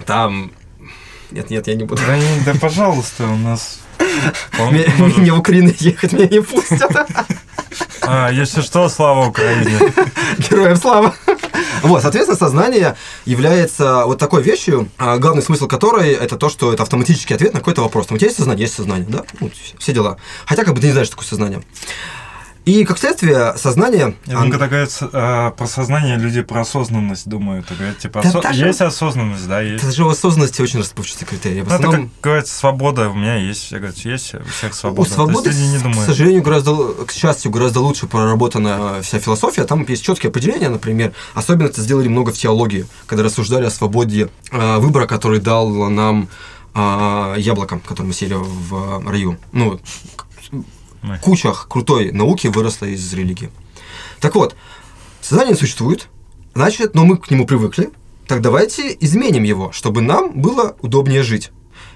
[0.06, 0.52] там...
[1.30, 2.02] Нет, нет, я не буду.
[2.06, 2.18] Да,
[2.52, 3.80] да пожалуйста, у нас...
[4.58, 6.90] Мне, в Украину ехать меня не пустят.
[8.02, 9.78] А, если что, слава Украине.
[10.38, 11.14] Героям слава.
[11.82, 16.82] Вот, соответственно, сознание является вот такой вещью, а, главный смысл которой это то, что это
[16.82, 18.06] автоматический ответ на какой-то вопрос.
[18.06, 19.24] Там у тебя есть сознание, есть сознание, да?
[19.40, 20.16] Ну, все- все дела.
[20.46, 21.62] Хотя как бы ты не знаешь, что такое сознание.
[22.64, 24.14] И как следствие, сознание...
[24.26, 27.66] Я думаю, когда говорят э, про сознание, люди про осознанность думают.
[27.76, 29.82] Говорят, типа, Да осо- даже- есть осознанность, да, есть.
[29.82, 31.62] Это же у осознанности очень расплывчатый критерий.
[31.62, 33.72] В Ну, это основном, как говорится, свобода у меня есть.
[33.72, 35.10] Я говорю, есть у всех свобода.
[35.10, 39.64] у свободы, есть не к сожалению, гораздо, к счастью, гораздо лучше проработана вся философия.
[39.64, 41.12] Там есть четкие определения, например.
[41.34, 46.28] Особенно это сделали много в теологии, когда рассуждали о свободе э, выбора, который дал нам
[46.74, 49.36] э, яблоко, которое мы сели в раю.
[49.50, 49.80] Ну.
[51.20, 53.50] Куча крутой науки выросла из религии.
[54.20, 54.56] Так вот,
[55.20, 56.08] сознание существует,
[56.54, 57.90] значит, но мы к нему привыкли.
[58.26, 61.50] Так давайте изменим его, чтобы нам было удобнее жить.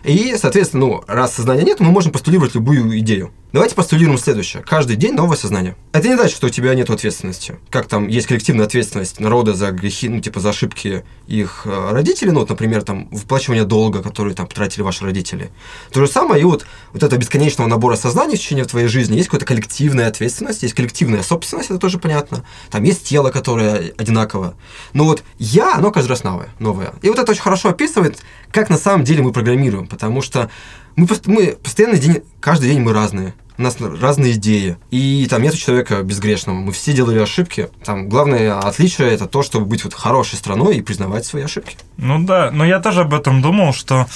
[0.06, 3.32] И, соответственно, ну, раз сознания нет, мы можем постулировать любую идею.
[3.52, 4.62] Давайте постулируем следующее.
[4.62, 5.76] Каждый день новое сознание.
[5.92, 7.56] Это не значит, что у тебя нет ответственности.
[7.70, 12.32] Как там есть коллективная ответственность народа за грехи, ну, типа за ошибки их э, родителей,
[12.32, 15.50] ну, вот, например, там, выплачивание долга, который там потратили ваши родители.
[15.90, 19.28] То же самое, и вот, вот это бесконечного набора сознаний в течение твоей жизни, есть
[19.28, 22.44] какая-то коллективная ответственность, есть коллективная собственность, это тоже понятно.
[22.70, 24.54] Там есть тело, которое одинаково.
[24.92, 26.50] Но вот я, оно каждый раз новое.
[26.58, 26.92] новое.
[27.00, 28.18] И вот это очень хорошо описывает,
[28.50, 30.50] как на самом деле мы программируем, потому что
[30.94, 33.34] мы, мы постоянно день, каждый день мы разные.
[33.58, 34.76] У нас разные идеи.
[34.90, 36.56] И там нет человека безгрешного.
[36.56, 37.70] Мы все делали ошибки.
[37.82, 41.78] Там главное отличие это то, чтобы быть вот хорошей страной и признавать свои ошибки.
[41.96, 44.06] Ну да, но я тоже об этом думал, что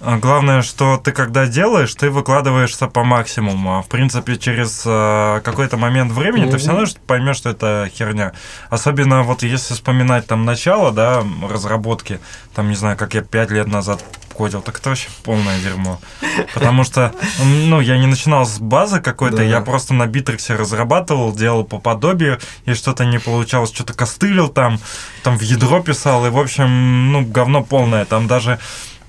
[0.00, 3.78] главное, что ты когда делаешь, ты выкладываешься по максимуму.
[3.78, 8.32] А в принципе, через э, какой-то момент времени ты все равно поймешь, что это херня.
[8.70, 12.20] Особенно вот если вспоминать там начало, да, разработки,
[12.54, 15.98] там, не знаю, как я пять лет назад кодил, так это вообще полное дерьмо.
[16.54, 19.42] Потому что, ну, я не начинал с базы какой-то, Да.
[19.42, 24.78] я просто на битрексе разрабатывал, делал по подобию, и что-то не получалось, что-то костылил там,
[25.24, 28.60] там в ядро писал, и, в общем, ну, говно полное, там даже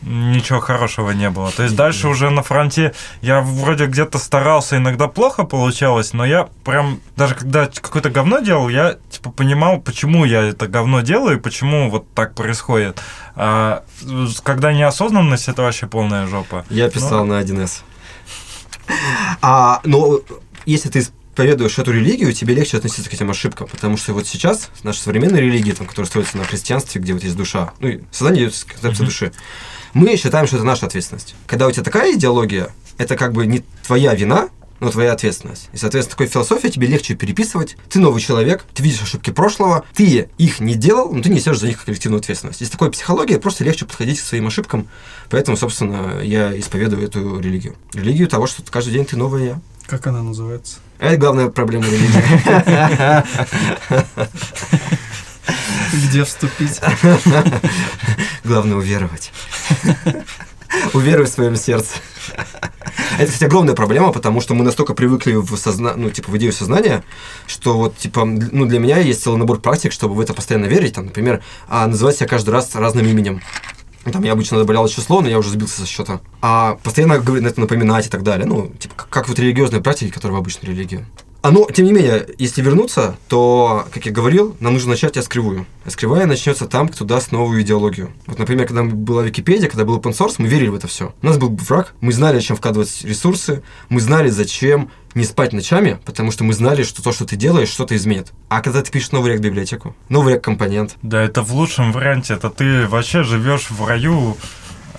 [0.02, 1.52] ничего хорошего не было.
[1.52, 6.50] То есть дальше уже на фронте я вроде где-то старался, иногда плохо получалось, но я
[6.64, 11.40] прям, даже когда какое-то говно делал, я типа понимал, почему я это говно делаю и
[11.40, 13.02] почему вот так происходит.
[13.36, 13.84] А
[14.44, 16.66] когда неосознанность, это вообще полная жопа.
[16.70, 17.82] Я писал на 1С.
[19.42, 20.20] А, но
[20.66, 24.70] если ты исповедуешь эту религию, тебе легче относиться к этим ошибкам, потому что вот сейчас
[24.84, 28.46] наша современная религия, там, которая строится на христианстве, где вот есть душа, ну, и сознание
[28.46, 29.32] идет с концепции души,
[29.94, 31.36] мы считаем, что это наша ответственность.
[31.48, 35.70] Когда у тебя такая идеология, это как бы не твоя вина, но твоя ответственность.
[35.74, 37.78] И, соответственно, такой философии тебе легче переписывать.
[37.90, 41.68] Ты новый человек, ты видишь ошибки прошлого, ты их не делал, но ты несешь за
[41.68, 42.62] них коллективную ответственность.
[42.62, 44.88] Из такой психологии просто легче подходить к своим ошибкам.
[45.30, 47.76] Поэтому, собственно, я исповедую эту религию.
[47.94, 49.62] Религию того, что каждый день ты новый я.
[49.86, 50.78] Как она называется?
[51.00, 52.24] Это главная проблема религии.
[55.94, 56.80] Где вступить?
[58.44, 59.32] Главное уверовать.
[60.94, 61.96] Уверуй в своем сердце.
[63.18, 65.94] Это, кстати, огромная проблема, потому что мы настолько привыкли в, созна...
[65.96, 67.04] ну, типа, в идею сознания,
[67.48, 70.94] что вот, типа, ну, для меня есть целый набор практик, чтобы в это постоянно верить.
[70.94, 73.42] Там, например, а, называть себя каждый раз разным именем.
[74.06, 76.22] Ну, Там я обычно добавлял число, но я уже сбился со счета.
[76.42, 78.46] А постоянно на это напоминать и так далее.
[78.46, 81.06] Ну, типа, как, как вот религиозные практики, которые в обычной религии.
[81.42, 85.16] А, но, тем не менее, если вернуться, то, как я говорил, нам нужно начать.
[85.18, 88.12] А скрывая начнется там, кто даст новую идеологию.
[88.28, 91.14] Вот, например, когда была Википедия, когда был open source, мы верили в это все.
[91.22, 96.00] У нас был враг, мы знали, чем вкладывать ресурсы, мы знали, зачем не спать ночами,
[96.06, 98.32] потому что мы знали, что то, что ты делаешь, что-то изменит.
[98.50, 102.34] А когда ты пишешь новый рек-библиотеку, новый рек-компонент, Да, это в лучшем варианте.
[102.34, 104.38] Это ты вообще живешь в раю.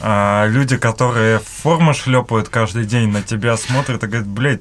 [0.02, 4.60] А люди, которые формы шлепают каждый день, на тебя смотрят и говорят, блядь,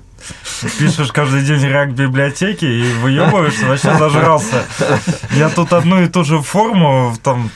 [0.77, 4.65] пишешь каждый день ряк библиотеки и выебываешься, вообще зажрался.
[5.31, 7.51] Я тут одну и ту же форму там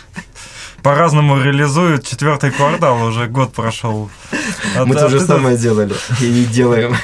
[0.81, 4.09] по-разному реализуют четвертый квартал, уже год прошел.
[4.77, 6.95] А мы ты- то же самое делали и делаем.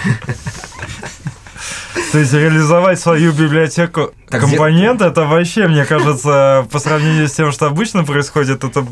[2.12, 7.52] То есть реализовать свою библиотеку Так, компонент, это вообще, мне кажется, по сравнению с тем,
[7.52, 8.86] что обычно происходит, это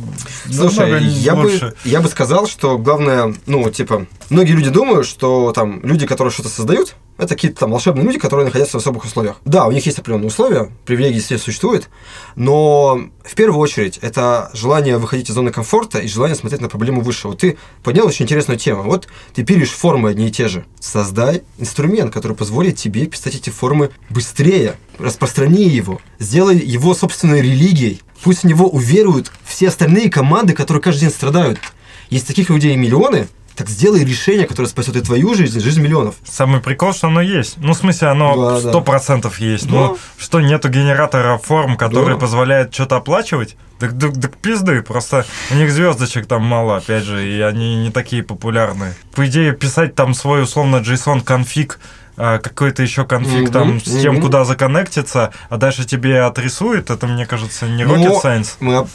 [0.52, 1.60] Слушай, я лучше.
[1.68, 6.32] бы, я бы сказал, что главное, ну, типа, многие люди думают, что там люди, которые
[6.32, 9.38] что-то создают, это какие-то там волшебные люди, которые находятся в особых условиях.
[9.45, 11.89] Да, у них есть определенные условия, привилегии все существуют,
[12.36, 17.01] но в первую очередь это желание выходить из зоны комфорта и желание смотреть на проблему
[17.01, 17.28] выше.
[17.28, 18.84] Вот ты поднял очень интересную тему.
[18.84, 20.65] Вот ты пилишь формы одни и те же.
[20.80, 24.78] Создай инструмент, который позволит тебе писать эти формы быстрее.
[24.99, 25.99] Распространи его.
[26.20, 28.01] Сделай его собственной религией.
[28.24, 31.59] Пусть в него уверуют все остальные команды, которые каждый день страдают.
[32.09, 33.28] Есть таких людей миллионы,
[33.58, 36.16] Так сделай решение, которое спасет и твою жизнь, и жизнь миллионов.
[36.30, 37.58] Самый прикол, что оно есть.
[37.58, 38.70] Ну, в смысле, оно Да, да.
[38.70, 39.66] сто процентов есть.
[39.66, 39.72] Да.
[39.72, 42.20] Ну, что, нету генератора форм, который Да.
[42.20, 43.58] позволяет что-то оплачивать?
[43.80, 47.89] Так, так, так пизды, просто у них звездочек там мало, опять же, и они не
[47.91, 48.93] такие популярные.
[49.16, 51.80] По идее, писать там свой условно JSON конфиг,
[52.16, 54.22] а, какой-то еще конфиг Мгм, там с тем, мгм.
[54.24, 58.49] куда законнектиться, а дальше тебе отрисует, это, мне кажется, не Ну, rocket science.
[58.60, 58.88] Мы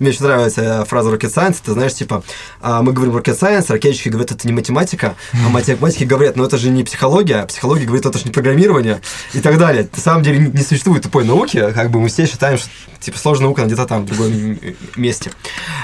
[0.00, 1.58] Мне очень нравится э, фраза rocket science.
[1.64, 2.22] Ты знаешь, типа,
[2.60, 6.58] а, мы говорим rocket science, ракетчики говорят, это не математика, а математики говорят, ну это
[6.58, 9.00] же не психология, а психология говорит, это же не программирование
[9.32, 9.88] и так далее.
[9.94, 12.68] На самом деле не существует тупой науки, как бы мы все считаем, что
[13.00, 14.58] типа сложная наука где-то там, в другом
[14.96, 15.30] месте.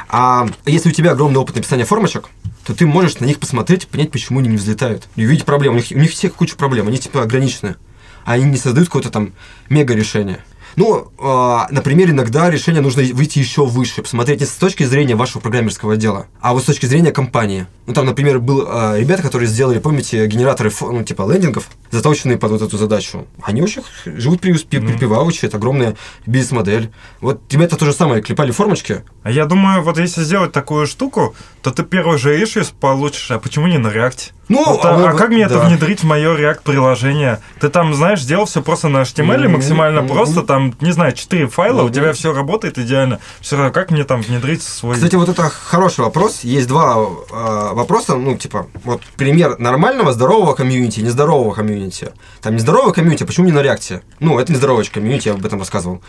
[0.09, 2.29] А если у тебя огромный опыт написания формочек,
[2.67, 5.09] то ты можешь на них посмотреть и понять, почему они не взлетают.
[5.15, 5.77] И увидеть проблемы.
[5.77, 7.77] У них, у них всех куча проблем, они типа ограничены.
[8.25, 9.33] Они не создают какое-то там
[9.69, 10.41] мега решение.
[10.77, 15.41] Ну, а, например, иногда решение нужно выйти еще выше, посмотреть не с точки зрения вашего
[15.41, 17.67] программерского дела, а вот с точки зрения компании.
[17.87, 22.51] Ну, там, например, был а, ребята, которые сделали, помните, генераторы, ну, типа лендингов, заточенные под
[22.53, 23.27] вот эту задачу.
[23.43, 24.89] Они очень живут преуспе- Ну.
[24.89, 25.97] припеваючи, это огромная
[26.27, 26.91] бизнес-модель.
[27.23, 31.35] Вот ребята то же самое, клепали формочки, А я думаю, вот если сделать такую штуку,
[31.67, 34.31] то ты первый же issues получишь, а почему не на реакте?
[34.49, 35.67] Ну, Вот, а а, а как мне это да.
[35.67, 37.41] внедрить в мое React приложение?
[37.59, 40.11] Ты там, знаешь, сделал все просто на HTML Мгм, максимально мгм.
[40.15, 41.93] просто, там, не знаю, 4 файла, у Мгм.
[41.93, 43.19] тебя все работает идеально.
[43.41, 44.95] Все равно, как мне там внедрить свой...
[44.95, 46.45] Кстати, вот это хороший вопрос.
[46.45, 48.15] Есть два э, вопроса.
[48.15, 52.13] Ну, типа, вот пример нормального, здорового комьюнити, нездорового комьюнити.
[52.43, 54.03] Там нездоровое комьюнити, а почему не на React е?
[54.21, 56.01] Ну, это нездоровое комьюнити, я об этом рассказывал.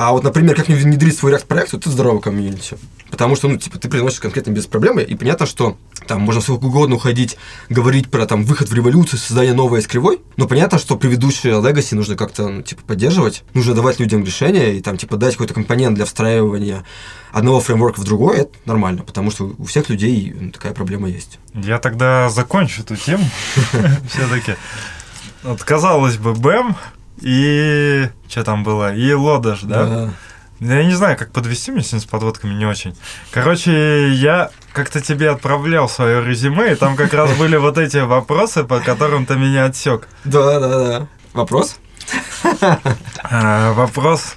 [0.00, 2.78] А вот, например, как мне внедрить свой React проект, вот это здоровый комьюнити.
[3.10, 5.76] Потому что, ну, типа, ты приносишь конкретно бизнес-проблемы, и понятно, что
[6.06, 7.36] там можно сколько угодно уходить,
[7.68, 11.94] говорить про там выход в революцию, создание новой из кривой, но понятно, что предыдущие legacy
[11.94, 15.96] нужно как-то, ну, типа, поддерживать, нужно давать людям решения и там, типа, дать какой-то компонент
[15.96, 16.82] для встраивания
[17.30, 21.38] одного фреймворка в другой, это нормально, потому что у всех людей ну, такая проблема есть.
[21.52, 23.28] Я тогда закончу эту тему
[24.08, 24.54] все-таки.
[25.42, 26.74] Вот, казалось бы, БЭМ
[27.20, 28.08] и...
[28.28, 28.94] Что там было?
[28.94, 30.10] И Лодаш, да?
[30.60, 32.94] Я не знаю, как подвести, мне сегодня с подводками не очень.
[33.30, 38.64] Короче, я как-то тебе отправлял свое резюме, и там как раз были вот эти вопросы,
[38.64, 40.06] по которым ты меня отсек.
[40.24, 41.06] Да, да, да.
[41.32, 41.76] Вопрос?
[43.22, 44.36] А, вопрос.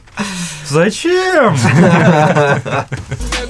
[0.68, 1.58] Зачем?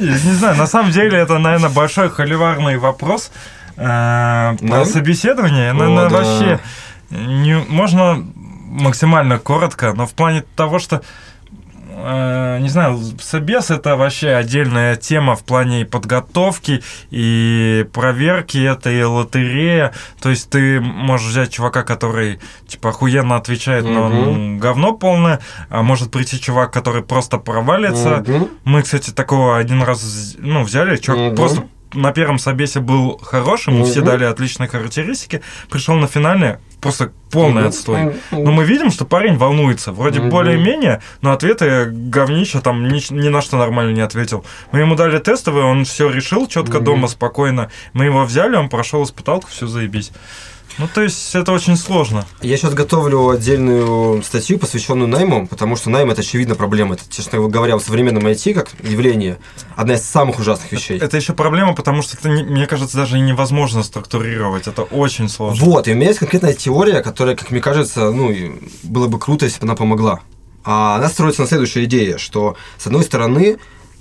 [0.00, 3.30] Не знаю, на самом деле это, наверное, большой холиварный вопрос.
[3.76, 6.60] э, Про собеседование, наверное, вообще
[7.10, 8.24] не, можно
[8.70, 11.02] максимально коротко, но в плане того, что
[12.04, 19.02] э, не знаю, собес это вообще отдельная тема в плане подготовки, и проверки, это и
[19.02, 19.92] лотерея.
[20.20, 25.82] То есть ты можешь взять чувака, который типа охуенно отвечает, но он говно полное, а
[25.82, 28.24] может прийти чувак, который просто провалится.
[28.26, 28.48] Мгм.
[28.64, 31.36] Мы, кстати, такого один раз ну, взяли, чувак Мгм.
[31.36, 31.62] просто
[31.94, 37.66] на первом собесе был хорошим, ему все дали отличные характеристики, пришел на финальный, просто полный
[37.66, 38.14] отстой.
[38.30, 39.92] Но мы видим, что парень волнуется.
[39.92, 44.44] Вроде более-менее, но ответы говнища там ни, ни на что нормально не ответил.
[44.72, 47.70] Мы ему дали тестовый, он все решил четко дома, спокойно.
[47.92, 50.12] Мы его взяли, он прошел испыталку, все заебись.
[50.80, 52.26] Ну, то есть, это очень сложно.
[52.40, 56.94] Я сейчас готовлю отдельную статью, посвященную найму, потому что найм это очевидно проблема.
[56.94, 59.38] Это, честно говоря, в современном IT как явление
[59.76, 60.98] одна из самых ужасных вещей.
[60.98, 64.66] Это еще проблема, потому что это, не- мне кажется, даже невозможно структурировать.
[64.66, 65.64] Это очень сложно.
[65.64, 68.34] Вот, и у меня есть конкретная теория, которая, как мне кажется, ну,
[68.82, 70.20] было бы круто, если бы она помогла.
[70.64, 73.58] А она строится на следующей идее, что, с одной стороны,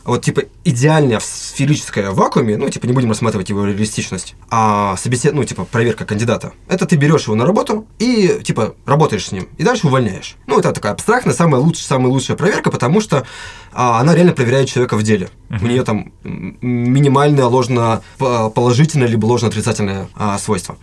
[0.10, 5.34] вот, типа, идеальная сферическая в вакууме, ну, типа, не будем рассматривать его реалистичность, а собесед,
[5.34, 6.54] ну, типа, проверка кандидата.
[6.68, 10.36] Это ты берешь его на работу и, типа, работаешь с ним, и дальше увольняешь.
[10.48, 13.26] Ну, это такая абстрактная, самая лучшая, самая лучшая проверка, потому что
[13.72, 15.30] а, она реально проверяет человека в деле.
[15.50, 20.78] У нее там минимальное ложно по- положительное либо ложно отрицательное а, свойство.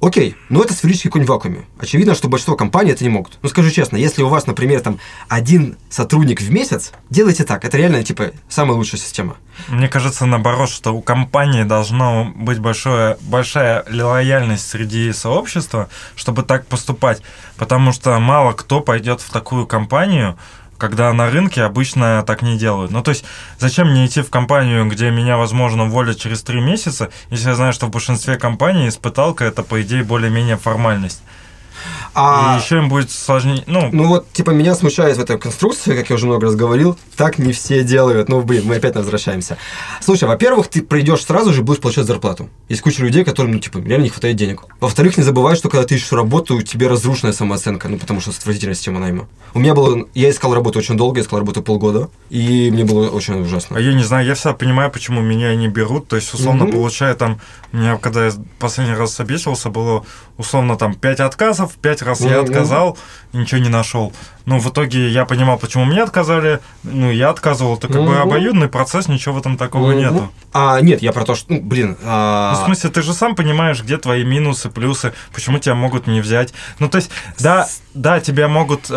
[0.00, 1.64] Окей, но это сферический конь в вакууме.
[1.78, 3.38] Очевидно, что большинство компаний это не могут.
[3.42, 7.64] Ну, скажу честно, если у вас, например, там один сотрудник в месяц, делайте так.
[7.64, 9.36] Это реально, типа, самая лучшая система.
[9.68, 16.66] Мне кажется, наоборот, что у компании должна быть большое, большая лояльность среди сообщества, чтобы так
[16.66, 17.22] поступать.
[17.56, 20.36] Потому что мало кто пойдет в такую компанию,
[20.78, 22.90] когда на рынке обычно так не делают.
[22.90, 23.24] Ну, то есть,
[23.58, 27.72] зачем мне идти в компанию, где меня, возможно, уволят через три месяца, если я знаю,
[27.72, 31.22] что в большинстве компаний испыталка это, по идее, более-менее формальность.
[32.14, 33.62] А, И еще им будет сложнее.
[33.66, 36.98] Ну, Ну вот, типа, меня смущает в этой конструкции, как я уже много раз говорил,
[37.16, 38.28] так не все делают.
[38.28, 39.58] Ну, блин, мы опять возвращаемся.
[40.00, 42.48] Слушай, во-первых, ты придешь сразу же, будешь получать зарплату.
[42.68, 44.62] Есть куча людей, которым, ну, типа, реально не хватает денег.
[44.80, 48.30] Во-вторых, не забывай, что когда ты ищешь работу, у тебя разрушенная самооценка, ну, потому что
[48.30, 49.28] отвратительная система найма.
[49.54, 50.06] У меня было...
[50.14, 53.76] Я искал работу очень долго, я искал работу полгода, и мне было очень ужасно.
[53.76, 56.08] А я не знаю, я всегда понимаю, почему меня не берут.
[56.08, 56.72] То есть, условно, Мгм.
[56.72, 57.40] получая там,
[57.72, 60.04] у меня, когда я последний раз собесился, было
[60.38, 62.44] условно там 5 отказов, 5 раз я Мгм.
[62.44, 62.98] отказал,
[63.32, 64.12] ничего не нашел.
[64.44, 67.76] Ну, в итоге я понимал, почему мне отказали, ну, я отказывал.
[67.76, 70.30] Это как бы обоюдный процесс, ничего в этом такого нету.
[70.52, 73.34] А, нет, я про то, что, ну, блин, Ну, а, в смысле, ты же сам
[73.34, 76.54] понимаешь, где твои минусы, плюсы, почему тебя могут не взять.
[76.78, 78.90] Ну, то есть, да, да, тебя могут...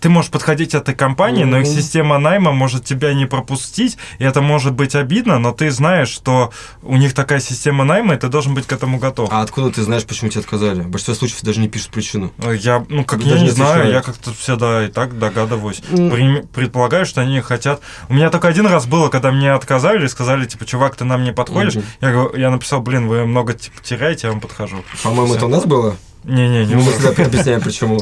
[0.00, 4.40] ты можешь подходить этой компании, но их система найма может тебя не пропустить, и это
[4.42, 8.54] может быть обидно, но ты знаешь, что у них такая система найма, и ты должен
[8.54, 9.28] быть к этому готов.
[9.32, 10.80] а откуда ты знаешь, почему тебя отказали?
[10.80, 12.32] В большинстве случаев даже не пишут причину.
[12.38, 13.94] Э, Я, ну, как Даже я не знаю, отвечают.
[13.94, 15.78] я как-то всегда и так догадываюсь.
[15.90, 17.80] Прим- предполагаю, что они хотят...
[18.08, 21.24] У меня только один раз было, когда мне отказали и сказали, типа, чувак, ты нам
[21.24, 21.74] не подходишь.
[21.76, 21.84] Мгм.
[22.00, 24.84] Я, я написал, блин, вы много типа, теряете, я вам подхожу.
[25.02, 25.96] По-моему, это у нас было?
[26.26, 26.94] Не-не, не Мы у вас.
[26.96, 28.00] всегда объясняем, почему.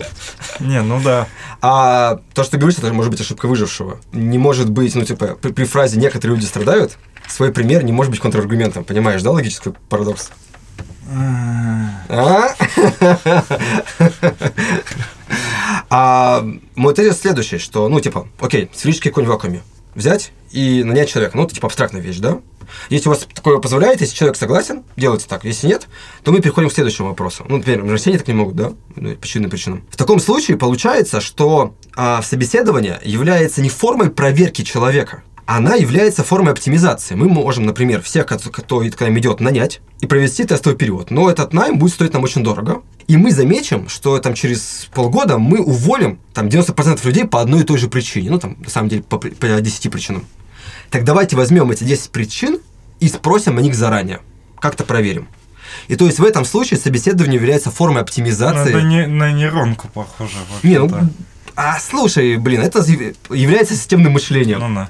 [0.59, 1.29] Не, ну да.
[1.61, 4.01] А то, что ты говоришь, это может быть ошибка выжившего.
[4.13, 6.97] Не может быть, ну, типа, при, при фразе «некоторые люди страдают»,
[7.29, 8.83] свой пример не может быть контраргументом.
[8.85, 10.31] Понимаешь, да, логический парадокс?
[12.09, 12.55] А?
[15.91, 16.45] А
[16.75, 19.63] мой тезис следующий, что, ну, типа, окей, сферический конь в вакууме.
[19.95, 21.37] Взять и нанять человека.
[21.37, 22.39] Ну, это, типа, абстрактная вещь, да?
[22.91, 25.45] Если у вас такое позволяет, если человек согласен, делайте так.
[25.45, 25.89] Если нет,
[26.23, 27.45] то мы переходим к следующему вопросу.
[27.49, 28.73] Ну, например, растения так не могут, да?
[28.97, 29.85] Ну, По очевидным причинам.
[29.91, 36.53] В таком случае получается, что а, собеседование является не формой проверки человека, она является формой
[36.53, 37.15] оптимизации.
[37.15, 41.11] Мы можем, например, всех, кто, к нам идет, нанять и провести тестовый период.
[41.11, 42.83] Но этот найм будет стоить нам очень дорого.
[43.07, 47.65] И мы заметим, что там через полгода мы уволим там 90% людей по одной и
[47.65, 48.31] той же причине.
[48.31, 50.25] Ну, там, на самом деле, по, по 10 причинам.
[50.91, 52.59] Так давайте возьмем эти 10 причин
[53.01, 54.21] и спросим о них заранее.
[54.61, 55.29] Как-то проверим.
[55.89, 58.71] И то есть в этом случае собеседование является формой оптимизации.
[58.71, 60.37] Это не, на нейронку похоже.
[60.63, 60.91] Не, ну,
[61.57, 62.81] а слушай, блин, это
[63.31, 64.87] является системным мышлением, Ну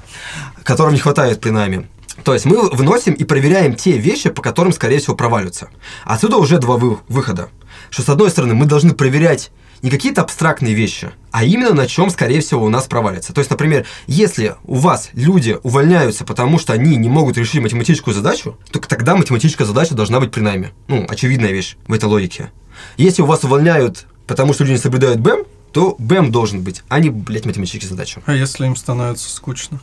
[0.63, 1.87] которым не хватает при найме.
[2.23, 5.69] То есть мы выносим и проверяем те вещи, по которым, скорее всего, провалятся.
[6.05, 7.49] Отсюда уже два вы- выхода.
[7.89, 9.51] Что, с одной стороны, мы должны проверять
[9.85, 13.33] не какие-то абстрактные вещи, а именно на чем, скорее всего, у нас провалится.
[13.33, 18.15] То есть, например, если у вас люди увольняются, потому что они не могут решить математическую
[18.15, 20.71] задачу, то тогда математическая задача должна быть при найме.
[20.87, 22.51] Ну, очевидная вещь в этой логике.
[22.97, 26.99] Если у вас увольняют, потому что люди не соблюдают БЭМ, то БЭМ должен быть, а
[26.99, 28.23] не, блядь, математические задачи.
[28.25, 29.79] А если им становится скучно?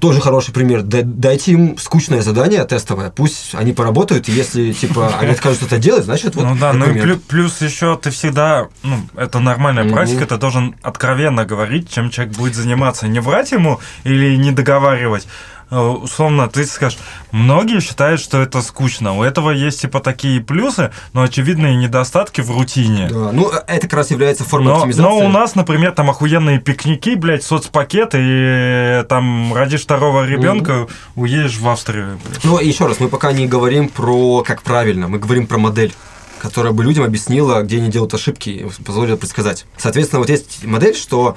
[0.00, 0.82] Тоже хороший пример.
[0.82, 5.78] Дай- Дайте им скучное задание тестовое, пусть они поработают, и если, типа, они откажутся это
[5.78, 6.92] делать, значит, вот ну да, ну и
[7.28, 12.54] плюс еще ты всегда, ну, это нормальная практика, ты должен откровенно говорить, чем человек будет
[12.54, 13.08] заниматься.
[13.08, 15.26] Не врать ему или не договаривать.
[15.70, 16.98] Э, Условно, ты скажешь,
[17.32, 19.16] многие считают, что это скучно.
[19.16, 23.08] У этого есть типа такие плюсы, но очевидные недостатки в рутине.
[23.10, 25.02] Да, ну, э, это как раз является формой Но, оптимизации.
[25.02, 31.56] но у нас, например, там охуенные пикники, блядь, соцпакет, и там родишь второго ребенка, уедешь
[31.58, 32.18] в Австрию.
[32.24, 32.44] блядь.
[32.44, 35.92] Ну, еще раз, мы пока не говорим про как правильно, мы говорим про модель
[36.38, 39.66] которая бы людям объяснила, где они делают ошибки позволила предсказать.
[39.76, 41.36] Соответственно, вот есть модель, что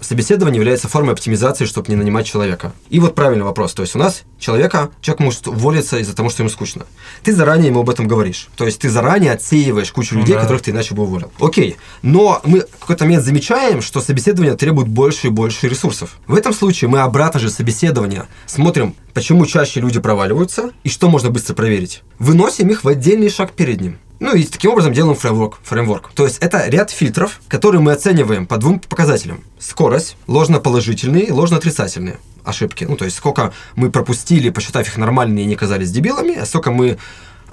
[0.00, 2.72] собеседование является формой оптимизации, чтобы не нанимать человека.
[2.90, 3.72] И вот правильный вопрос.
[3.72, 6.86] То есть у нас человека, человек может уволиться из-за того, что ему скучно.
[7.22, 8.48] Ты заранее ему об этом говоришь.
[8.56, 10.42] То есть ты заранее отсеиваешь кучу Ну людей, да.
[10.42, 11.32] которых ты иначе бы уволил.
[11.40, 11.76] Окей.
[12.02, 16.16] Но мы в какой-то момент замечаем, что собеседование требует больше и больше ресурсов.
[16.26, 21.30] В этом случае мы обратно же собеседование смотрим, почему чаще люди проваливаются и что можно
[21.30, 22.02] быстро проверить.
[22.18, 23.98] Выносим их в отдельный шаг перед ним.
[24.18, 25.60] Ну и таким образом делаем фреймворк.
[25.62, 26.10] фреймворк.
[26.14, 29.44] То есть это ряд фильтров, которые мы оцениваем по двум показателям.
[29.60, 32.82] Скорость, ложноположительные и ложноотрицательные ошибки.
[32.82, 36.72] Ну, то есть сколько мы пропустили, посчитав их нормальными, и они казались дебилами, а сколько
[36.72, 36.98] мы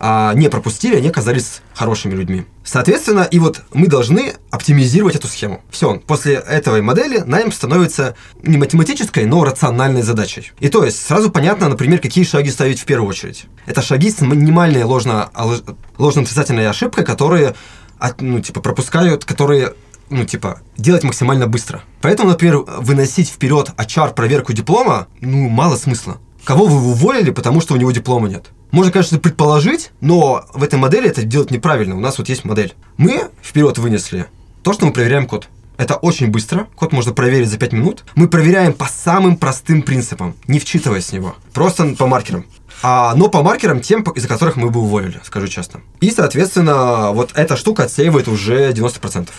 [0.02, 2.46] а, не пропустили, они оказались хорошими людьми.
[2.64, 5.62] Соответственно, и вот мы должны оптимизировать эту схему.
[5.70, 10.54] Все, после этой модели найм становится не математической, но рациональной задачей.
[10.60, 13.46] И то есть сразу понятно, например, какие шаги ставить в первую очередь.
[13.66, 15.30] Это шаги с минимальной ложно,
[15.98, 17.56] ложно-отрицательной ошибкой, которые
[18.00, 19.74] от- ну, типа, пропускают, которые
[20.10, 21.84] ну, типа, делать максимально быстро.
[22.02, 26.18] Поэтому, например, выносить вперед HR-проверку диплома, ну, мало смысла.
[26.44, 28.48] Кого вы уволили, потому что у него диплома нет?
[28.72, 31.96] Можно, конечно, предположить, но в этой модели это делать неправильно.
[31.96, 32.76] У нас вот есть модель.
[32.98, 34.28] Мы вперед вынесли
[34.64, 35.48] то, что мы проверяем код.
[35.78, 36.68] Это очень быстро.
[36.76, 38.04] Код можно проверить за 5 минут.
[38.16, 41.36] Мы проверяем по самым простым принципам, не вчитываясь в него.
[41.54, 42.46] Просто по маркерам.
[42.84, 45.82] А, но по маркерам тем, из-за которых мы бы уволили, скажу честно.
[46.02, 49.30] И, соответственно, вот эта штука отсеивает уже 90%.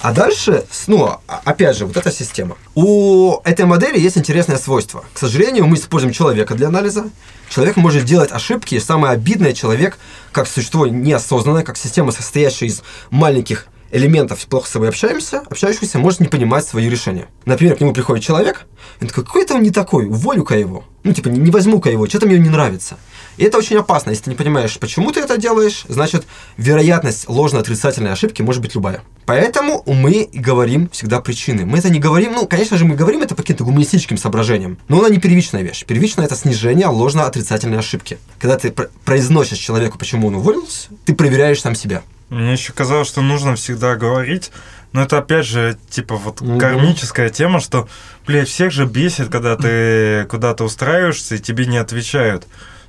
[0.00, 2.56] А дальше, ну, а- опять же, вот эта система.
[2.74, 5.04] У этой модели есть интересное свойство.
[5.12, 7.10] К сожалению, мы используем человека для анализа.
[7.48, 9.98] Человек может делать ошибки, и самое обидное, человек,
[10.30, 16.20] как существо неосознанное, как система, состоящая из маленьких элементов, плохо с собой общаемся, общающийся может
[16.20, 17.26] не понимать свои решения.
[17.44, 18.66] Например, к нему приходит человек,
[19.00, 20.84] и он такой, какой-то он не такой, уволю-ка его.
[21.04, 22.98] Ну, типа, не, не возьму-ка его, что-то мне не нравится.
[23.38, 24.10] И это очень опасно.
[24.10, 29.02] Если ты не понимаешь, почему ты это делаешь, значит, вероятность ложно-отрицательной ошибки может быть любая.
[29.26, 31.64] Поэтому мы говорим всегда причины.
[31.64, 34.98] Мы это не говорим, ну, конечно же, мы говорим это по каким-то гуманистическим соображениям, но
[34.98, 35.84] она не первичная вещь.
[35.84, 38.18] Первичная это снижение ложно-отрицательной ошибки.
[38.40, 42.02] Когда ты пр- произносишь человеку, почему он уволился, ты проверяешь сам себя.
[42.30, 44.50] Мне еще казалось, что нужно всегда говорить,
[44.92, 46.58] но это опять же, типа, вот Мгм.
[46.58, 47.88] кармическая тема, что,
[48.26, 52.46] блядь, всех же бесит, когда ты куда-то устраиваешься и тебе не отвечают.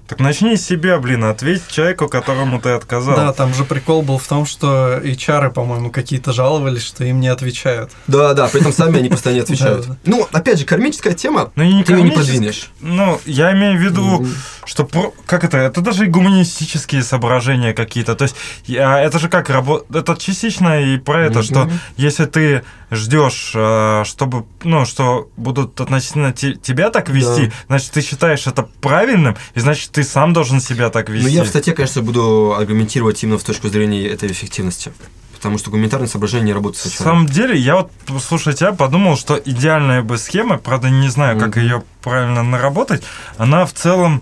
[0.07, 3.15] Так начни с себя, блин, ответь человеку, которому ты отказал.
[3.15, 7.27] Да, там же прикол был в том, что HR, по-моему, какие-то жаловались, что им не
[7.27, 7.91] отвечают.
[8.07, 9.87] Да, да, при этом сами они постоянно не отвечают.
[10.05, 12.71] Ну, опять же, кармическая тема, Ну, ты ее не продвинешь.
[12.79, 14.25] Ну, я имею в виду.
[14.69, 18.15] Что про- как это, это даже и гуманистические соображения какие-то.
[18.15, 18.35] То есть
[18.67, 21.43] это же как работа, это частично и про это, Мгм.
[21.43, 27.51] что если ты ждешь, э, чтобы, ну, что будут относительно те- тебя так вести, Да.
[27.67, 31.23] значит, ты считаешь это правильным, и значит, ты сам должен себя так вести.
[31.27, 34.91] Ну, я в статье, конечно, буду аргументировать именно в точку зрения этой эффективности.
[35.33, 37.91] Потому что гуманитарные соображения не работают На с самом деле, я вот,
[38.21, 41.59] слушая тебя, подумал, что идеальная бы схема, правда, не знаю, как Мгм.
[41.61, 43.03] ее правильно наработать,
[43.37, 44.21] она в целом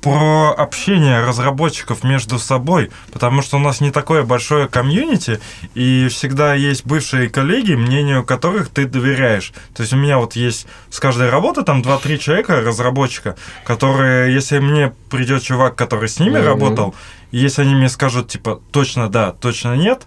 [0.00, 5.40] про общение разработчиков между собой, потому что у нас не такое большое комьюнити,
[5.74, 9.52] и всегда есть бывшие коллеги, мнению которых ты доверяешь.
[9.74, 14.60] То есть у меня вот есть с каждой работы там 2-3 человека, разработчика, которые, если
[14.60, 16.46] мне придет чувак, который с ними Мгм.
[16.46, 16.94] работал,
[17.32, 20.04] и если они мне скажут, типа, точно да, точно нет,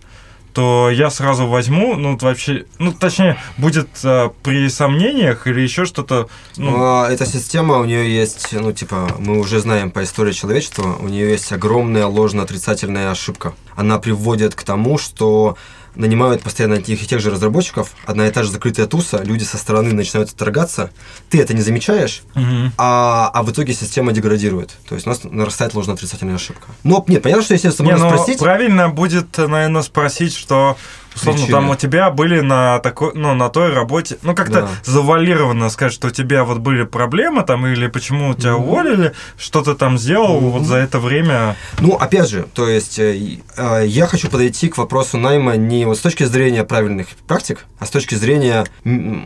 [0.54, 6.28] то я сразу возьму, ну, вообще, ну, точнее, будет а, при сомнениях или еще что-то,
[6.58, 10.96] ну, А, Эта система, у нее есть, ну, типа, мы уже знаем по истории человечества,
[11.00, 13.54] у нее есть огромная ложно-отрицательная ошибка.
[13.76, 15.58] Она приводит к тому, что
[15.96, 19.58] нанимают постоянно одних и тех же разработчиков, одна и та же закрытая туса, люди со
[19.58, 20.92] стороны начинают отторгаться,
[21.30, 22.74] ты это не замечаешь, мгм.
[22.78, 24.76] а, а в итоге система деградирует.
[24.88, 26.68] То есть у нас нарастает ложно-отрицательная ошибка.
[26.84, 28.40] Но нет, понятно, что если можно ну, спросить...
[28.40, 30.78] правильно будет, наверное, спросить, что
[31.16, 34.70] условно там у тебя были на такой, ну, на той работе, ну, как-то Да.
[34.84, 38.64] завуалированно сказать, что у тебя вот были проблемы там, или почему тебя Мгм.
[38.64, 40.50] уволили, что ты там сделал Мгм.
[40.52, 41.56] вот за это время.
[41.80, 45.98] Ну, опять же, то есть э, э, я хочу подойти к вопросу найма не вот
[45.98, 48.66] с точки зрения правильных практик, а с точки зрения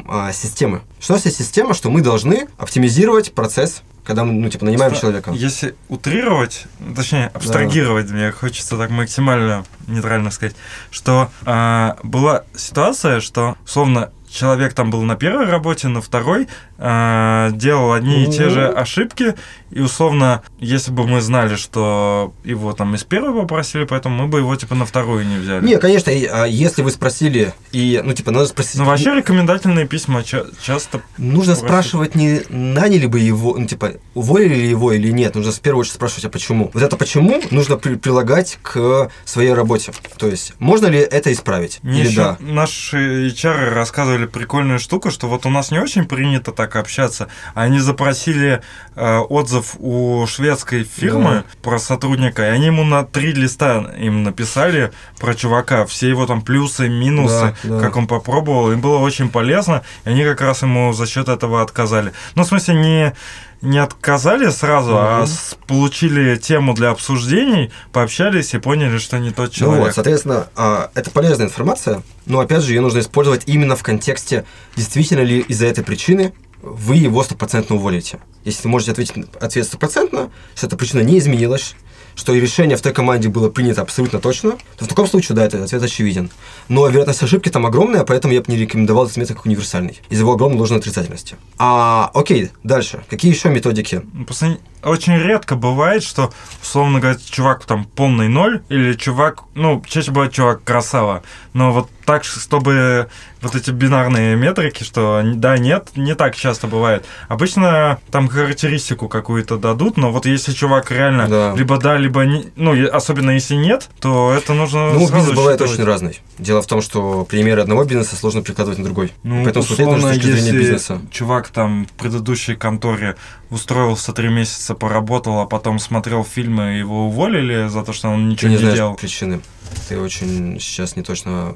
[0.08, 0.82] а, системы.
[1.00, 4.92] Что у нас есть система, что мы должны оптимизировать процесс, когда мы, ну, типа, нанимаем
[4.92, 5.32] Что, человека.
[5.32, 6.66] Если утрировать,
[6.96, 10.56] точнее, абстрагировать, мне хочется так максимально нейтрально сказать,
[10.92, 17.52] что а, была ситуация, что, условно, человек там был на первой работе, на второй а,
[17.52, 18.80] делал одни и те же Мгм.
[18.80, 19.36] ошибки,
[19.72, 24.40] и условно, если бы мы знали, что его там из первой попросили, поэтому мы бы
[24.40, 25.66] его типа на вторую не взяли.
[25.66, 28.76] Не, конечно, и, а, если вы спросили, и, ну, типа, надо спросить...
[28.80, 31.58] Ну, вообще рекомендательные письма ча- часто Нужно просят.
[31.68, 35.36] спрашивать, не наняли бы его, ну, типа, уволили ли его или нет.
[35.36, 36.72] Нужно в первую очередь спрашивать, а почему.
[36.74, 39.92] Вот это почему нужно при- прилагать к своей работе.
[40.18, 41.80] То есть, можно ли это исправить?
[41.84, 42.38] Мне или еще да?
[42.40, 47.28] наши HR рассказывали прикольную штуку, что вот у нас не очень принято так общаться.
[47.54, 48.62] Они запросили
[48.96, 54.92] э, отзыв у шведской фирмы про сотрудника, и они ему на три листа им написали
[55.20, 57.80] про чувака, все его там плюсы, минусы, Да, да.
[57.82, 58.72] как он попробовал.
[58.72, 62.14] Им было очень полезно, и они как раз ему за счет этого отказали.
[62.36, 63.14] Ну, в смысле, не
[63.62, 65.28] не отказали сразу, а Мгм.
[65.28, 69.86] с- получили тему для обсуждений, пообщались и поняли, что не тот Ну человек.
[69.86, 74.46] вот, соответственно, а, это полезная информация, но опять же ее нужно использовать именно в контексте,
[74.76, 76.34] действительно ли из-за этой причины
[76.66, 78.20] вы его стопроцентно уволите.
[78.44, 81.76] Если можете ответить ответ стопроцентно, что эта причина не изменилась,
[82.16, 85.62] что решение в той команде было принято абсолютно точно, то в таком случае, да, этот
[85.62, 86.32] ответ очевиден.
[86.70, 90.24] Но вероятность ошибки там огромная, поэтому я бы не рекомендовал этот метод как универсальный, из-за
[90.24, 91.36] его огромной ложной отрицательности.
[91.58, 93.04] А, окей, дальше.
[93.10, 94.02] Какие еще методики?
[94.14, 96.32] Ну, Просто очень редко бывает, что,
[96.62, 101.24] условно говоря, чувак там полный ноль, или чувак, ну, чаще бывает чувак красава,
[101.54, 103.10] но вот так, чтобы
[103.42, 107.06] вот эти бинарные метрики, что да, нет, не так часто бывает.
[107.28, 111.54] Обычно там характеристику какую-то дадут, но вот если чувак реально Да.
[111.56, 115.74] либо да, либо не, ну, особенно если нет, то это нужно Ну, бизнес бывает считывать.
[115.80, 116.20] очень разный.
[116.40, 119.12] Дело в том, что примеры одного бизнеса сложно прикладывать на другой.
[119.24, 121.02] Ну, Поэтому смотреть нужно с условно, точки зрения бизнеса.
[121.12, 123.16] чувак там в предыдущей конторе
[123.50, 128.32] устроился три месяца, поработал, а потом смотрел фильмы, его уволили за то, что он Ты
[128.32, 128.96] ничего не не, знаешь делал.
[128.96, 129.42] причины.
[129.88, 131.56] Ты очень сейчас не точно...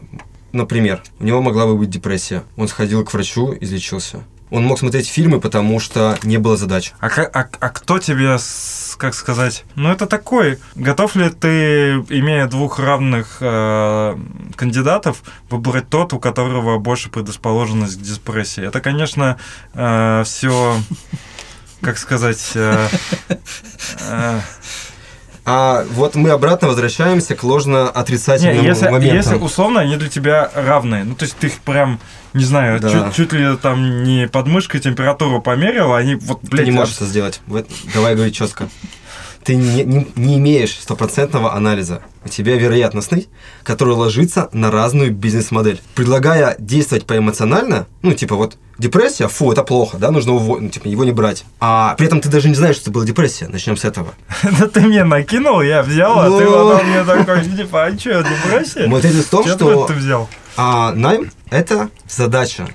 [0.52, 2.44] Например, у него могла бы быть депрессия.
[2.58, 4.24] Он сходил к врачу, излечился.
[4.52, 6.94] Он мог смотреть фильмы, потому что не было задач.
[7.00, 8.38] А, а- а кто тебе,
[8.98, 14.18] как сказать, ну это такой, готов ли ты, имея двух равных э,
[14.56, 15.22] кандидатов,
[15.52, 18.66] выбрать тот, у которого больше предрасположенность к депрессии?
[18.66, 19.38] Это, конечно,
[19.72, 20.78] все,
[21.82, 22.88] как сказать, э,
[24.10, 24.40] э,
[25.52, 29.18] А вот мы обратно возвращаемся к ложно-отрицательным если, моментам.
[29.18, 32.00] если условно они для тебя равные, ну то есть ты их прям,
[32.34, 32.90] не знаю, Да.
[32.90, 37.06] чуть, чуть ли там не подмышкой температуру померил, они вот, Ты блядь, не можешь это
[37.06, 37.42] сделать.
[37.94, 38.70] Давай говорить четко.
[39.44, 42.02] Ты не, не- не имеешь стопроцентного анализа.
[42.26, 43.30] У тебя вероятностный,
[43.64, 45.82] который ложится на разную бизнес-модель.
[45.96, 50.88] Предлагая действовать поэмоционально, ну, типа вот депрессия, фу, это плохо, да, нужно уво- ну, типа,
[50.88, 51.46] его не брать.
[51.62, 53.48] А при этом ты даже не знаешь, что это была депрессия.
[53.48, 54.14] Начнем с этого.
[54.60, 56.52] Да ты мне накинул, я взял, а ты Ну.
[56.52, 58.88] потом мне такой, типа, а что, депрессия?
[58.88, 60.30] Мой тезис в том, что ты взял?
[60.58, 62.68] А найм– это задача.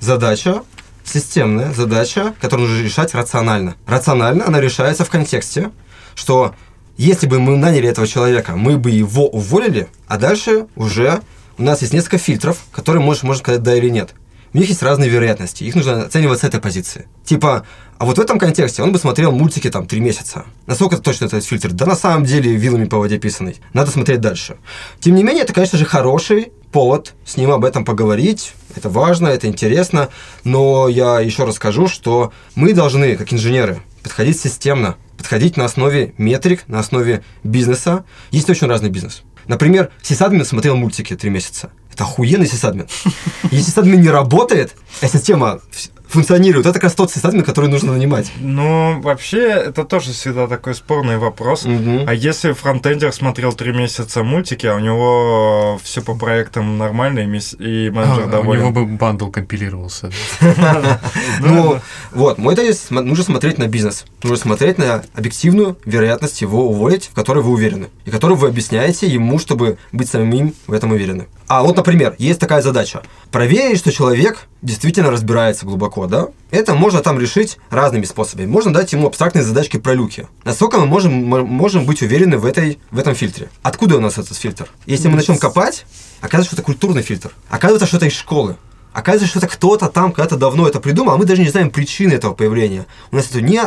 [0.00, 0.62] Задача,
[1.04, 3.76] системная задача, которую нужно решать рационально.
[3.86, 5.70] Рационально она решается в контексте,
[6.16, 6.56] что
[6.96, 11.20] если бы мы наняли этого человека, мы бы его уволили, а дальше уже
[11.58, 14.14] у нас есть несколько фильтров, которые можешь, можно сказать да или нет.
[14.52, 17.06] У них есть разные вероятности, их нужно оценивать с этой позиции.
[17.24, 17.66] Типа,
[17.98, 20.46] а вот в этом контексте он бы смотрел мультики там три месяца.
[20.66, 21.72] Насколько точно этот фильтр?
[21.72, 23.56] Да на самом деле вилами по воде писанный.
[23.74, 24.56] Надо смотреть дальше.
[25.00, 28.54] Тем не менее, это, конечно же, хороший повод с ним об этом поговорить.
[28.74, 30.08] Это важно, это интересно.
[30.44, 36.14] Но я еще раз скажу, что мы должны, как инженеры, подходить системно, подходить на основе
[36.18, 38.04] метрик, на основе бизнеса.
[38.30, 39.22] Есть очень разный бизнес.
[39.48, 41.70] Например, сисадмин смотрел мультики три месяца.
[41.92, 42.86] Это охуенный сисадмин.
[43.50, 45.60] Если сисадмин не работает, а система
[46.08, 48.30] функционирует, это как раз тот сисадмин, который нужно нанимать.
[48.38, 51.64] Ну, вообще, это тоже всегда такой спорный вопрос.
[51.64, 52.04] Мгм.
[52.08, 57.26] А если фронтендер смотрел три месяца мультики, а у него все по проектам нормально, и,
[57.26, 58.60] мис- и менеджер А, у доволен?
[58.60, 60.10] него бы bundle компилировался.
[61.40, 61.78] Ну,
[62.12, 64.04] вот, мой тезис, нужно смотреть на бизнес.
[64.22, 67.88] Нужно смотреть на объективную вероятность его уволить, в которой вы уверены.
[68.04, 71.26] И которую вы объясняете ему, чтобы быть самим в этом уверены.
[71.48, 73.02] А вот, например, есть такая задача.
[73.30, 76.28] Проверить, что человек действительно разбирается глубоко, да?
[76.50, 78.46] Это можно там решить разными способами.
[78.46, 80.28] Можно дать ему абстрактные задачки про люки.
[80.44, 83.48] Насколько мы можем, мы можем быть уверены в, этой, в этом фильтре?
[83.62, 84.68] Откуда у нас этот фильтр?
[84.84, 85.86] Если мы начнем копать,
[86.20, 87.32] оказывается, что это культурный фильтр.
[87.48, 88.56] Оказывается, что это из школы.
[88.92, 92.12] Оказывается, что это кто-то там когда-то давно это придумал, а мы даже не знаем причины
[92.12, 92.86] этого появления.
[93.10, 93.60] У нас это не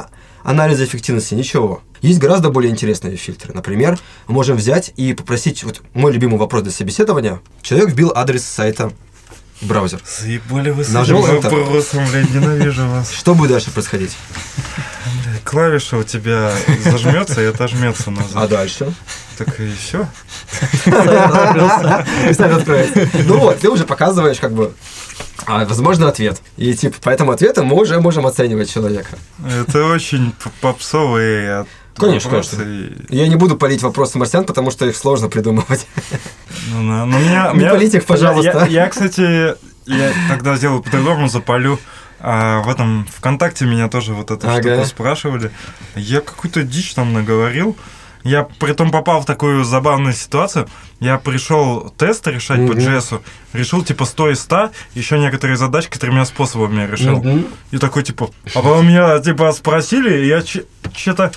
[0.44, 1.82] анализа эффективности, ничего.
[2.02, 3.54] Есть гораздо более интересные фильтры.
[3.54, 7.42] Например, мы можем взять и попросить, вот мой любимый вопрос для собеседования.
[7.62, 8.92] Человек вбил адрес сайта
[9.62, 10.00] браузер.
[10.06, 13.12] Заебали вы с этим вопросом, блядь, ненавижу вас.
[13.12, 14.16] Что будет дальше происходить?
[15.44, 16.52] Клавиша у тебя
[16.84, 18.50] зажмется и отожмется А назад.
[18.50, 18.94] дальше?
[19.38, 20.08] Так и все.
[20.86, 23.10] И сайт откроется.
[23.26, 24.74] Ну вот, ты уже показываешь как бы
[25.46, 26.42] а, возможно, ответ.
[26.58, 29.18] И типа по этому ответу мы уже можем оценивать человека.
[29.62, 31.66] Это очень попсовые
[32.00, 32.56] Конечно, вопросы.
[32.58, 33.06] конечно.
[33.10, 35.88] Я не буду полить вопросы марсиан, потому что их сложно придумывать.
[36.72, 36.82] Ну.
[36.82, 38.66] Но меня, Не меня- их, пожалуйста.
[38.70, 39.56] Я, я, кстати,
[39.86, 41.80] я тогда сделаю по-другому, запалю.
[42.22, 44.62] А в этом ВКонтакте меня тоже вот эту Ага.
[44.62, 45.52] штуку спрашивали.
[45.96, 47.78] Я какую-то дичь там наговорил.
[48.26, 50.68] Я притом попал в такую забавную ситуацию.
[51.00, 52.80] Я пришел тест решать по Мгм.
[52.80, 53.22] JS,
[53.54, 57.20] решил типа 100 из 100, еще некоторые задачки тремя способами решил.
[57.24, 57.48] Мгм.
[57.72, 60.42] И такой, типа, а потом меня, типа, спросили, и я
[60.94, 61.32] что-то...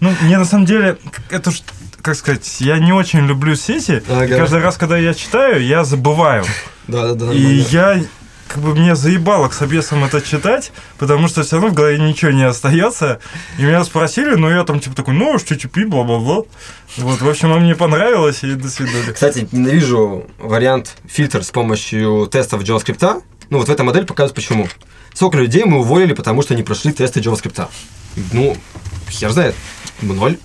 [0.00, 0.98] Ну, мне на самом деле,
[1.30, 1.60] это ж,
[2.02, 4.02] как сказать, я не очень люблю сети.
[4.06, 4.36] и Ага.
[4.36, 6.44] каждый раз, когда я читаю, я забываю.
[6.86, 7.32] Да-да-да.
[7.32, 7.66] И нормально.
[7.70, 8.04] я,
[8.48, 12.30] как бы, мне заебало к собесам это читать, потому что все равно в голове ничего
[12.30, 13.20] не остается.
[13.58, 16.44] И меня спросили, ну, я там, типа, такой, ну, HTTP, бла-бла-бла.
[16.98, 19.12] Вот, в общем, а мне понравилось, и до свидания.
[19.12, 23.22] Кстати, ненавижу вариант фильтр с помощью тестов JavaScript.
[23.48, 24.68] Ну, вот в эта модель показывает почему.
[25.14, 27.66] Сколько людей мы уволили, потому что не прошли тесты JavaScript.
[28.32, 28.56] Ну,
[29.10, 29.54] хер знает.
[30.02, 30.38] Ноль.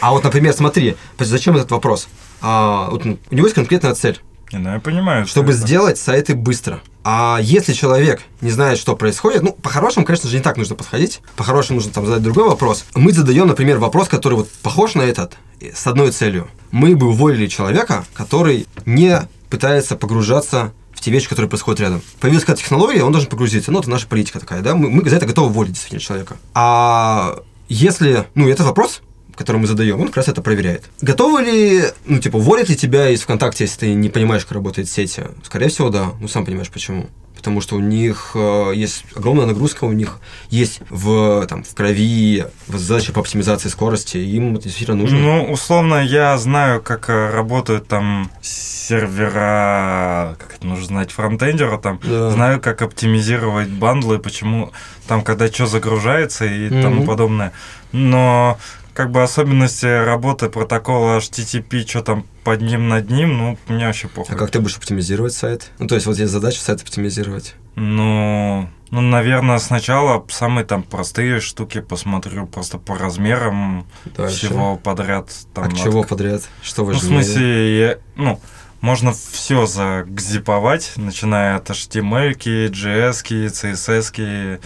[0.00, 2.08] А вот, например, смотри, зачем этот вопрос?
[2.42, 4.20] А, вот у него есть конкретная цель.
[4.52, 5.24] Не, ну, я понимаю.
[5.24, 5.60] что чтобы это.
[5.60, 6.80] сделать сайты быстро.
[7.02, 11.20] А если человек не знает, что происходит, ну, по-хорошему, конечно же, не так нужно подходить.
[11.36, 12.84] По-хорошему нужно там задать другой вопрос.
[12.94, 16.48] Мы задаем, например, вопрос, который вот похож на этот, э, с одной целью.
[16.70, 22.02] Мы бы уволили человека, который не пытается погружаться в те вещи, которые происходят рядом.
[22.20, 23.72] Появилась какая-то технология, он должен погрузиться.
[23.72, 24.74] Ну, это наша политика такая, да?
[24.74, 26.36] Мы, мы за это готовы уволить действительно человека.
[26.54, 27.38] А
[27.68, 28.26] если...
[28.34, 29.00] Ну, это вопрос,
[29.34, 30.84] который мы задаем, он как раз это проверяет.
[31.00, 34.88] Готовы ли, ну, типа, уволят ли тебя из ВКонтакте, если ты не понимаешь, как работает
[34.88, 35.18] сеть?
[35.42, 36.12] Скорее всего, да.
[36.20, 37.08] Ну, сам понимаешь, почему.
[37.44, 40.18] Потому что у них э, есть огромная нагрузка, у них
[40.48, 45.18] есть в, там, в крови задача по оптимизации скорости, им это действительно нужно.
[45.18, 52.00] Ну, условно, я знаю, как э, работают там сервера, как это нужно знать, фронтендера там,
[52.02, 52.30] Да.
[52.30, 54.72] знаю, как оптимизировать бандлы, почему
[55.06, 56.82] там, когда что загружается и Мгм.
[56.82, 57.52] тому подобное.
[57.92, 58.58] Но
[58.94, 64.08] как бы особенности работы протокола HTTP, что там под ним над ним, ну, мне вообще
[64.08, 64.34] похуй.
[64.34, 65.70] А как ты будешь оптимизировать сайт?
[65.78, 67.54] Ну, то есть, вот есть задача сайт оптимизировать.
[67.74, 74.46] Ну, ну, наверное, сначала самые там простые штуки посмотрю просто по размерам Дальше.
[74.46, 75.28] всего подряд.
[75.52, 76.42] Там, а к чего от- подряд?
[76.62, 78.40] Что Ну, в смысле, я- ну,
[78.80, 84.60] можно все загзиповать, начиная от HTML, JS, CSS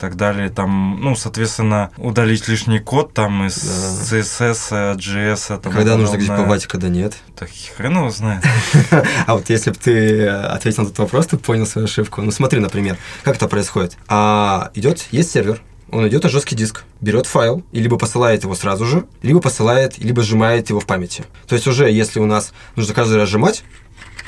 [0.00, 0.48] так далее.
[0.50, 4.18] Там, ну, соответственно, удалить лишний код там из Да.
[4.18, 5.60] CSS, JS.
[5.60, 7.14] тому Когда нужно гзиповать, а когда нет.
[7.34, 8.44] Так хрен его знает.
[9.26, 12.22] А вот если бы ты э, ответил на этот вопрос, ты понял свою ошибку.
[12.22, 13.96] Ну смотри, например, как это происходит.
[14.08, 15.60] А, идет, есть сервер,
[15.90, 19.98] он идет на жесткий диск, берет файл, и либо посылает его сразу же, либо посылает,
[19.98, 21.24] либо сжимает его в памяти.
[21.46, 23.62] То есть уже, если у нас нужно каждый раз сжимать,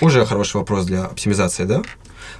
[0.01, 1.83] уже хороший вопрос для оптимизации, да?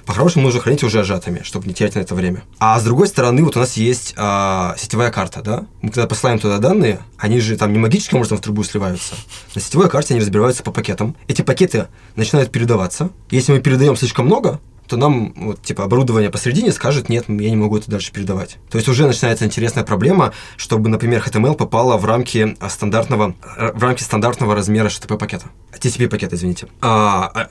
[0.05, 2.43] По-хорошему нужно хранить уже сжатыми, чтобы не терять на это время.
[2.59, 5.65] А с другой стороны, вот у нас есть а, сетевая карта, да?
[5.81, 9.15] Мы когда посылаем туда данные, они же там не магическим образом в трубу сливаются.
[9.55, 11.15] На сетевой карте они разбиваются по пакетам.
[11.27, 13.09] Эти пакеты начинают передаваться.
[13.29, 14.59] Если мы передаем слишком много,
[14.89, 18.57] то нам вот типа оборудование посередине скажет, нет, я не могу это дальше передавать.
[18.71, 23.71] То есть уже начинается интересная проблема, чтобы, например, HTML попала в рамки а, стандартного, э,
[23.73, 25.45] в рамки стандартного размера HTTP пакета.
[25.71, 26.67] TCP пакета, извините.
[26.81, 27.49] А, а,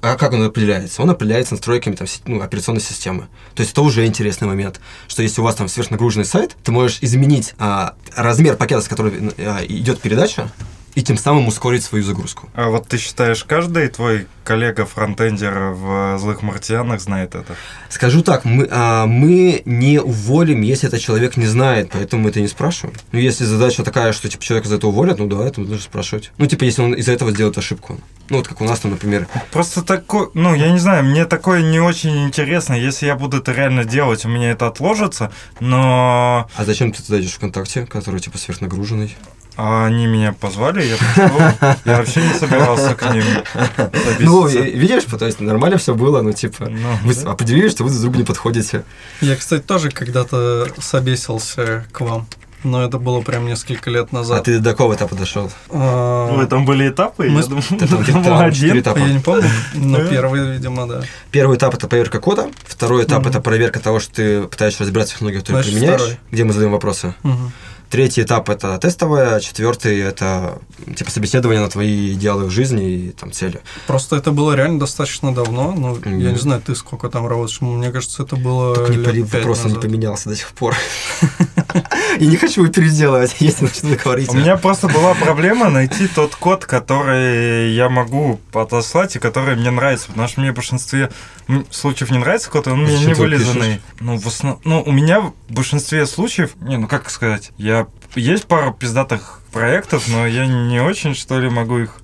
[0.00, 1.02] а как он определяется?
[1.02, 3.28] Он определяется настройками там, ну, операционной системы.
[3.54, 6.98] То есть это уже интересный момент, что если у вас там сверхнагруженный сайт, ты можешь
[7.02, 10.50] изменить а, размер пакета, с которого а, идет передача,
[10.98, 12.48] и тем самым ускорить свою загрузку.
[12.54, 17.54] А вот ты считаешь, каждый твой коллега-фронтендер в «Злых марсианах» знает это?
[17.88, 22.40] Скажу так, мы, а, мы не уволим, если этот человек не знает, поэтому мы это
[22.40, 22.96] не спрашиваем.
[23.12, 26.32] Ну, если задача такая, что типа человека за это уволят, ну да, это нужно спрашивать.
[26.36, 28.00] Ну, типа, если он из-за этого сделает ошибку.
[28.28, 29.28] Ну, вот как у нас там, например.
[29.52, 32.74] Просто такой, ну, я не знаю, мне такое не очень интересно.
[32.74, 35.30] Если я буду это реально делать, у меня это отложится,
[35.60, 39.16] но А зачем ты туда идешь ВКонтакте, который типа сверхнагруженный?
[39.60, 41.74] А, они меня позвали, я пришел.
[41.84, 43.24] Я вообще не собирался к ним
[44.20, 47.32] Ну, видишь, то есть нормально все было, ну, типа, Ну, вы да.
[47.32, 48.84] определили, что вы друг другу не подходите.
[49.20, 52.26] Я, кстати, тоже когда-то собесился к вам.
[52.64, 54.44] Но это было прям несколько лет А назад.
[54.44, 55.48] ты до какого этапа дошел?
[55.70, 58.78] А, Ой, там были этапы, Мы я думаю, один.
[58.80, 58.98] этапа.
[58.98, 61.02] Я не помню, но первый, видимо, да.
[61.30, 65.18] Первый этап это проверка кода, второй этап это проверка того, что ты пытаешься разбираться в
[65.18, 67.14] технологии, которые применяешь, где мы задаем вопросы.
[67.90, 70.58] Третий этап это тестовое, четвертый это
[70.94, 73.60] типа собеседование на твои идеалы в жизни и там цели.
[73.86, 75.72] Просто это было реально достаточно давно.
[75.72, 76.18] Ну, я Мгм.
[76.32, 77.60] не знаю, ты сколько там работаешь.
[77.62, 79.80] Мне кажется, это было Только не лет вопрос не назад.
[79.82, 80.76] поменялся до сих пор.
[82.18, 84.28] И не хочу его переделывать, если начну говорить.
[84.30, 89.70] У меня просто была проблема найти тот код, который я могу отослать и который мне
[89.70, 91.10] нравится, потому что мне в большинстве
[91.48, 93.80] м, случаев не нравится код, он Зачем не вылизанный.
[94.00, 94.58] Ну, в основ...
[94.64, 100.08] ну, у меня в большинстве случаев, не, ну как сказать, я есть пару пиздатых проектов,
[100.08, 102.00] но я не очень, что ли, могу их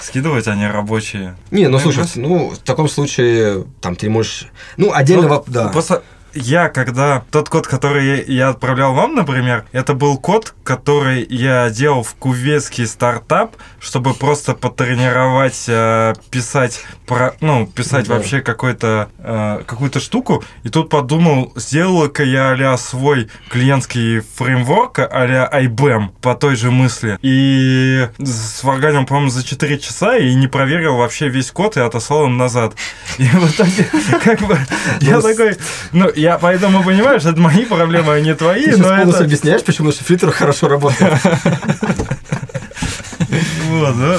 [0.00, 1.36] скидывать, они рабочие.
[1.50, 4.46] Не, ну Ну, слушай, ну в таком случае там ты можешь...
[4.76, 5.22] Ну, отдельно...
[5.28, 5.68] Ну, воп- Да.
[5.68, 6.02] Просто
[6.38, 12.02] я, когда тот код, который я, отправлял вам, например, это был код, который я делал
[12.02, 18.14] в кувецкий стартап, чтобы просто потренировать э, писать про, ну писать Да.
[18.14, 25.48] вообще какой-то э, какую-то штуку, и тут подумал, сделаю-ка я а свой клиентский фреймворк а-ля
[25.52, 31.28] IBM по той же мысли, и сварганил, по-моему, за 4 часа и не проверил вообще
[31.28, 32.74] весь код и отослал им назад.
[33.18, 33.88] И в итоге,
[34.24, 34.58] как бы,
[35.00, 35.56] я Ну, с- такой,
[35.92, 39.14] ну, я поэтому понимаю, что это мои проблемы, а не твои, Ты сейчас но полностью
[39.14, 39.24] это...
[39.24, 41.14] объясняешь, почему шифритер хорошо работает.
[43.78, 44.18] Вот, да.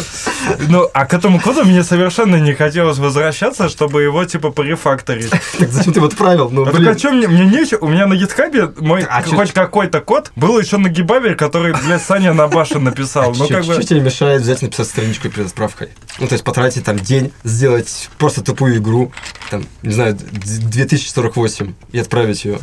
[0.67, 5.29] Ну, а к этому коду мне совершенно не хотелось возвращаться, чтобы его, типа, порефакторить.
[5.57, 6.49] Так зачем ты его отправил?
[6.49, 6.89] Ну, А так блин.
[6.91, 10.59] а чё мне, мне нечего, у меня на гитхабе мой А хоть какой-то код был
[10.59, 13.33] еще на гибабе, который, блядь, Саня Набаша написал.
[13.35, 13.73] Ну, Чё- как бы...
[13.73, 15.89] Что тебе мешает взять написать страничку перед справкой?
[16.19, 19.11] Ну, то есть потратить там день, сделать просто тупую игру,
[19.49, 22.59] там, не знаю, д- 2048 и отправить ее.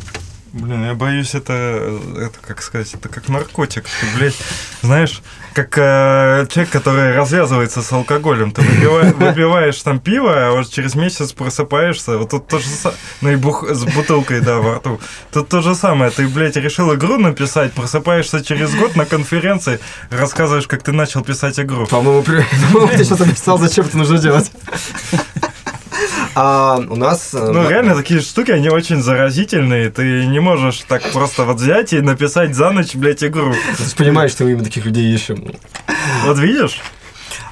[0.52, 1.52] Блин, я боюсь, это,
[2.16, 3.84] это как сказать, это как наркотик.
[3.84, 4.36] Ты, блядь,
[4.80, 5.20] знаешь,
[5.52, 8.52] как э, человек, который развязывается с алкоголем.
[8.52, 12.16] Ты выпиваешь, выпиваешь там пиво, а вот через месяц просыпаешься.
[12.16, 12.98] Вот тут то же самое.
[13.20, 15.00] Ну и бух, с бутылкой, да, во рту.
[15.32, 16.10] Тут то же самое.
[16.10, 21.58] Ты, блядь, решил игру написать, просыпаешься через год на конференции, рассказываешь, как ты начал писать
[21.60, 21.86] игру.
[21.86, 24.50] По-моему, при- по-моему, ты что-то написал, зачем это нужно делать.
[26.38, 27.32] А у нас...
[27.32, 29.88] э, Ну, реально, такие штуки, они очень заразительные.
[29.90, 33.54] Ты не можешь так просто вот взять и написать за ночь, блядь, игру.
[33.78, 35.50] Ты понимаешь, что мы именно таких людей ищем.
[36.26, 36.78] Вот видишь,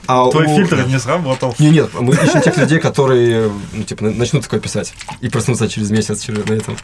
[0.06, 1.55] А твой у- фильтр не сработал.
[1.59, 5.68] Не, нет, мы ищем тех людей, которые, ну, типа, на- начнут такое писать и проснутся
[5.68, 6.76] через месяц через на этом.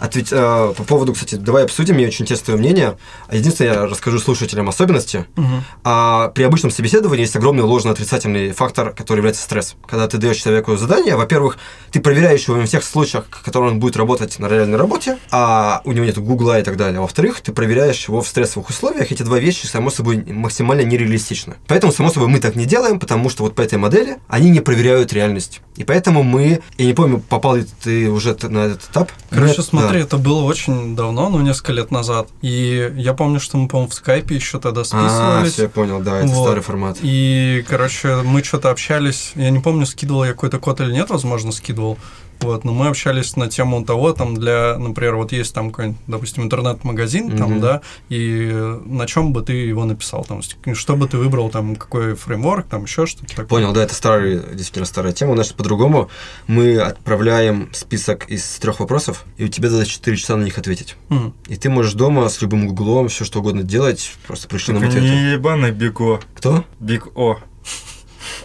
[0.00, 2.98] А ведь э, по поводу, кстати, давай обсудим, мне очень интересно твое мнение.
[3.32, 5.26] Единственное, я расскажу слушателям особенности.
[5.36, 5.64] Мгм.
[5.84, 9.74] А при обычном собеседовании есть огромный ложно-отрицательный фактор, который является стресс.
[9.86, 11.58] Когда ты даешь человеку задание, во-первых,
[11.90, 15.80] ты проверяешь его во всех случаях, в которых он будет работать на реальной работе, а
[15.84, 17.00] у него нет гугла и так далее.
[17.00, 19.10] Во-вторых, ты проверяешь его в стрессовых условиях.
[19.10, 21.54] Эти два вещи, само собой, максимально нереалистичны.
[21.66, 24.60] Поэтому, само собой, мы так не делаем, потому что вот по этой модели они не
[24.60, 25.60] проверяют реальность.
[25.76, 29.10] И поэтому мы, я не помню, попал ли ты уже на этот этап.
[29.30, 30.04] Короче, Нет, смотри, да.
[30.04, 32.28] это было очень давно, ну, несколько лет назад.
[32.42, 35.52] И я помню, что мы, по-моему, в скайпе еще тогда А, списывались.
[35.52, 36.44] все, я понял, да, это Вот.
[36.44, 36.98] старый формат.
[37.02, 39.32] И, короче, мы что-то общались.
[39.36, 41.96] Я не помню, скидывал я какой-то код или нет, возможно, скидывал.
[42.40, 46.44] Вот, но мы общались на тему того, там, для, например, вот есть там какой-нибудь, допустим,
[46.44, 47.60] интернет-магазин, там, Мгм.
[47.60, 48.50] да, и
[48.86, 50.40] на чем бы ты его написал, там,
[50.74, 53.46] что бы ты выбрал, там, какой фреймворк, там, еще что-то такое.
[53.46, 55.32] Понял, да, это старый, действительно старая тема.
[55.32, 56.10] У нас по-другому.
[56.46, 60.96] Мы отправляем список из трех вопросов, и у тебя задача 4 часа на них ответить.
[61.10, 61.34] М.
[61.48, 64.98] И ты можешь дома с любым гуглом все что угодно делать, просто пришли нам Только
[64.98, 65.14] ответы.
[65.14, 66.20] не ебаный Big O.
[66.34, 66.64] Кто?
[66.78, 67.38] Big O.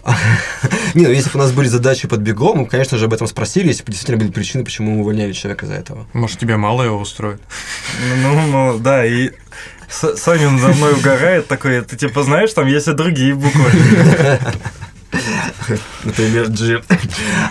[0.93, 3.05] Не, ну если бы у нас были задачи под Big O м, мы, конечно же,
[3.05, 6.07] об этом спросили, если бы действительно были причины, почему мы увольняли человека за этого.
[6.13, 7.41] Может, тебя малое O устроит?
[8.21, 9.31] Ну, ну, да, и
[9.89, 13.71] Санин за мной угорает такой, ты типа знаешь, там есть и другие буквы.
[16.03, 16.81] Например, G.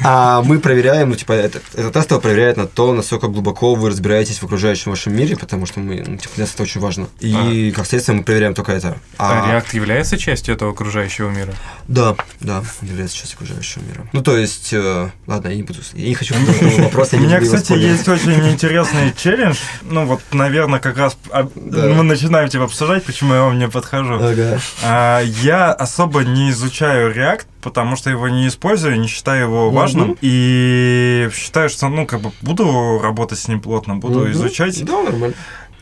[0.04, 4.38] А мы проверяем, ну, типа, это, это тестово проверяет на то, насколько глубоко вы разбираетесь
[4.38, 7.08] в окружающем вашем мире, потому что мы, ну, типа, для нас это очень важно.
[7.20, 8.96] И, как следствие, мы проверяем только это.
[9.18, 11.54] А React является частью этого окружающего мира?
[11.88, 14.06] Да, да, является частью окружающего мира.
[14.12, 16.34] Ну, то есть, э, ладно, я не буду, я не хочу
[16.78, 19.58] вопрос, У меня, кстати, есть очень интересный челлендж.
[19.82, 24.14] Ну, вот, наверное, как раз а, мы начинаем типа обсуждать, почему я вам не подхожу.
[24.14, 24.60] Ага.
[24.82, 30.16] А, я особо не изучаю React, потому что его не использую, не считаю его важным.
[30.20, 34.32] И считаю, что, ну, как бы буду работать с ним плотно, буду Мгм.
[34.32, 34.84] изучать.
[34.84, 35.34] Да, нормально.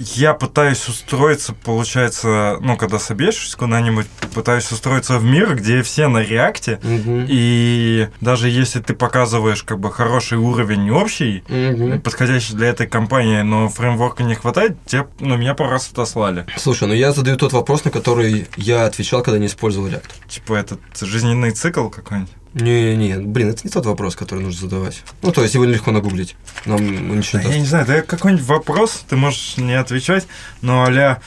[0.02, 6.18] Я пытаюсь устроиться, получается, ну, когда соберешься куда-нибудь, пытаюсь устроиться в мир, где все на
[6.22, 7.26] реакте, Мгм.
[7.28, 12.00] и даже если ты показываешь как бы хороший уровень общий, Мгм.
[12.00, 16.46] подходящий для этой компании, но фреймворка не хватает, те, ну, меня пару раз отослали.
[16.56, 20.10] Слушай, ну я задаю тот вопрос, на который я отвечал, когда не использовал React.
[20.28, 22.32] Типа этот жизненный цикл какой-нибудь.
[22.54, 25.02] Не-не, блин, это не тот вопрос, который нужно задавать.
[25.22, 26.36] Ну, то есть его легко нагуглить.
[26.66, 30.26] Нам ну, ничего не я не знаю, да какой-нибудь вопрос, ты можешь не отвечать,
[30.60, 31.20] но а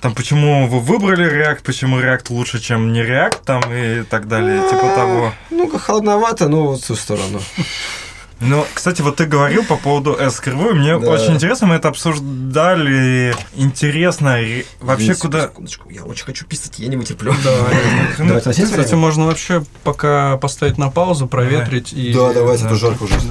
[0.00, 4.62] там, почему вы выбрали React, почему React лучше, чем не React, там, и так далее,
[4.70, 5.32] типа того.
[5.50, 7.40] Ну-ка, холодновато, но вот в ту сторону.
[8.40, 11.10] Ну, кстати, вот ты говорил по поводу S кривой, мне Да.
[11.10, 15.42] очень интересно, мы это обсуждали, интересно, ре- вообще Извините, куда...
[15.42, 17.34] Секундочку, я очень хочу писать, я не вытерплю.
[17.42, 18.40] Да.
[18.40, 22.12] Кстати, можно вообще пока поставить на паузу, проветрить и...
[22.12, 22.68] Да, давайте, Да.
[22.70, 23.30] это жарко ужасно.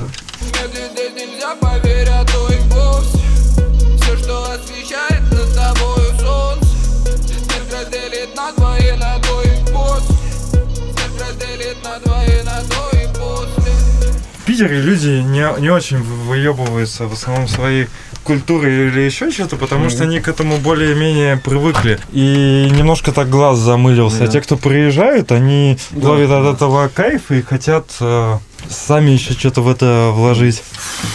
[14.57, 17.87] Питере люди не, не очень выебываются в основном своей
[18.23, 21.99] культуры или еще что-то, потому что они к этому более-менее привыкли.
[22.11, 24.23] И немножко так глаз замылился.
[24.23, 24.31] А Да.
[24.31, 26.39] те, кто приезжают, они Да, ловят да.
[26.49, 30.63] от этого кайф и хотят э, сами еще что-то в это вложить.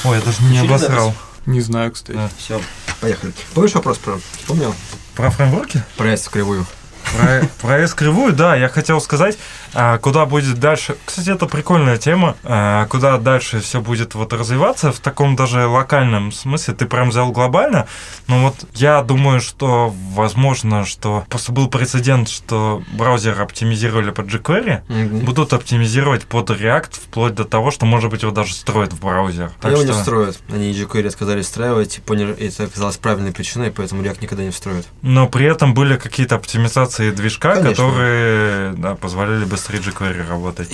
[0.04, 1.14] Ой, я даже не Включили обосрал.
[1.46, 2.16] Не знаю, кстати.
[2.16, 2.30] Да.
[2.38, 2.60] Все,
[3.00, 3.32] поехали.
[3.54, 4.20] Помнишь вопрос про...
[4.46, 4.72] Помнил?
[5.16, 5.82] Про фреймворки?
[5.96, 6.64] Про кривую.
[7.16, 9.36] Про, про S-кривую, да, я хотел сказать,
[9.74, 10.96] а, куда будет дальше.
[11.04, 12.36] Кстати, это прикольная тема.
[12.44, 16.74] а, куда дальше все будет вот развиваться в таком даже локальном смысле.
[16.74, 17.86] Ты прям взял глобально.
[18.28, 24.80] Но вот я думаю, что возможно, что просто был прецедент, что браузер оптимизировали под jQuery,
[24.88, 25.18] Мгм.
[25.20, 29.50] будут оптимизировать под React вплоть до того, что, может быть, его даже строят в браузер.
[29.60, 30.38] Так Его не что- встроят.
[30.50, 34.86] Они jQuery отказались встраивать, и поняли, это оказалось правильной причиной, поэтому React никогда не встроит.
[35.02, 37.70] Но при этом были какие-то оптимизации движка, Конечно.
[37.70, 40.68] которые да, позволяли быстрее jQuery работать.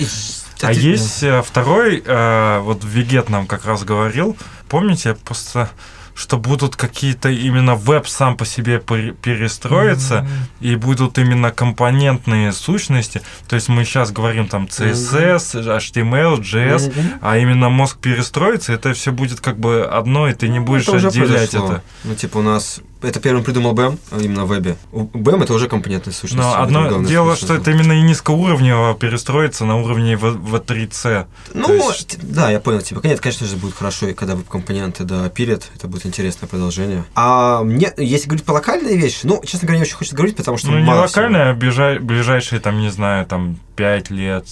[0.61, 4.35] А ты- есть э, второй, э, вот Вегет нам как раз говорил,
[4.67, 5.69] помните, я просто
[6.15, 10.27] что будут какие-то именно веб сам по себе пер- перестроиться,
[10.59, 13.21] и будут именно компонентные сущности.
[13.47, 19.13] То есть мы сейчас говорим там CSS, HTML, JS, а именно мозг перестроится, это все
[19.13, 21.71] будет как бы одно, и ты не будешь Это уже отделять произошло.
[21.75, 21.83] это.
[22.03, 22.81] Ну, типа, у нас...
[23.01, 24.75] Это первым придумал BEM, а именно в вебе.
[24.91, 26.41] BEM— это уже компонентная сущность.
[26.43, 27.43] Но одно дело, сущность.
[27.45, 31.25] что это именно и низкоуровнево перестроится на уровне в, 3C.
[31.53, 32.81] Ну, есть- да, я понял.
[32.81, 37.05] Типа, конечно, конечно же, будет хорошо, и когда веб-компоненты допилят, это будет интересное продолжение.
[37.15, 40.57] А мне, если говорить по локальной вещи, ну, честно говоря, не очень хочется говорить, потому
[40.57, 41.25] что Ну, не мало всего.
[41.25, 44.45] а ближай- ближайшие, там, не знаю, там, 5 лет.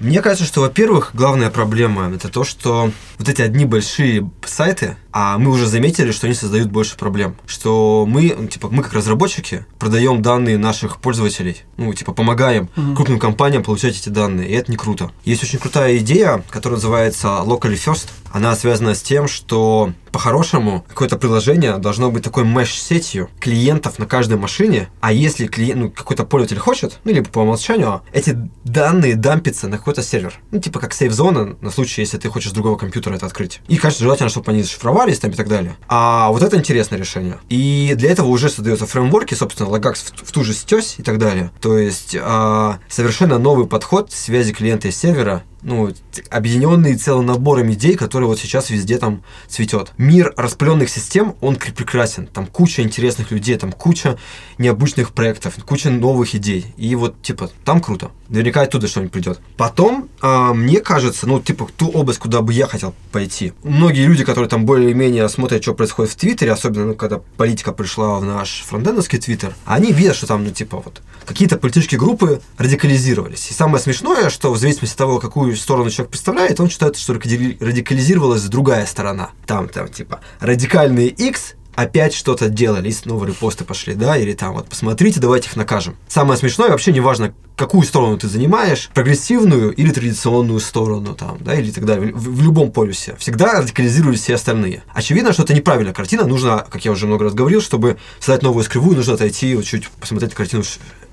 [0.00, 5.38] Мне кажется, что, во-первых, главная проблема это то, что вот эти одни большие сайты, а
[5.38, 7.34] мы уже заметили, что они создают больше проблем.
[7.46, 12.94] Что мы, ну, типа, мы как разработчики продаем данные наших пользователей, ну, типа, помогаем Мгм.
[12.94, 15.10] крупным компаниям получать эти данные, и это не круто.
[15.24, 18.08] Есть очень крутая идея, которая называется Locally First.
[18.32, 24.38] Она связана с тем, что по-хорошему какое-то приложение должно быть такой меш-сетью клиентов на каждой
[24.38, 29.68] машине, а если клиент, ну, какой-то пользователь хочет, ну, либо по умолчанию, эти данные дампятся
[29.68, 30.34] на какой-то сервер.
[30.50, 33.60] Ну, типа как сейф-зона на случай, если ты хочешь с другого компьютера это открыть.
[33.68, 35.76] И, конечно, желательно, чтобы они зашифровались там и так далее.
[35.88, 37.38] А вот это интересное решение.
[37.48, 41.18] И для этого уже создаются фреймворки, собственно, Lagax в, в ту же стёсь и так
[41.18, 41.50] далее.
[41.60, 45.92] То есть а, совершенно новый подход связи клиента и сервера, ну,
[46.30, 49.92] объединенный целым набором идей, который вот сейчас везде там цветет.
[49.98, 52.26] Мир распыленных систем, он кр- прекрасен.
[52.26, 54.18] Там куча интересных людей, там куча
[54.58, 56.74] необычных проектов, куча новых идей.
[56.76, 58.10] И вот, типа, там круто.
[58.28, 59.40] Наверняка оттуда что-нибудь придет.
[59.56, 63.52] Потом, а, мне кажется, ну, типа, ту область, куда бы я хотел пойти.
[63.62, 68.18] Многие люди, которые там более-менее смотрят, что происходит в Твиттере, особенно, ну, когда политика пришла
[68.18, 73.50] в наш фронтендовский Твиттер, они видят, что там, ну, типа, вот, какие-то политические группы радикализировались.
[73.50, 77.14] И самое смешное, что в зависимости от того, какую сторону человек представляет, он считает, что
[77.14, 79.30] радикали- радикализировалась другая сторона.
[79.46, 84.54] Там, там, типа, радикальные X опять что-то делали, и снова репосты пошли, да, или там
[84.54, 85.96] вот, посмотрите, давайте их накажем.
[86.08, 91.70] Самое смешное, вообще неважно, какую сторону ты занимаешь, прогрессивную или традиционную сторону, там, да, или
[91.70, 93.14] так далее, в, в любом полюсе.
[93.20, 94.82] Всегда радикализировались все остальные.
[94.92, 98.64] Очевидно, что это неправильная картина, нужно, как я уже много раз говорил, чтобы создать новую
[98.64, 100.64] скривую, нужно отойти, вот чуть посмотреть картину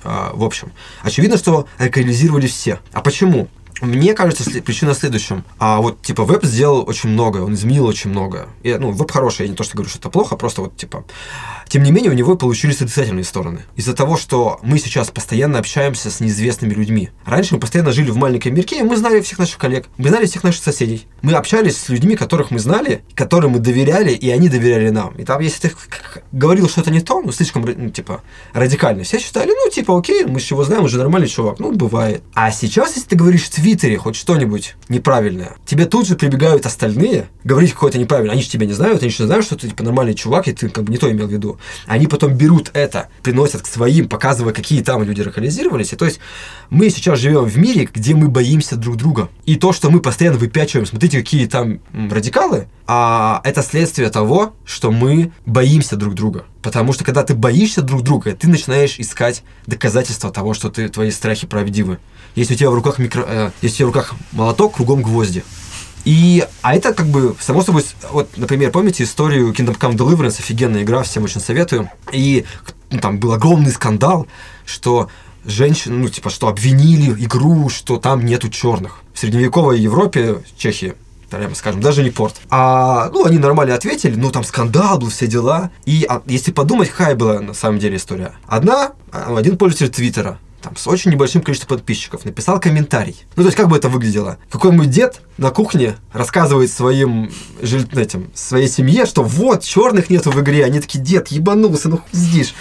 [0.04, 0.72] а, в общем.
[1.04, 2.80] Очевидно, что радикализировались все.
[2.92, 3.50] А почему?
[3.82, 5.44] Мне кажется, причина в следующем.
[5.60, 8.48] А вот, типа, веб сделал очень много, он изменил очень много.
[8.64, 11.04] И, ну, веб хороший, я не то, что говорю, что это плохо, просто вот, типа...
[11.76, 13.64] Тем не менее, у него получились отрицательные стороны.
[13.76, 17.10] Из-за того, что мы сейчас постоянно общаемся с неизвестными людьми.
[17.26, 20.26] Раньше мы постоянно жили в маленьком мирке, и мы знали всех наших коллег, мы знали
[20.26, 21.06] всех наших соседей.
[21.22, 25.16] Мы общались с людьми, которых мы знали, которым мы доверяли, и они доверяли нам.
[25.16, 25.76] И там, если ты
[26.32, 28.24] говорил что-то не то, ну, слишком, ну, типа,
[28.54, 32.24] радикально, все считали, ну, типа, окей, мы чего знаем, уже нормальный чувак, ну, бывает.
[32.36, 37.28] А сейчас, если ты говоришь в Твиттере хоть что-нибудь неправильное, тебе тут же прибегают остальные,
[37.44, 40.14] говорить какое-то неправильное, они же тебя не знают, они же знают, что ты, типа, нормальный
[40.14, 41.60] чувак, и ты, как бы, не то имел в виду.
[41.86, 46.20] Они потом берут это, приносят к своим, показывая, какие там люди радикализировались, и то есть
[46.70, 49.30] мы сейчас живем в мире, где мы боимся друг друга.
[49.46, 54.92] И то, что мы постоянно выпячиваем, смотрите, какие там радикалы, а это следствие того, что
[54.92, 56.46] мы боимся друг друга.
[56.62, 61.12] Потому что когда ты боишься друг друга, ты начинаешь искать доказательства того, что ты, твои
[61.12, 62.00] страхи правдивы.
[62.36, 65.44] Если у тебя в руках микро, э, если у тебя в руках молоток, кругом гвозди.
[66.06, 70.84] И, а это как бы, само собой, вот, например, помните историю Kingdom Come Deliverance, офигенная
[70.84, 71.90] игра, всем очень советую.
[72.12, 72.46] И
[72.92, 74.28] ну, там был огромный скандал,
[74.66, 75.10] что
[75.46, 79.02] женщин, ну, типа, что обвинили игру, что там нету черных.
[79.14, 80.94] В средневековой Европе, Чехии,
[81.30, 82.36] прямо скажем, даже не порт.
[82.50, 85.72] А, ну, они нормально ответили, ну, там скандал был, все дела.
[85.86, 88.34] И а, если подумать, какая была на самом деле история.
[88.48, 93.16] Одна, а, один пользователь Твиттера, там, с очень небольшим количеством подписчиков, написал комментарий.
[93.36, 94.40] Ну, то есть, как бы это выглядело?
[94.50, 97.32] Какой мой дед на кухне рассказывает своим
[97.62, 100.66] жиль- этим, своей семье, что вот, черных нету в игре.
[100.66, 102.56] Они такие, дед, ебанулся, ну пиздишь.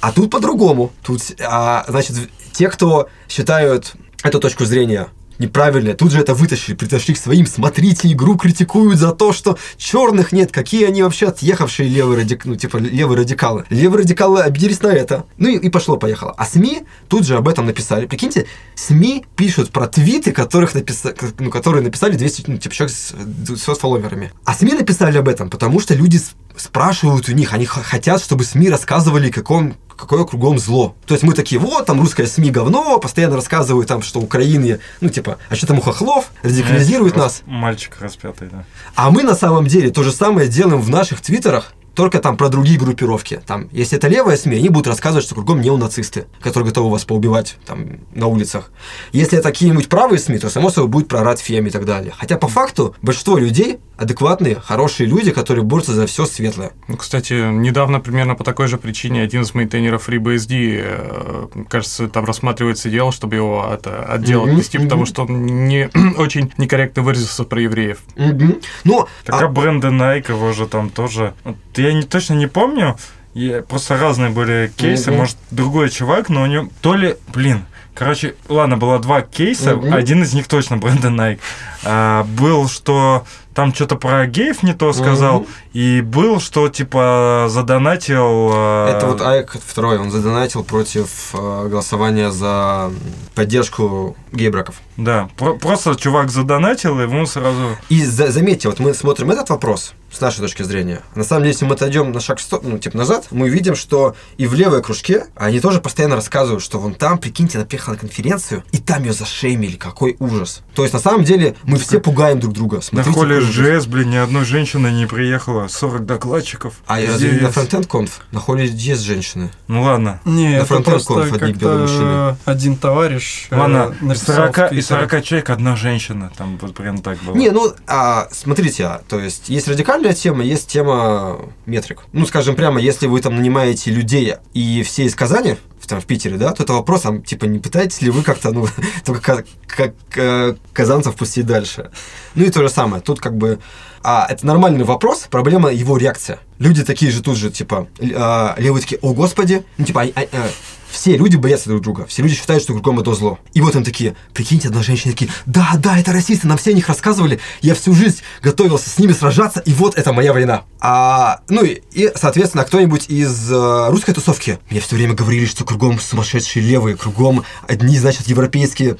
[0.00, 0.92] А тут по-другому.
[1.02, 2.16] Тут, а, значит,
[2.52, 3.92] те, кто считают
[4.22, 5.08] эту точку зрения
[5.38, 7.46] неправильная, тут же это вытащили, притащили к своим.
[7.46, 10.52] Смотрите, игру критикуют за то, что черных нет.
[10.52, 12.44] Какие они вообще отъехавшие левые, радик...
[12.44, 13.64] ну, типа, левые радикалы.
[13.70, 15.24] Левые радикалы обиделись на это.
[15.38, 16.34] Ну и, и пошло-поехало.
[16.36, 18.06] А СМИ тут же об этом написали.
[18.06, 21.14] Прикиньте, СМИ пишут про твиты, которых написа...
[21.38, 24.32] ну, которые написали 200, ну, типа, человек с 200 фолловерами.
[24.44, 28.44] А СМИ написали об этом, потому что люди с- спрашивают у них, они хотят, чтобы
[28.44, 30.94] СМИ рассказывали, каком, какое кругом зло.
[31.06, 35.08] То есть мы такие, вот, там русская СМИ говно, постоянно рассказывают там, что Украине, ну,
[35.08, 37.42] типа, а что там у хохлов, радикализируют нас.
[37.46, 38.64] Мальчик распятый, да.
[38.94, 42.48] А мы на самом деле то же самое делаем в наших твиттерах, только там про
[42.48, 43.40] другие группировки.
[43.46, 47.56] Там, если это левая СМИ, они будут рассказывать, что кругом неонацисты, которые готовы вас поубивать
[47.64, 48.70] там на улицах.
[49.12, 52.12] Если это какие-нибудь правые СМИ, то, само собой, будет про рад фем и так далее.
[52.16, 56.72] Хотя, по факту, большинство людей адекватные, хорошие люди, которые борются за все светлое.
[56.86, 62.26] Ну, кстати, недавно примерно по такой же причине один из мейнтейнеров FreeBSD, э, кажется, там
[62.26, 67.60] рассматривается дело, чтобы его от, отдел отвести, потому что он не очень некорректно выразился про
[67.60, 68.00] евреев.
[68.16, 68.60] Мгм.
[68.84, 71.32] Ну, Так а- а бренды Nike его же там тоже.
[71.44, 71.56] Вот
[71.86, 72.96] Я не, точно не помню.
[73.34, 75.10] Я- просто разные были кейсы.
[75.10, 75.20] Мгм.
[75.20, 77.16] Может, другой чувак, но у него то ли.
[77.34, 77.64] Блин.
[77.94, 79.74] Короче, ладно, было два кейса.
[79.76, 79.94] Мгм.
[79.94, 81.38] Один из них точно бренда Nike.
[81.84, 85.40] А, был, что там что-то про геев не то сказал.
[85.40, 85.46] Мгм.
[85.72, 88.50] И был, что типа задонатил.
[88.52, 92.90] а, Это вот Айк второй, он задонатил против э, голосования за
[93.34, 94.76] поддержку гей-браков.
[94.96, 97.76] Да, про- просто чувак задонатил, и ему сразу.
[97.88, 101.02] И за- заметьте, вот мы смотрим этот вопрос с нашей точки зрения.
[101.14, 104.16] На самом деле, если мы отойдем на шаг сто- ну, типа назад, мы видим, что
[104.38, 108.00] и в левой кружке они тоже постоянно рассказывают, что вон там, прикиньте, она приехала на
[108.00, 110.62] конференцию, и там ее зашеймили, какой ужас.
[110.74, 112.76] То есть, на самом деле, мы все пугаем друг друга.
[112.76, 113.86] На Смотрите, холле какой ужас.
[113.86, 115.68] JS, блин, ни одной женщины не приехало.
[115.68, 116.74] 40 докладчиков.
[116.86, 118.20] А Везде разве на фронтенд конф?
[118.32, 119.50] На холле есть женщины.
[119.68, 120.20] Ну ладно.
[120.24, 121.98] Не, На это фронтенд конф одни белые мужчины.
[122.00, 124.80] как-то один товарищ э, Ладно, написал 40, в Твиттере.
[124.80, 126.30] из 40 человек одна женщина.
[126.36, 127.34] Там вот прям так было.
[127.36, 129.66] Не, ну, а, смотрите, а, то есть есть
[130.06, 132.02] радикальная тема, есть тема метрик.
[132.12, 135.56] Ну, скажем прямо, если вы там нанимаете людей и все из Казани,
[135.86, 138.66] там, в Питере, да, то это вопрос, а, типа, не пытаетесь ли вы как-то, ну,
[139.04, 141.92] только как, как э, казанцев пустить дальше?
[142.34, 143.60] Ну и то же самое, тут как бы,
[144.02, 146.40] а, это нормальный вопрос, проблема его реакция.
[146.58, 150.26] Люди такие же тут же, типа, а, левые такие, о господи, ну, типа, а- а-
[150.32, 150.48] а,
[150.90, 153.38] все люди боятся друг друга, все люди считают, что кругом это зло.
[153.54, 156.74] И вот им такие, прикиньте, одна женщина такие, да, да, это расисты, нам все о
[156.74, 160.64] них рассказывали, я всю жизнь готовился с ними сражаться, и вот это моя война.
[160.80, 165.64] А, ну и, и, соответственно, кто-нибудь из э, русской тусовки, мне все время говорили, что
[165.64, 168.96] кругом сумасшедшие левые, кругом одни, значит, европейские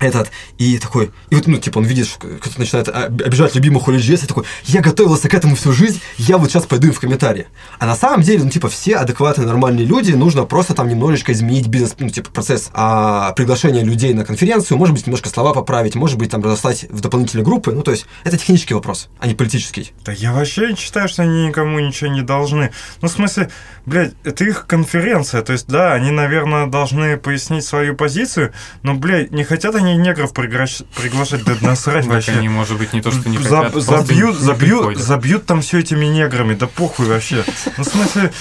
[0.00, 4.24] этот, и такой, и вот, ну, типа, он видит, что кто-то начинает обижать любимых HolyJS,
[4.24, 7.46] и такой, я готовился к этому всю жизнь, я вот сейчас пойду им в комментарии.
[7.78, 11.68] А на самом деле, ну, типа, все адекватные, нормальные люди, нужно просто там немножечко изменить
[11.68, 16.18] бизнес, ну, типа, процесс а, приглашения людей на конференцию, может быть, немножко слова поправить, может
[16.18, 19.92] быть, там, разослать в дополнительные группы, ну, то есть, это технический вопрос, а не политический.
[20.04, 22.72] Да я вообще считаю, что они никому ничего не должны.
[23.00, 23.50] Ну, в смысле,
[23.86, 25.42] блядь, это их конференция.
[25.42, 28.52] То есть, да, они, наверное, должны пояснить свою позицию,
[28.82, 32.32] но, блядь, не хотят они негров приглашать, да насрать вообще.
[32.32, 36.54] они, может быть, не то, что не хотят, забьют, забьют, забьют там все этими неграми,
[36.54, 37.44] да похуй вообще.
[37.76, 38.32] Ну, в смысле,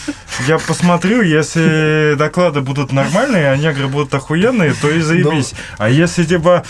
[0.47, 5.53] я посмотрю, если доклады будут нормальные, а негры будут охуенные, то и заебись.
[5.77, 6.63] А если типа,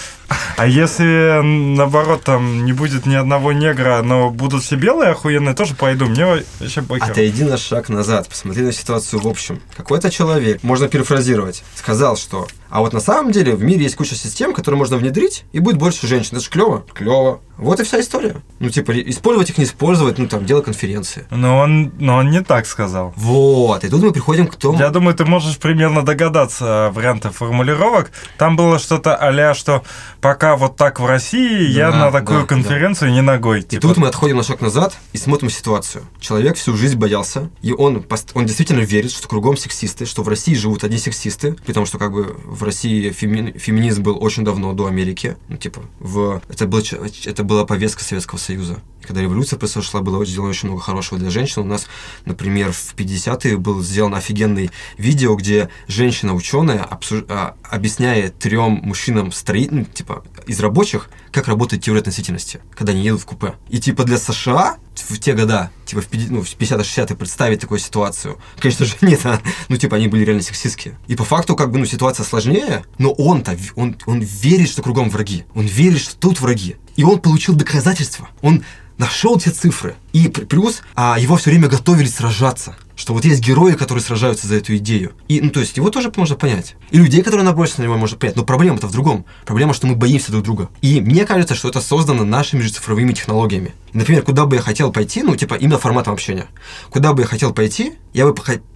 [0.57, 5.75] а если наоборот там не будет ни одного негра, но будут все белые охуенные, тоже
[5.75, 6.05] пойду.
[6.05, 6.25] Мне
[6.59, 7.11] вообще похер.
[7.11, 9.61] Отойди на шаг назад, посмотри на ситуацию в общем.
[9.75, 14.15] Какой-то человек, можно перефразировать, сказал, что а вот на самом деле в мире есть куча
[14.15, 16.37] систем, которые можно внедрить, и будет больше женщин.
[16.37, 16.85] Это же клево.
[16.93, 17.41] Клево.
[17.61, 18.35] Вот и вся история.
[18.59, 21.25] Ну, типа, использовать их, не использовать, ну, там, дело конференции.
[21.29, 23.13] Но он, но он не так сказал.
[23.15, 23.83] Вот.
[23.83, 24.77] И тут мы приходим к тому...
[24.79, 28.11] Я думаю, ты можешь примерно догадаться варианты формулировок.
[28.37, 29.83] Там было что-то а что
[30.21, 33.59] пока вот так в России, я Да, на такую да, конференцию не ногой.
[33.59, 36.03] И Типа, тут мы отходим на шаг назад и смотрим ситуацию.
[36.19, 40.53] Человек всю жизнь боялся, и он, он действительно верит, что кругом сексисты, что в России
[40.53, 44.87] живут одни сексисты, потому что как бы в России феми- феминизм был очень давно, до
[44.87, 45.37] Америки.
[45.47, 46.41] Ну, типа, в...
[46.49, 46.83] это, был,
[47.25, 48.77] это была повестка Советского Союза.
[49.01, 51.63] Когда революция произошла, было сделано очень много хорошего для женщин.
[51.63, 51.85] У нас,
[52.23, 59.71] например, в 50-е был сделан офигенный видео, где женщина-ученая обсуж- а, объясняет трем мужчинам строить,
[59.71, 63.55] ну, типа, из рабочих, как работает теория относительности, когда они едут в купе.
[63.69, 67.79] И типа для США в те года, типа в 50 ну, в 50-60 представить такую
[67.79, 69.21] ситуацию, конечно же, нет,
[69.69, 70.97] ну типа они были реально сексистские.
[71.07, 75.09] И по факту как бы, ну, ситуация сложнее, но он-то, он, он верит, что кругом
[75.09, 75.45] враги.
[75.53, 76.77] Он верит, что тут враги.
[76.95, 78.29] И он получил доказательства.
[78.41, 78.63] Он
[78.97, 79.95] нашел те цифры.
[80.13, 82.75] И плюс а, его все время готовили сражаться.
[83.01, 85.13] Что вот есть герои, которые сражаются за эту идею.
[85.27, 86.75] И, ну, то есть, его тоже можно понять.
[86.91, 88.35] И людей, которые набросятся на него, можно понять.
[88.35, 89.25] Но проблема-то в другом.
[89.43, 90.69] Проблема, что мы боимся друг друга.
[90.83, 93.73] И мне кажется, что это создано нашими же цифровыми технологиями.
[93.93, 96.45] Например, куда бы я хотел пойти, ну, типа, именно форматом общения.
[96.91, 98.35] Куда бы я хотел пойти, я бы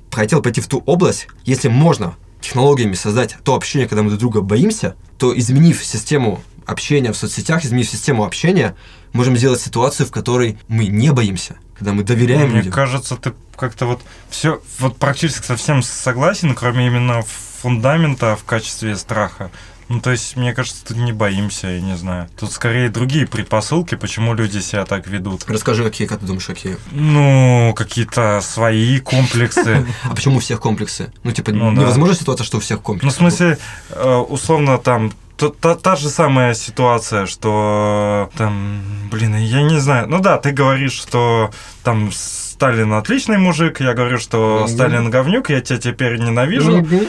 [0.09, 4.41] хотел пойти в ту область, если можно технологиями создать то общение, когда мы друг друга
[4.41, 8.75] боимся, то изменив систему общения в соцсетях, изменив систему общения,
[9.13, 12.73] можем сделать ситуацию, в которой мы не боимся, когда мы доверяем Мне людям.
[12.73, 17.23] кажется, ты как-то вот все, вот практически совсем согласен, кроме именно
[17.61, 19.51] фундамента в качестве страха.
[19.87, 22.27] Ну, то есть, мне кажется, тут не боимся, я не знаю.
[22.39, 25.43] Тут скорее другие предпосылки, почему люди себя так ведут.
[25.47, 26.77] Расскажи, какие, как ты думаешь, какие?
[26.91, 29.85] Ну, какие-то свои комплексы.
[30.03, 31.13] А почему у всех комплексы?
[31.23, 33.05] Ну, типа, Ну, невозможно ситуация, что у всех комплексы.
[33.05, 38.81] Ну, в смысле, э, условно, там, та, та- та же самая ситуация, что там,
[39.11, 40.07] блин, я не знаю.
[40.07, 41.51] Ну да, ты говоришь, что
[41.83, 44.67] там Сталин отличный мужик, я говорю, что Мгм.
[44.67, 46.77] Сталин говнюк, я тебя теперь ненавижу.
[46.77, 47.01] Мгм.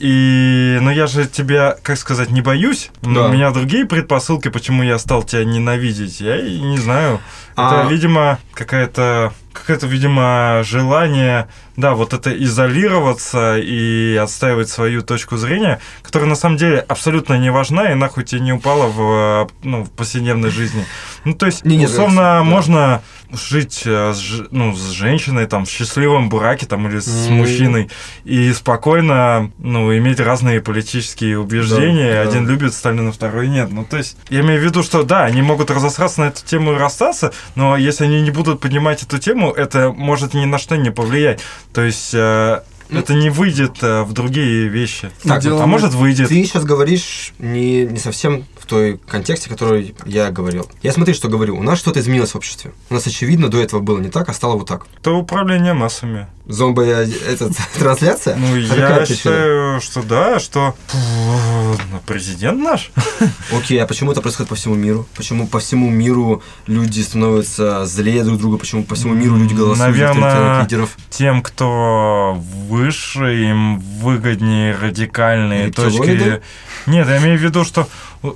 [0.00, 2.90] И, но я же тебя, как сказать, не боюсь.
[3.02, 3.26] Но Да.
[3.28, 6.20] у меня другие предпосылки, почему я стал тебя ненавидеть.
[6.20, 7.20] Я не знаю.
[7.56, 15.36] А- Это, видимо, какая-то, какое-то, видимо, желание, да, вот это изолироваться и отстаивать свою точку
[15.36, 19.82] зрения, которая на самом деле абсолютно не важна и нахуй тебе не упала в, ну,
[19.84, 20.84] в повседневной жизни.
[21.24, 22.44] Ну, то есть, Не, не, условно, да.
[22.44, 23.02] можно
[23.32, 27.38] жить э, с, ну, с женщиной там в счастливом браке там или с Мгм.
[27.38, 27.90] мужчиной
[28.24, 32.28] и спокойно ну иметь разные политические убеждения Да, да.
[32.30, 35.42] один любит Сталина второй нет ну то есть я имею в виду что да они
[35.42, 39.50] могут разосраться на эту тему и расстаться но если они не будут поднимать эту тему
[39.50, 41.40] это может ни на что не повлиять
[41.74, 46.28] то есть э, это не выйдет э, в другие вещи Так, Дело а может выйдет
[46.28, 50.68] Ты сейчас говоришь не, не совсем в той контексте, который я говорил.
[50.82, 51.56] Я смотри, что говорю.
[51.56, 52.72] У нас что-то изменилось в обществе.
[52.90, 54.86] У нас, очевидно, до этого было не так, а стало вот так.
[55.00, 58.36] это управление массами Зомби э, этот, трансляция?
[58.36, 62.90] ну А я считаю что да что ну, президент наш
[63.52, 65.06] Окей, а почему это происходит по всему миру?
[65.16, 68.58] Почему по всему миру люди становятся злее друг друга?
[68.58, 70.96] Почему по всему миру люди голосуют за лидеров?
[71.10, 72.38] тем, кто
[72.74, 76.40] выше, им выгоднее радикальные точки.
[76.86, 77.88] Нет, я имею в виду, что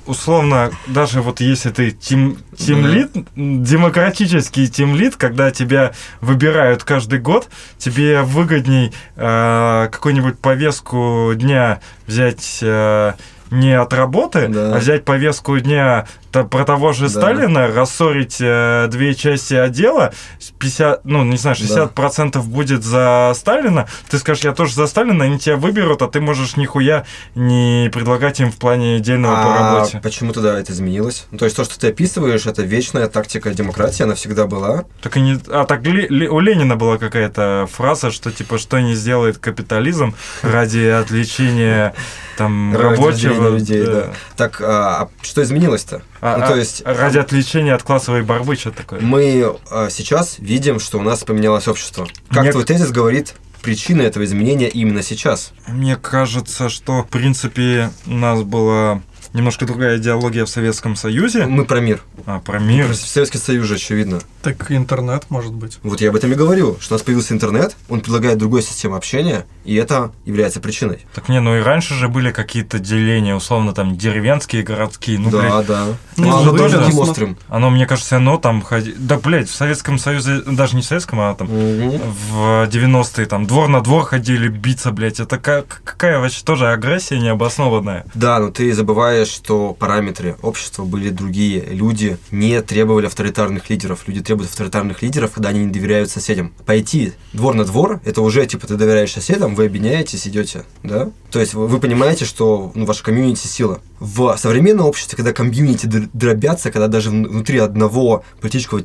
[0.05, 5.91] условно, даже вот если ты тим, тимлид, демократический тимлид, когда тебя
[6.21, 13.13] выбирают каждый год, тебе выгодней э, какую-нибудь повестку дня взять э,
[13.51, 14.75] не от работы, Да.
[14.75, 17.09] а взять повестку дня та- про того же Да.
[17.09, 23.87] Сталина, рассорить э, две части отдела, с 50, ну, не знаю, 60% будет за Сталина,
[24.09, 28.39] ты скажешь, я тоже за Сталина, они тебя выберут, а ты можешь нихуя не предлагать
[28.39, 29.99] им в плане дельного по А работе.
[30.03, 31.25] почему тогда это изменилось?
[31.31, 34.85] Ну, то есть то, что ты описываешь, это вечная тактика демократии, она всегда была.
[35.01, 35.39] Так и не...
[35.49, 40.15] А так Ле- Ле- у Ленина была какая-то фраза, что типа, что не сделает капитализм
[40.41, 41.93] ради отвлечения
[42.37, 43.49] там рабочего.
[43.49, 44.07] людей, да.
[44.37, 46.01] Так, а, а что изменилось-то?
[46.21, 48.99] А- ну, а- то есть ради отвлечения от классовой борьбы, что такое?
[49.01, 52.07] мы а, сейчас видим, что у нас поменялось общество.
[52.29, 55.53] Как Мне- твой тезис говорит, причина этого изменения именно сейчас?
[55.67, 59.01] Мне кажется, что, в принципе, у нас была
[59.33, 62.01] немножко другая идеология в Советском Союзе, Мы про мир.
[62.25, 62.87] а, про мир.
[62.87, 64.19] Про Советский Союз же, очевидно.
[64.41, 65.79] Так интернет, может быть.
[65.83, 68.95] Вот я об этом и говорю, что у нас появился интернет, он предлагает другую систему
[68.95, 71.05] общения, и это является причиной.
[71.13, 75.19] Так не, ну и раньше же были какие-то деления, условно, там, деревенские, городские.
[75.19, 75.85] Ну, да, блядь, да.
[76.17, 77.37] Ну, оно тоже таким острым.
[77.49, 78.93] оно, мне кажется, оно там ходи...
[78.97, 81.99] Да, блядь, в Советском Союзе, даже не в Советском, а там Мгм.
[82.31, 85.19] в 90-е, там, двор на двор ходили биться, блядь.
[85.19, 88.05] Это ка- какая вообще тоже агрессия необоснованная.
[88.13, 91.61] Да, но ты забываешь, что параметры общества были другие.
[91.61, 94.03] Люди не требовали авторитарных лидеров.
[94.07, 96.53] Люди требуют авторитарных лидеров, когда они не доверяют соседям.
[96.65, 101.11] Пойти двор на двор, это уже, типа, ты доверяешь соседям, вы объединяетесь, идете, да?
[101.31, 103.81] То есть вы, вы понимаете, что ну, ваша комьюнити сила.
[103.99, 108.81] В современном обществе, когда комьюнити др- дробятся, когда даже вн- внутри одного политического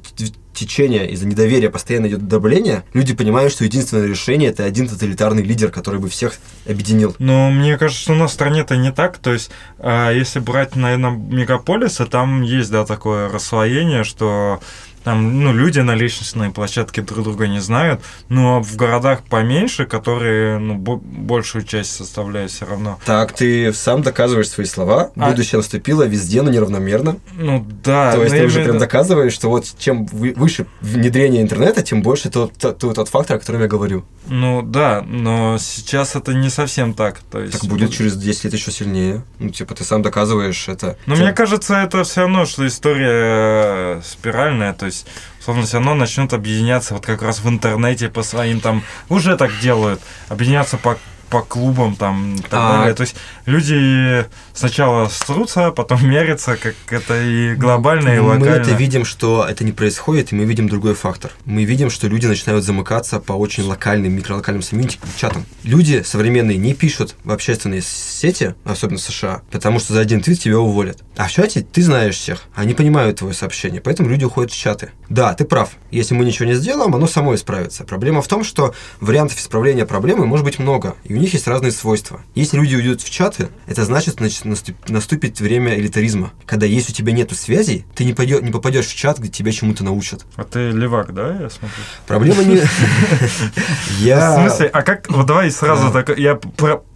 [0.53, 5.71] течения из-за недоверия постоянно идет дробление, люди понимают, что единственное решение это один тоталитарный лидер,
[5.71, 6.35] который бы всех
[6.69, 7.15] объединил.
[7.19, 9.19] Но мне кажется, что у нас в стране-то не так.
[9.19, 14.61] То есть, а, если брать, наверное, мегаполисы, там есть, да, такое расслоение, что
[15.05, 20.59] там, ну, люди на личностной площадке друг друга не знают, но в городах поменьше, которые,
[20.59, 22.99] ну, бо- большую часть составляют все равно.
[23.05, 25.11] Так, ты сам доказываешь свои слова.
[25.17, 27.17] А- Будущее наступило везде, но неравномерно.
[27.35, 28.13] Ну, да.
[28.13, 32.31] То есть ты уже прям доказываешь, что вот чем вы- выше внедрение интернета, тем больше
[32.31, 34.05] тот, тот, тот фактор, о котором я говорю.
[34.27, 37.19] Ну, да, но сейчас это не совсем так.
[37.31, 39.23] То есть, Так будет через 10 лет еще сильнее.
[39.39, 40.97] Ну, типа, ты сам доказываешь это.
[41.07, 44.94] Но Тем- мне кажется, это все равно, что история спиральная, то есть,
[45.41, 49.51] условно, все равно начнут объединяться вот как раз в интернете по своим там, уже так
[49.61, 50.99] делают, объединяться по
[51.35, 52.73] по клубам там и так А.
[52.79, 52.95] далее.
[52.95, 58.51] То есть люди сначала срутся, потом мерятся, как это и глобально, и Мы локально.
[58.55, 61.33] это видим, что это не происходит, и мы видим другой фактор.
[61.45, 65.45] Мы видим, что люди начинают замыкаться по очень локальным, микролокальным комьюнити, чатам.
[65.65, 70.39] Люди современные не пишут в общественные сети, особенно в США, потому что за один твит
[70.39, 71.01] тебя уволят.
[71.17, 74.91] А в чате ты знаешь всех, они понимают твое сообщение, поэтому люди уходят в чаты.
[75.09, 75.71] Да, ты прав.
[75.91, 77.83] Если мы ничего не сделаем, оно само исправится.
[77.83, 81.73] Проблема в том, что вариантов исправления проблемы может быть много, и у них есть разные
[81.73, 82.21] свойства.
[82.35, 86.33] Если люди уйдут в чаты, это значит, значит наступ- наступит время элитаризма.
[86.47, 89.53] Когда если у тебя нету связей, ты не, пойдё- не попадешь в чат, где тебя
[89.53, 90.25] чему-то научат.
[90.37, 91.83] А ты левак, да, я смотрю?
[92.07, 92.57] Проблема не...
[92.65, 94.35] В Я...
[94.35, 96.39] смысле, а как, вот давай сразу так, я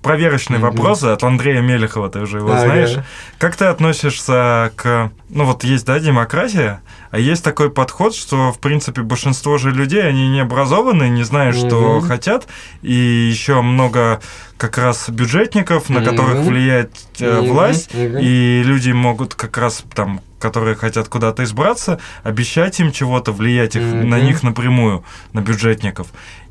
[0.08, 0.70] про- проверочные Мгм.
[0.70, 2.60] вопросы от Андрея Мелехова, ты уже его Ага.
[2.60, 2.96] знаешь.
[3.38, 6.80] Как ты относишься к, ну вот есть, да, демократия,
[7.10, 11.56] а есть такой подход, что, в принципе, большинство же людей, они не образованы, не знают,
[11.56, 12.08] что Мгм.
[12.08, 12.48] хотят,
[12.82, 14.20] и еще много
[14.56, 16.44] как раз бюджетников, на которых Мгм.
[16.48, 16.90] влияет
[17.20, 17.52] э, Мгм.
[17.52, 18.18] власть, Мгм.
[18.20, 23.82] и люди могут как раз там которые хотят куда-то избраться, обещать им чего-то, влиять их,
[23.82, 24.08] Мгм.
[24.08, 25.02] на них напрямую,
[25.32, 26.06] на бюджетников.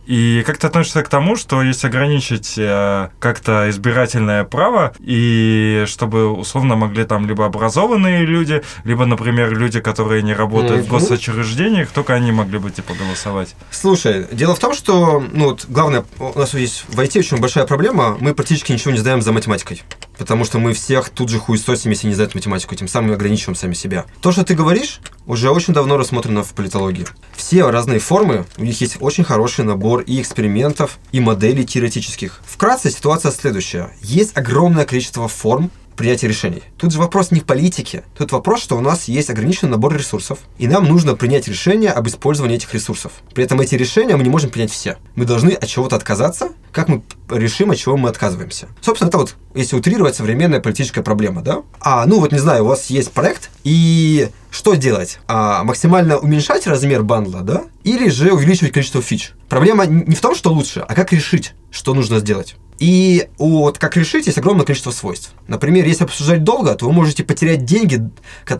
[0.07, 6.31] И как ты относишься к тому, что если ограничить э, как-то избирательное право, и чтобы
[6.31, 12.13] условно могли там либо образованные люди, либо, например, люди, которые не работают в госучреждениях, только
[12.13, 13.53] они могли бы типа голосовать.
[13.69, 17.65] Слушай, дело в том, что, ну, вот, главное, у нас есть в IT очень большая
[17.65, 19.83] проблема, мы практически ничего не знаем за математикой.
[20.17, 23.73] Потому что мы всех тут же хуесосим, если не знают математику, тем самым ограничиваем сами
[23.73, 24.05] себя.
[24.21, 27.05] То, что ты говоришь, уже очень давно рассмотрено в политологии.
[27.35, 32.41] Все разные формы, у них есть очень хороший набор и экспериментов, и моделей теоретических.
[32.45, 33.91] Вкратце ситуация следующая.
[34.01, 36.63] Есть огромное количество форм, принятия решений.
[36.77, 38.03] Тут же вопрос не в политике.
[38.17, 42.07] Тут вопрос, что у нас есть ограниченный набор ресурсов, и нам нужно принять решение об
[42.07, 43.11] использовании этих ресурсов.
[43.33, 44.97] При этом эти решения мы не можем принять все.
[45.15, 48.67] Мы должны от чего-то отказаться, как мы решим, от чего мы отказываемся.
[48.81, 51.63] Собственно, это вот, если утрировать, современная политическая проблема, да?
[51.81, 55.19] А, ну вот, не знаю, у вас есть проект, и что делать?
[55.27, 57.63] А, максимально уменьшать размер бандла, да?
[57.83, 59.33] Или же увеличивать количество фич?
[59.49, 62.55] Проблема не в том, что лучше, а как решить, что нужно сделать.
[62.79, 65.33] И вот как решить, есть огромное количество свойств.
[65.47, 68.09] Например, если обсуждать долго, то вы можете потерять деньги,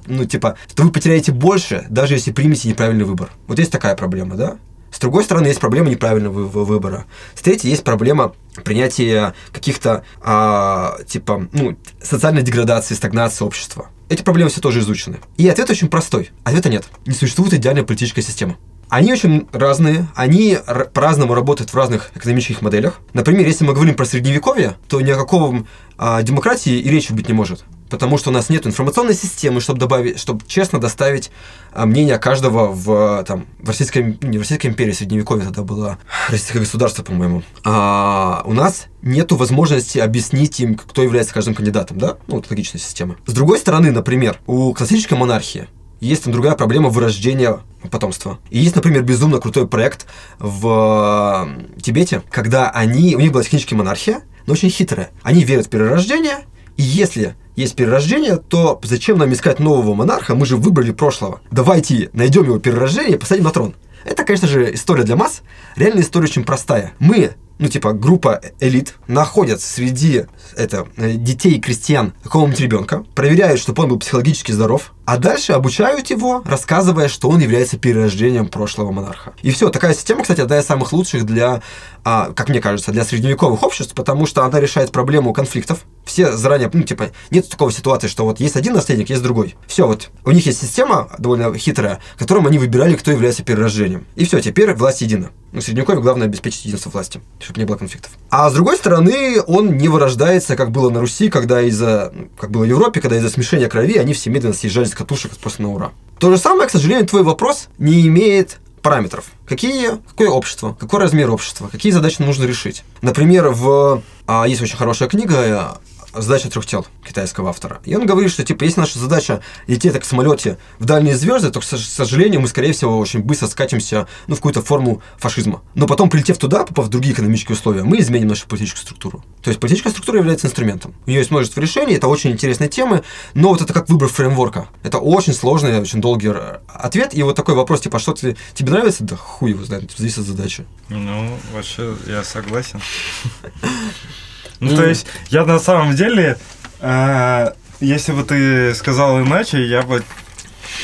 [0.07, 3.29] ну, типа, то вы потеряете больше, даже если примете неправильный выбор.
[3.47, 4.57] Вот есть такая проблема, да?
[4.91, 7.05] С другой стороны, есть проблема неправильного вы- вы- выбора.
[7.35, 8.33] С третьей, есть проблема
[8.63, 13.89] принятия каких-то, а, типа, ну, социальной деградации, стагнации общества.
[14.09, 15.17] Эти проблемы все тоже изучены.
[15.37, 16.31] И ответ очень простой.
[16.43, 16.85] Ответа нет.
[17.05, 18.55] Не существует идеальной политической системы.
[18.89, 20.57] Они очень разные, они
[20.93, 23.01] по-разному работают в разных экономических моделях.
[23.13, 25.67] Например, если мы говорим про средневековье, то ни о каком
[25.97, 27.65] а, демократии и речи быть не может.
[27.89, 31.31] Потому что у нас нет информационной системы, чтобы добавить, чтобы честно доставить
[31.71, 35.97] а, мнение каждого в, там, в Российской, не в Российской империи, Средневековье тогда было
[36.29, 37.43] Российское государство, по-моему.
[37.63, 42.17] А, у нас нету возможности объяснить им, кто является каждым кандидатом, да?
[42.27, 43.15] Ну, вот логичная система.
[43.25, 45.67] С другой стороны, например, у классической монархии
[45.99, 47.59] есть там другая проблема вырождения
[47.89, 48.39] потомства.
[48.49, 50.05] И есть, например, безумно крутой проект
[50.39, 55.09] в э, Тибете, когда они, у них была технически монархия, но очень хитрая.
[55.23, 56.45] Они верят в перерождение,
[56.77, 60.35] и если есть перерождение, то зачем нам искать нового монарха?
[60.35, 61.41] Мы же выбрали прошлого.
[61.51, 63.73] Давайте найдем его перерождение и посадим на трон.
[64.05, 65.41] Это, конечно же, история для масс.
[65.75, 66.93] Реально история очень простая.
[66.99, 70.25] Мы ну, типа, группа элит находят среди
[70.55, 76.09] это, э, детей крестьян какого-нибудь ребенка, проверяют, чтобы он был психологически здоров, а дальше обучают
[76.09, 79.33] его, рассказывая, что он является перерождением прошлого монарха.
[79.41, 81.61] И все, такая система, кстати, одна из самых лучших для,
[82.03, 85.85] а, как мне кажется, для средневековых обществ, потому что она решает проблему конфликтов.
[86.03, 89.55] Все заранее, ну, типа, нет такого ситуации, что вот есть один наследник, есть другой.
[89.67, 94.05] Все, вот, у них есть система довольно хитрая, которым они выбирали, кто является перерождением.
[94.15, 95.31] И все, теперь власть едина.
[95.57, 98.11] Ну, Средневековье главное обеспечить единство власти, чтобы не было конфликтов.
[98.29, 102.51] А с другой стороны, он не вырождается, как было на Руси, когда из-за, ну, как
[102.51, 105.73] было в Европе, когда из-за смешения крови они все медленно съезжали с катушек просто на
[105.73, 105.93] ура.
[106.19, 109.31] То же самое, к сожалению, твой вопрос не имеет параметров.
[109.47, 112.83] Какие, какое общество, какой размер общества, какие задачи нужно решить.
[113.01, 115.79] Например, в, а, есть очень хорошая книга
[116.21, 117.81] задача трех тел китайского автора.
[117.85, 121.49] И он говорит, что типа, если наша задача лететь так в самолете в дальние звезды,
[121.49, 125.61] то, к сож- сожалению, мы, скорее всего, очень быстро скатимся ну, в какую-то форму фашизма.
[125.75, 129.23] Но потом, прилетев туда, попав в другие экономические условия, мы изменим нашу политическую структуру.
[129.41, 130.93] То есть политическая структура является инструментом.
[131.05, 133.03] У нее есть множество решений, это очень интересные темы,
[133.33, 134.67] но вот это как выбор фреймворка.
[134.83, 136.31] Это очень сложный, очень долгий
[136.67, 137.15] ответ.
[137.15, 139.03] И вот такой вопрос, типа, а что ты, тебе нравится?
[139.03, 140.65] Да хуй его знает, зависит от задачи.
[140.89, 142.81] Ну, вообще, я согласен.
[144.59, 146.37] Ну, то есть, я на самом деле,
[146.79, 150.03] э, если бы ты сказал иначе, я бы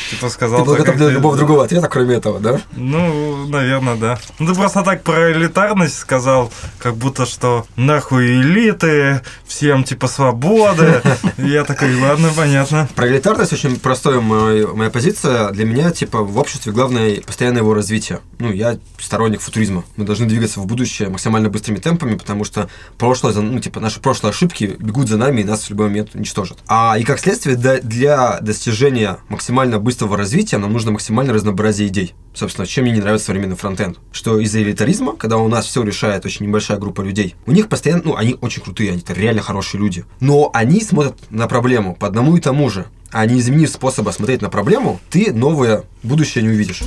[0.09, 0.59] типа сказал...
[0.59, 2.61] Ты был готов для ты- любого другого ответа, кроме этого, да?
[2.75, 4.19] Ну, наверное, да.
[4.39, 11.01] Ну, ты просто так про элитарность сказал, как будто что нахуй элиты, всем типа свободы.
[11.37, 12.87] Я такой, ладно, понятно.
[12.95, 15.49] Про элитарность очень простая моя, позиция.
[15.51, 18.19] Для меня, типа, в обществе главное постоянное его развитие.
[18.39, 19.83] Ну, я сторонник футуризма.
[19.95, 24.31] Мы должны двигаться в будущее максимально быстрыми темпами, потому что прошлое, ну, типа, наши прошлые
[24.31, 26.57] ошибки бегут за нами и нас в любой момент уничтожат.
[26.67, 32.15] А и как следствие, для достижения максимально быстрого развития нам нужно максимальное разнообразие идей.
[32.33, 33.99] Собственно, чем мне не нравится современный фронтенд.
[34.11, 38.01] Что из-за элитаризма, когда у нас все решает очень небольшая группа людей, у них постоянно,
[38.05, 40.05] ну, они очень крутые, они реально хорошие люди.
[40.19, 42.87] Но они смотрят на проблему по одному и тому же.
[43.11, 46.81] А не изменив способа смотреть на проблему, ты новое будущее не увидишь.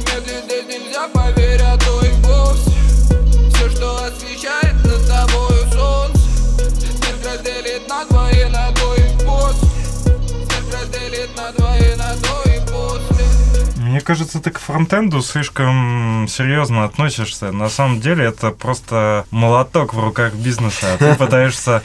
[14.07, 17.51] Кажется, ты к фронтенду слишком серьезно относишься.
[17.51, 20.95] На самом деле это просто молоток в руках бизнеса.
[20.95, 21.83] А ты пытаешься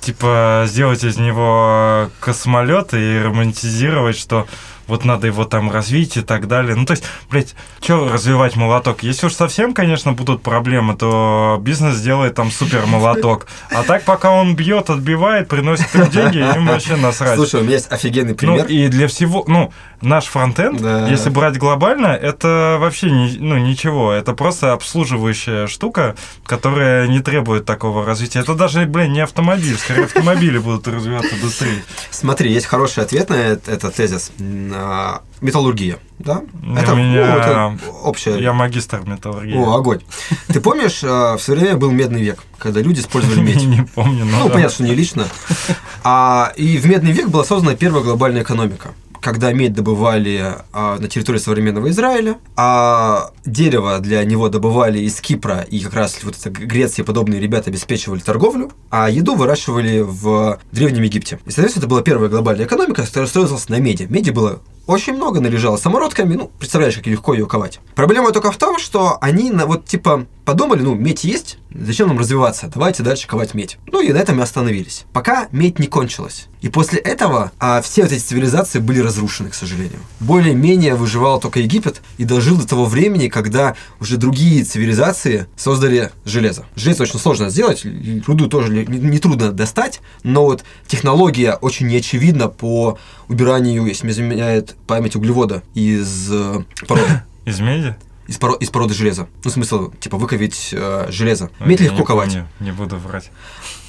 [0.00, 4.46] типа сделать из него космолет и романтизировать, что
[4.86, 6.74] вот надо его там развить и так далее.
[6.76, 9.02] Ну, то есть, блядь, что развивать молоток?
[9.02, 13.46] Если уж совсем, конечно, будут проблемы, то бизнес сделает там супер молоток.
[13.70, 17.36] А так, пока он бьет, отбивает, приносит им деньги, им вообще насрать.
[17.36, 18.66] Слушай, у меня есть офигенный Ну, пример.
[18.66, 21.08] и для всего, ну, наш фронтенд, Да.
[21.08, 24.12] если брать глобально, это вообще не, ну, ничего.
[24.12, 26.14] Это просто обслуживающая штука,
[26.44, 28.40] которая не требует такого развития.
[28.40, 29.76] Это даже, блин, не автомобиль.
[29.78, 31.82] Скорее, автомобили будут развиваться быстрее.
[32.10, 34.30] Смотри, есть хороший ответ на это- этот тезис.
[34.78, 36.42] А, Металлургия, да?
[36.62, 38.42] У меня- ну, это общее.
[38.42, 39.54] Я магистр металлургии.
[39.56, 40.00] О, огонь.
[40.48, 43.62] Ты помнишь, а, в свое время был медный век, когда люди использовали медь?
[43.66, 45.26] Не помню, но Ну, понятно, что не лично.
[46.04, 48.90] А, и в медный век была создана первая глобальная экономика.
[49.20, 55.60] Когда медь добывали а, на территории современного Израиля, а дерево для него добывали из Кипра,
[55.60, 60.58] и как раз вот это Греция и подобные ребята обеспечивали торговлю, а еду выращивали в
[60.72, 61.38] Древнем Египте.
[61.46, 64.06] И, соответственно, это была первая глобальная экономика, которая строилась на меди.
[64.08, 67.80] Меди было очень много, наряжала самородками, ну, представляешь, как легко ее ковать.
[67.94, 72.18] Проблема только в том, что они на, вот типа подумали, ну, медь есть, зачем нам
[72.18, 73.78] развиваться, давайте дальше ковать медь.
[73.90, 75.04] Ну и на этом и остановились.
[75.12, 76.46] Пока медь не кончилась.
[76.60, 79.98] И после этого а, все вот эти цивилизации были разрушены, к сожалению.
[80.20, 86.64] Более-менее выживал только Египет и дожил до того времени, когда уже другие цивилизации создали железо.
[86.76, 87.84] Железо очень сложно сделать,
[88.26, 92.98] руду тоже не- нетрудно достать, но вот технология очень неочевидна по
[93.28, 97.22] убиранию, если не изменяет память углевода из э, породы.
[97.44, 97.94] Из меди?
[98.26, 99.28] Из, поро- из породы железа.
[99.44, 101.48] Ну, смысл, типа, выковить э, железо.
[101.60, 102.28] Медь Я легко не ковать.
[102.32, 103.30] помню, Не буду врать.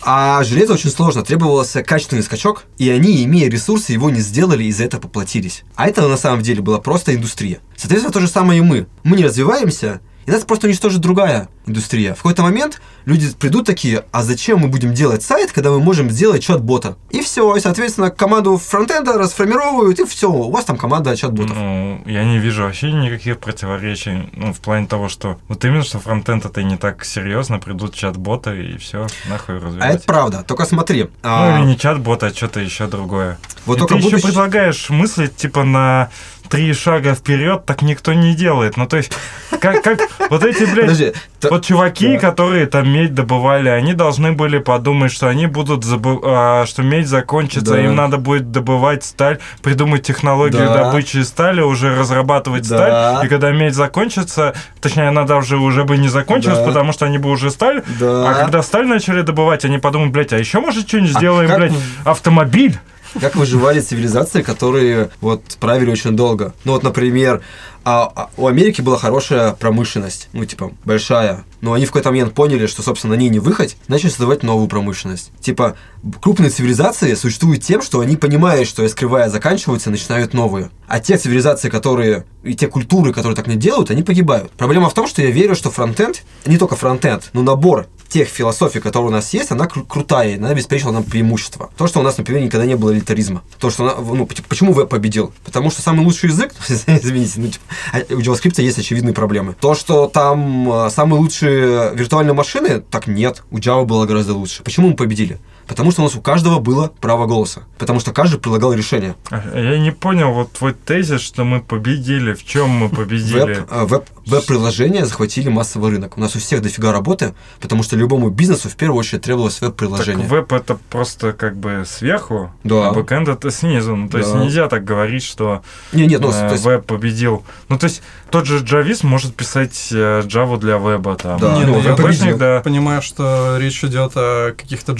[0.04, 4.72] А железо очень сложно, требовался качественный скачок, и они, имея ресурсы, его не сделали и
[4.72, 5.64] за это поплатились.
[5.76, 7.60] А это на самом деле была просто индустрия.
[7.76, 8.86] Соответственно, то же самое и мы.
[9.04, 12.14] Мы не развиваемся, и нас просто уничтожит другая индустрия.
[12.14, 16.10] В какой-то момент люди придут такие, а зачем мы будем делать сайт, когда мы можем
[16.12, 16.98] сделать чат-бота?
[17.10, 21.56] И все, и, соответственно, команду фронтенда расформировывают, и все, у вас там команда чат-ботов.
[21.58, 24.30] Ну, я не вижу вообще никаких противоречий.
[24.34, 28.74] Ну, в плане того, что вот именно что фронтенд это не так серьезно, придут чат-боты
[28.74, 30.06] и все, нахуй А это развивать.
[30.06, 31.04] правда, только смотри.
[31.04, 33.38] Ну, а, или не чат-бот, а что-то еще другое.
[33.66, 36.10] вот И только ты еще будущее- предлагаешь мыслить, типа, на
[36.50, 38.78] три шага вперед, так никто не делает.
[38.78, 39.12] Ну, то есть,
[39.60, 40.00] как, как
[40.30, 42.20] вот эти, блядь, Подожди, то- вот чуваки, Да.
[42.20, 47.08] которые там медь добывали, они должны были подумать, что они будут забы- а, что медь
[47.08, 47.80] закончится, Да.
[47.80, 50.86] им надо будет добывать сталь, придумать технологию Да.
[50.86, 52.78] добычи стали, уже разрабатывать Да.
[52.78, 56.66] сталь, и когда медь закончится, точнее, она даже уже бы не закончилась, Да.
[56.66, 58.30] потому что они бы уже сталь, Да.
[58.30, 61.58] а когда сталь начали добывать, они подумают, блядь, а еще может что-нибудь А сделаем, как-
[61.60, 62.78] блядь, автомобиль?
[63.20, 66.54] Как выживали цивилизации, которые вот правили очень долго.
[66.66, 67.42] Ну вот, например,
[67.84, 72.34] а, а, у Америки была хорошая промышленность, ну типа большая, но они в какой-то момент
[72.34, 75.32] поняли, что, собственно, на ней не выхоть, начали создавать новую промышленность.
[75.42, 75.76] Типа
[76.22, 80.70] крупные цивилизации существуют тем, что они понимают, что искривая заканчиваются, начинают новые.
[80.88, 84.52] А те цивилизации, которые и те культуры, которые так не делают, они погибают.
[84.52, 88.80] Проблема в том, что я верю, что фронтенд, не только фронтенд, но набор тех философий,
[88.80, 91.72] которые у нас есть, она кру- крутая, она обеспечила нам преимущество.
[91.78, 93.42] То, что у нас, например, никогда не было элитаризма.
[93.60, 95.34] То, что, она- ну, п- почему веб победил?
[95.44, 99.56] Потому что самый лучший язык, извините, ну, типа, а у JavaScript есть очевидные проблемы.
[99.60, 104.64] То, что там э, самые лучшие виртуальные машины, так нет, у Java было гораздо лучше.
[104.64, 105.40] Почему мы победили?
[105.68, 107.64] Потому что у нас у каждого было право голоса.
[107.78, 109.16] Потому что каждый предлагал решение.
[109.30, 112.34] А Я не понял вот твой тезис, что мы победили.
[112.34, 113.66] В чем мы победили?
[113.70, 116.18] Веб, веб, веб-приложения захватили массовый рынок.
[116.18, 119.70] У нас у всех дофига работы, потому что любому бизнесу в первую очередь требовалось Так
[119.70, 120.28] веб-приложение.
[120.28, 122.90] веб это просто как бы сверху, Да.
[122.90, 123.96] а бэкэнд это снизу.
[123.96, 124.40] Ну, то есть Да.
[124.40, 125.62] нельзя так говорить, что
[125.92, 127.44] Не, нет, ну, э, есть, веб победил.
[127.70, 131.40] Ну, то есть тот же джавист может писать э, Java для веба там.
[131.40, 132.62] Да, Не, ну, ну, я понимаю, да.
[132.64, 134.94] понимаю, что речь идет о каких-то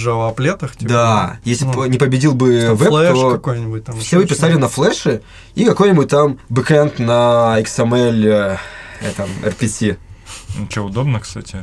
[0.58, 0.76] Java-аплетах.
[0.76, 3.98] типа, да, если ну, бы не победил бы веб, флэш то какой-нибудь там.
[4.00, 5.22] все бы писали на флеше
[5.54, 8.58] и какой-нибудь там бэкэнд на XML,
[9.00, 9.96] этом, RPC.
[10.58, 11.58] Ну, что, удобно, кстати.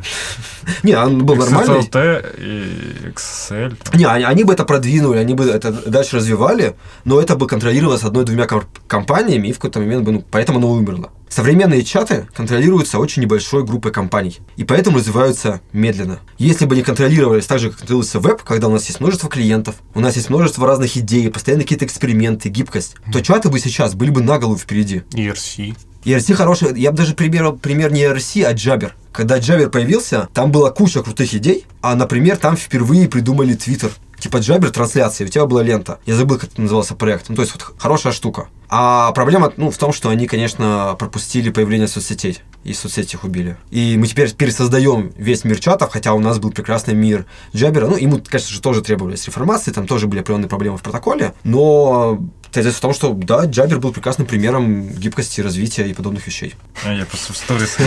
[0.83, 1.79] Не, он был нормальный.
[1.79, 3.75] XSLT и XSL.
[3.83, 3.99] там.
[3.99, 8.03] Не, они, они бы это продвинули, они бы это дальше развивали, но это бы контролировалось
[8.03, 8.47] одной-двумя
[8.87, 11.11] компаниями, и в какой-то момент бы, ну, поэтому оно умерло.
[11.29, 16.19] Современные чаты контролируются очень небольшой группой компаний, и поэтому развиваются медленно.
[16.37, 19.75] Если бы они контролировались так же, как контролируется веб, когда у нас есть множество клиентов,
[19.93, 24.11] у нас есть множество разных идей, постоянно какие-то эксперименты, гибкость, то чаты бы сейчас были
[24.11, 25.03] бы на голову впереди.
[25.11, 25.75] ERC.
[26.05, 28.91] ERC хороший, я бы даже пример, пример не ERC, а Jabber.
[29.11, 33.91] Когда Jabber появился, там была куча крутых идей, а, например, там впервые придумали Twitter.
[34.25, 35.99] Типа Jabber трансляции, у тебя была лента.
[36.07, 37.29] Я забыл, как это назывался проект.
[37.29, 38.47] Ну, то есть, вот хорошая штука.
[38.69, 42.41] А проблема, ну, в том, что они, конечно, пропустили появление соцсетей.
[42.65, 43.57] И соцсети их убили.
[43.69, 47.85] И мы теперь пересоздаем весь мир чатов, хотя у нас был прекрасный мир Джабера.
[47.87, 51.35] Ну, ему, конечно же, тоже требовались реформации, там тоже были определенные проблемы в протоколе.
[51.43, 52.19] Но
[52.51, 56.55] тезис в том, что, да, Джабер был прекрасным примером гибкости, развития и подобных вещей.
[56.83, 57.77] А я просто в сторис.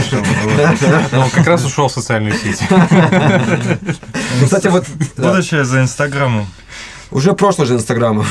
[1.11, 2.65] Ну, он как раз ушел в социальные сети.
[2.71, 4.87] Ну, кстати, вот
[5.17, 6.47] Будущее за Инстаграмом.
[7.11, 8.25] уже прошлое же Инстаграма.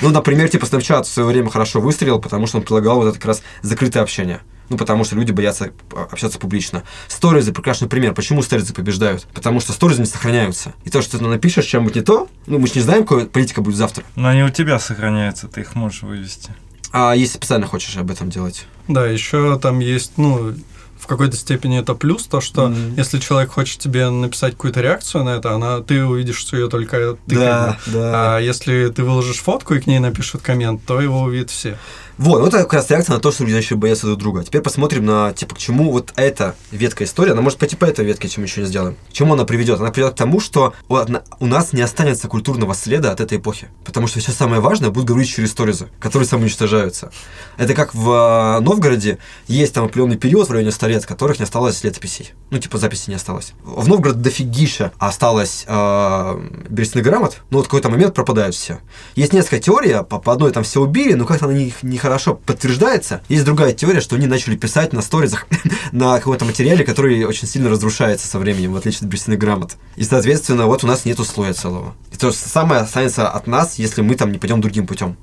[0.00, 3.18] Ну, например, типа Snapchat в свое время хорошо выстрелил, потому что он предлагал вот это
[3.18, 4.40] как раз закрытое общение.
[4.68, 6.82] Ну, потому что люди боятся а, общаться публично.
[7.08, 8.12] Сторизы прекрасный пример.
[8.14, 9.26] Почему сторизы побеждают?
[9.34, 10.74] Потому что сторизы не сохраняются.
[10.84, 13.60] И то, что ты напишешь чем-нибудь не то, ну, мы же не знаем, какая политика
[13.62, 14.04] будет завтра.
[14.14, 16.50] Но они у тебя сохраняются, ты их можешь вывести.
[16.92, 18.66] А если специально хочешь об этом делать?
[18.88, 20.54] Да, еще там есть, ну,
[20.98, 22.94] в какой-то степени это плюс, то, что Мгм.
[22.96, 27.36] если человек хочет тебе написать какую-то реакцию на это, она, ты увидишь ее только ты.
[27.36, 28.36] Да, да.
[28.36, 31.78] А если ты выложишь фотку и к ней напишут коммент, то его увидят все.
[32.18, 34.42] Вот, вот как раз реакция на то, что люди начали бояться друг друга.
[34.44, 38.04] Теперь посмотрим на, типа, к чему вот эта ветка истории, она может пойти по этой
[38.04, 38.96] ветке, чем еще не сделаем.
[39.08, 39.78] К чему она приведет?
[39.78, 43.68] Она приведет к тому, что у нас не останется культурного следа от этой эпохи.
[43.84, 47.12] Потому что все самое важное будут говорить через сторизы, которые самоуничтожаются.
[47.56, 51.44] Это как в э, Новгороде есть там определенный период в районе 100 лет, которых не
[51.44, 52.32] осталось летописей.
[52.50, 53.52] Ну, типа, записей не осталось.
[53.62, 58.80] В Новгороде дофигища осталось э, берестяных грамот, но вот в какой-то момент пропадают все.
[59.14, 61.72] Есть несколько теорий, по, по одной там все убили, но как-то она не-
[62.08, 63.22] нехорошо подтверждается.
[63.28, 65.46] Есть другая теория, что они начали писать на сторизах
[65.92, 69.76] на каком-то материале, который очень сильно разрушается со временем, в отличие от берестяных грамот.
[69.96, 71.94] И, соответственно, вот у нас нету слоя целого.
[72.12, 75.16] И то же самое останется от нас, если мы там не пойдем другим путем.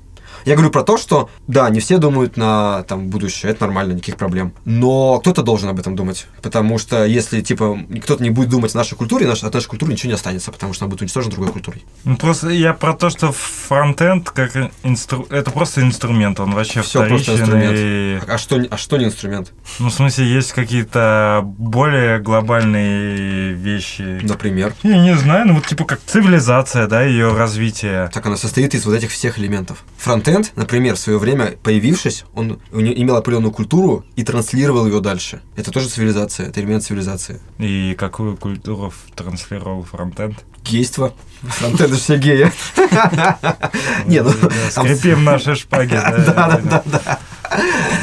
[0.46, 4.16] Я говорю про то, что, да, не все думают на там, будущее, это нормально, никаких
[4.16, 4.52] проблем.
[4.64, 6.26] Но кто-то должен об этом думать.
[6.40, 9.92] Потому что если, типа, кто-то не будет думать о нашей культуре, наш- от нашей культуры
[9.92, 11.84] ничего не останется, потому что она будет уничтожена другой культурой.
[12.04, 15.26] Ну, просто я про то, что фронтенд как инстру...
[15.30, 17.76] это просто инструмент, он вообще Всё просто инструмент.
[17.76, 19.52] и- А что, не- а что не инструмент?
[19.80, 24.20] Ну, в смысле, есть какие-то более глобальные вещи.
[24.22, 24.74] Например.
[24.82, 28.10] Я не знаю, ну вот типа как цивилизация, да, ее развитие.
[28.12, 29.84] Так она состоит из вот этих всех элементов.
[29.98, 35.42] Фронтенд, например, в свое время появившись, он имел определенную культуру и транслировал ее дальше.
[35.56, 37.40] Это тоже цивилизация, это элемент цивилизации.
[37.58, 40.36] И какую культуру транслировал фронтенд?
[40.64, 41.12] Гейство.
[41.42, 42.50] Фронтенд же все геи.
[44.06, 44.30] Не, ну,
[44.70, 45.94] Скрепим наши шпаги.
[45.94, 47.18] Да, да, да.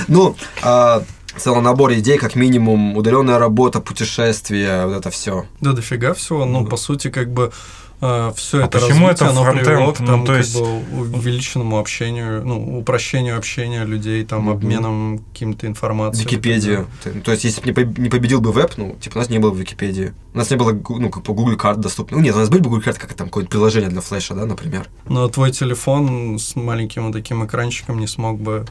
[0.08, 1.04] Ну, а,
[1.38, 5.46] целый набор идей, как минимум, удаленная работа, путешествия, вот это все.
[5.62, 6.46] Да, дофига всего.
[6.46, 6.70] Ну, Да.
[6.70, 7.52] по сути, как бы
[8.36, 11.18] все А это почему развитие, это оно привело к Ну, тому, то как есть- бы,
[11.18, 14.52] увеличенному общению, ну, упрощению общения людей, там, Мгм.
[14.52, 16.26] обменом каким-то информацией.
[16.26, 16.88] Википедию.
[17.04, 19.30] Ты- То есть, если бы не поб- не победил бы веб, ну, типа, у нас
[19.30, 20.14] не было бы Википедии.
[20.34, 22.18] У нас не было, ну, как по Google карт доступно.
[22.18, 24.46] Ну, нет, у нас были бы Google карты, как там, какое-то приложение для флеша, да,
[24.46, 24.88] например.
[25.08, 28.66] Но твой телефон с маленьким вот таким экранчиком не смог бы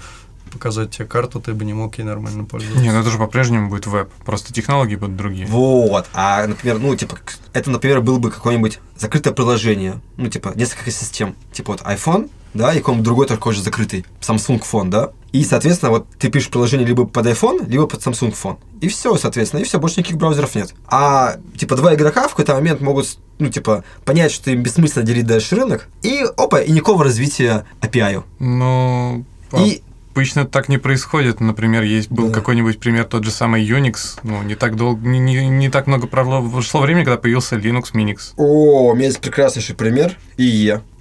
[0.53, 2.83] показать тебе карту, ты бы не мог ей нормально пользоваться.
[2.83, 4.11] Не, ну это же по-прежнему будет веб.
[4.24, 5.47] Просто технологии будут другие.
[5.47, 6.07] Вот.
[6.12, 7.19] А, например, ну, типа,
[7.53, 10.01] это, например, было бы какое-нибудь закрытое приложение.
[10.16, 11.35] Ну, типа, несколько систем.
[11.53, 14.05] Типа, вот iPhone, да, и какой-нибудь другой такой же закрытый.
[14.20, 15.12] Samsung фон, да.
[15.33, 18.59] И, соответственно, вот ты пишешь приложение либо под iPhone, либо под Samsung фон.
[18.81, 20.74] И все, соответственно, и все, больше никаких браузеров нет.
[20.87, 25.27] А, типа, два игрока в какой-то момент могут, ну, типа, понять, что им бессмысленно делить
[25.27, 28.23] дальше рынок, и, опа, и никакого развития API.
[28.39, 29.24] Но
[29.57, 31.40] И обычно так не происходит.
[31.40, 32.34] Например, есть был Да.
[32.34, 34.18] какой-нибудь пример, тот же самый Unix.
[34.22, 38.32] Ну, не так долго, не, не, не так много прошло, времени, когда появился Linux, Minix.
[38.36, 40.16] О, у меня есть прекраснейший пример.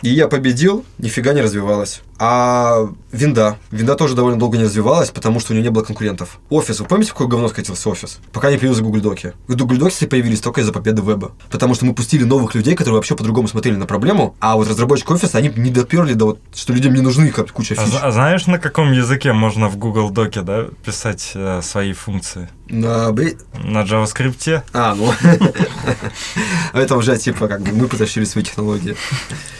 [0.02, 0.12] ИЕ.
[0.14, 2.02] ИЕ победил, нифига не развивалась.
[2.24, 3.58] А Винда.
[3.72, 6.40] Винда тоже довольно долго не развивалась, потому что у нее не было конкурентов.
[6.52, 6.80] Офис.
[6.80, 8.20] Вы помните, какой говно скатился офис?
[8.32, 9.34] Пока не появился Google Доки.
[9.48, 11.32] Google Доки появились только из-за победы веба.
[11.50, 15.12] Потому что мы пустили новых людей, которые вообще по-другому смотрели на проблему, а вот разработчики
[15.12, 17.90] офиса, они не доперли до вот, что людям не нужны как куча А, фич.
[17.90, 22.50] зна- а знаешь, на каком языке можно в Google Доке, да, писать э, свои функции?
[22.70, 24.62] На, На JavaScript?
[24.74, 25.12] А, ну.
[26.74, 28.96] Это уже типа как бы мы потащили свои технологии.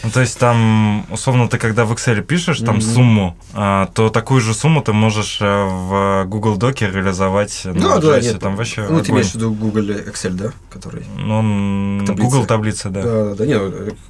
[0.02, 2.82] Ну, то есть есть там, условно, ты когда в Excel пишешь там Мгм.
[2.82, 8.00] сумму, а, то такую же сумму ты можешь э, в Google Доке реализовать на Ну,
[8.00, 8.22] да, JS.
[8.22, 8.38] нет.
[8.40, 9.10] Там вообще Ну, ты огонь.
[9.10, 10.52] имеешь в виду Google Excel, да?
[10.70, 11.04] Который...
[11.18, 12.22] Ну, он- Таблица.
[12.30, 13.02] Google таблица, да.
[13.02, 13.58] Да, да, да, не,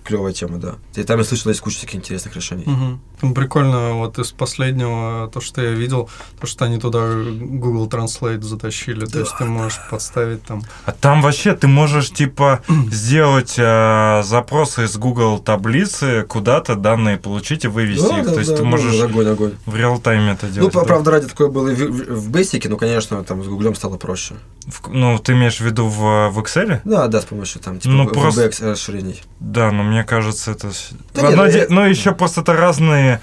[0.05, 0.75] клевая тема, да.
[0.95, 2.65] И там я слышал, есть куча таких интересных решений.
[2.67, 3.01] Мгм.
[3.21, 6.09] Там прикольно, вот из последнего, то, что я видел,
[6.41, 9.05] то, что они туда Google Translate затащили.
[9.07, 10.63] То есть ты можешь подставить там.
[10.87, 17.65] А там вообще ты можешь, типа, сделать э, запросы из Google таблицы, куда-то данные получить
[17.65, 18.25] и вывести Да, их.
[18.27, 19.53] да, То есть да, ты можешь Огонь, огонь.
[19.67, 20.73] в реал-тайме это Ну, делать.
[20.73, 20.87] по- да?
[20.87, 24.35] правда, ради такое было и в, в- Basic, но, конечно, там с Гуглем стало проще.
[24.67, 26.81] В- ну, ты имеешь в виду в, в Excel?
[26.85, 29.21] Да, да, с помощью там, типа, Ну, просто- расширений.
[29.41, 30.71] Да, но мне кажется, это...
[31.15, 33.21] Да Одно нет, де- э, Ну, еще просто это разные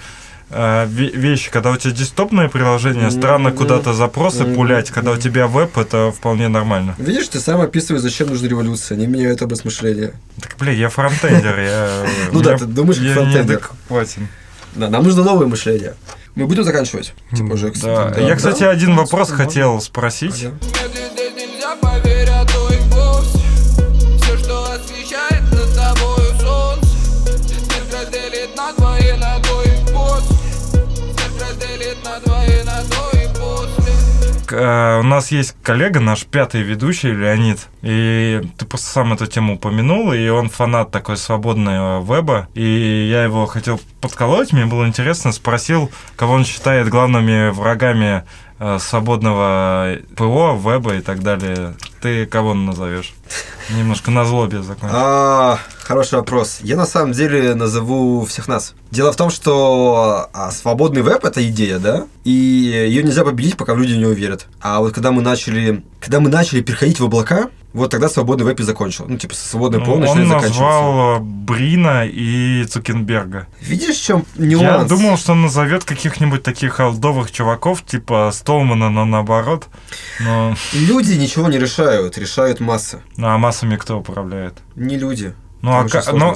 [0.50, 1.50] вещи.
[1.50, 4.90] Когда у тебя десктопное приложение, странно куда-то запросы пулять.
[4.90, 6.94] Когда у тебя веб, это вполне нормально.
[6.98, 8.96] Видишь, ты сам описываешь, зачем нужна революция.
[8.96, 10.12] Они меняют образ мышления.
[10.40, 12.06] Так, бля, я фронтендер, я...
[12.32, 13.70] Ну да, ты думаешь, как я фронтендер.
[14.74, 15.94] Да, нам нужно новое мышление.
[16.36, 17.12] Мы будем заканчивать?
[17.36, 18.10] Типа уже, Да.
[18.10, 18.70] да, Я, кстати, да?
[18.70, 20.46] один вопрос хотел спросить.
[20.46, 22.09] Ага.
[34.52, 37.68] У нас есть коллега, наш пятый ведущий, Леонид.
[37.82, 42.48] И ты просто сам эту тему упомянул, и он фанат такой свободного веба.
[42.54, 48.22] И я его хотел подколоть, мне было интересно, спросил, кого он считает главными врагами э,
[48.78, 51.74] свободного ПО, веба и так далее.
[52.00, 53.14] Ты кого назовешь?
[53.70, 54.96] Немножко на злобе закончил.
[54.96, 56.58] А, хороший вопрос.
[56.62, 58.74] Я на самом деле назову всех нас.
[58.90, 62.06] Дело в том, что а, свободный веб это идея, да?
[62.24, 64.46] И ее нельзя победить, пока люди в него верят.
[64.60, 68.58] А вот когда мы начали, когда мы начали переходить в облака, вот тогда свободный веб
[68.60, 69.06] и закончил.
[69.08, 70.60] Ну, типа, свободное Ну, ПО он начинает заканчиваться.
[70.60, 73.46] назвал э, Брина и Цукенберга.
[73.60, 74.88] Видишь, в чем Я нюанс?
[74.88, 79.66] думал, что он назовет каких-нибудь таких олдовых чуваков, типа Столмана, но наоборот.
[80.20, 83.00] Но Люди ничего не решают, решают массы.
[83.16, 84.58] ну, а массами кто управляет?
[84.76, 85.34] Не люди.
[85.62, 86.34] Ну, а ну,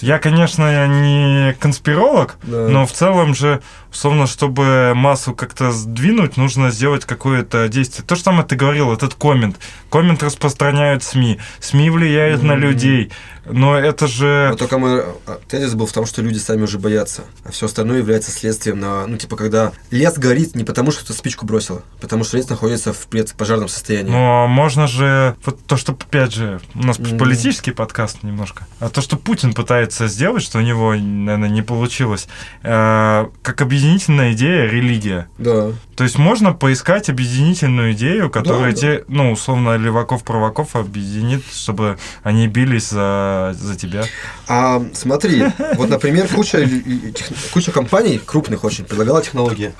[0.00, 2.66] я, конечно, не конспиролог, Да.
[2.68, 3.62] но в целом же,
[3.92, 8.04] условно, чтобы массу как-то сдвинуть, нужно сделать какое-то действие.
[8.06, 9.56] То же самое ты говорил, этот коммент.
[9.90, 11.38] Коммент распространяют СМИ.
[11.60, 12.62] СМИ влияют на Мгм.
[12.62, 13.10] людей.
[13.50, 14.48] Но это же...
[14.50, 17.64] Но только мой а, тезис был в том, что люди сами уже боятся, а все
[17.64, 21.76] остальное является следствием на, ну, типа, когда лес горит не потому, что ты спичку бросил,
[21.76, 24.10] а потому что лес находится в предпожарном состоянии.
[24.10, 27.16] Но можно же, вот то, что, опять же, у нас Мгм.
[27.16, 32.28] политический подкаст немножко, а то, что Путин пытается сделать, что у него, наверное, не получилось,
[32.62, 35.28] э, как объединительная идея религия.
[35.38, 35.72] Да.
[35.94, 38.76] То есть можно поискать объединительную идею, которая да.
[38.76, 44.04] те, ну, условно, леваков-провоков объединит, чтобы они бились за, за тебя.
[44.48, 45.44] А смотри,
[45.76, 46.68] вот, например, куча,
[47.52, 49.72] куча компаний, крупных очень, предлагала технологии.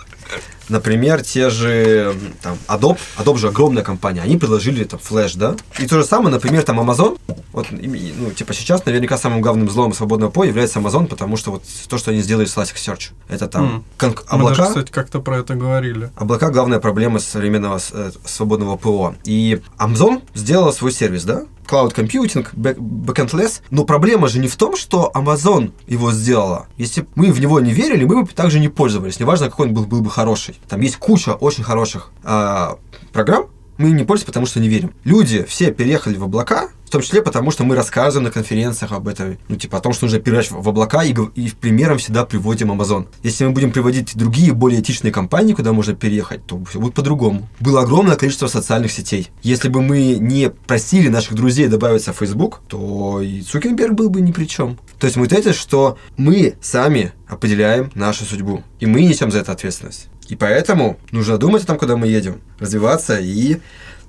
[0.69, 5.57] Например, те же там Adobe, Adobe же огромная компания, они предложили там Flash, да?
[5.79, 7.19] И то же самое, например, там Amazon,
[7.53, 11.63] вот, ну, типа сейчас наверняка самым главным злом свободного ПО является Amazon, потому что вот
[11.89, 13.85] то, что они сделали с Elasticsearch, это там М.
[13.99, 16.11] кон- Мы даже, облака, кстати, как-то про это говорили.
[16.17, 19.15] облака главная проблема современного э, свободного ПО.
[19.25, 21.45] И Amazon сделала свой сервис, да?
[21.69, 23.61] Cloud Computing, back- Backendless.
[23.71, 26.67] Но проблема же не в том, что Amazon его сделала.
[26.77, 29.21] Если мы в него не верили, мы бы также не пользовались.
[29.21, 30.59] Неважно, какой он был, был бы хороший.
[30.69, 32.79] Там есть куча очень хороших а,
[33.13, 33.47] программ,
[33.79, 34.93] мы не пользуемся, потому что не верим.
[35.05, 39.09] Люди все переехали в облака, в том числе потому, что мы рассказываем на конференциях об
[39.09, 42.73] этом, ну, типа о том, что нужно переезжать в облака, и, и примером всегда приводим
[42.73, 43.07] Amazon.
[43.23, 47.49] Если мы будем приводить другие, более этичные компании, куда можно переехать, то все будет по-другому.
[47.61, 49.29] Было огромное количество социальных сетей.
[49.43, 54.21] Если бы мы не просили наших друзей добавиться в Facebook, то и Цукерберг был бы
[54.21, 54.79] ни при чем.
[54.99, 59.53] То есть мы тезис, что мы сами определяем нашу судьбу, и мы несем за это
[59.53, 60.09] ответственность.
[60.29, 63.59] И поэтому нужно думать о том, куда мы едем, развиваться и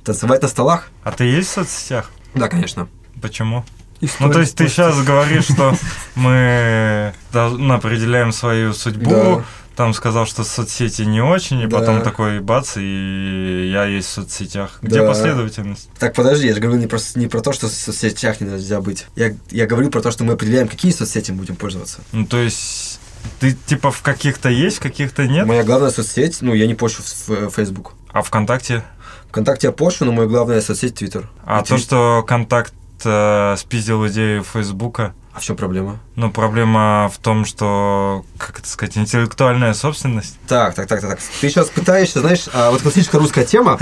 [0.04, 0.90] танцевать на столах.
[1.04, 2.12] А ты есть в соцсетях?
[2.36, 2.88] Да, конечно.
[3.22, 3.66] Почему?
[4.02, 5.76] История Ну, то есть ты сейчас говоришь, что
[6.16, 9.44] мы ну, определяем свою судьбу, Да.
[9.76, 11.80] там сказал, что соцсети не очень, и Да.
[11.80, 14.80] потом такой бац, и я есть в соцсетях.
[14.82, 15.08] Где Да.
[15.08, 15.90] последовательность?
[16.00, 19.06] Так, подожди, я же говорю не про, не про то, что в соцсетях нельзя быть.
[19.18, 22.00] Я, я говорю про то, что мы определяем, какие соцсети мы будем пользоваться.
[22.14, 23.00] Ну, то есть
[23.42, 27.02] ты типа в каких-то есть, в каких-то нет, Моя главная соцсеть, ну, я не пощу
[27.04, 27.96] в, в Facebook.
[28.14, 28.84] а ВКонтакте?
[29.30, 31.26] Вконтакте я пощу, но моя главная соцсеть Twitter.
[31.46, 32.74] А И то, Твит- что контакт
[33.06, 36.00] э, спиздил идею Фейсбука, А в чем проблема?
[36.20, 40.36] Но проблема в том, что, как это сказать, интеллектуальная собственность.
[40.50, 41.20] Так, так, так, так, так.
[41.40, 43.80] Ты сейчас пытаешься, знаешь, а, вот классическая русская тема,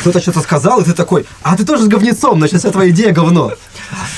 [0.00, 3.12] кто-то что-то сказал, и ты такой, а ты тоже с говнецом, значит, вся твоя идея
[3.12, 3.52] говно.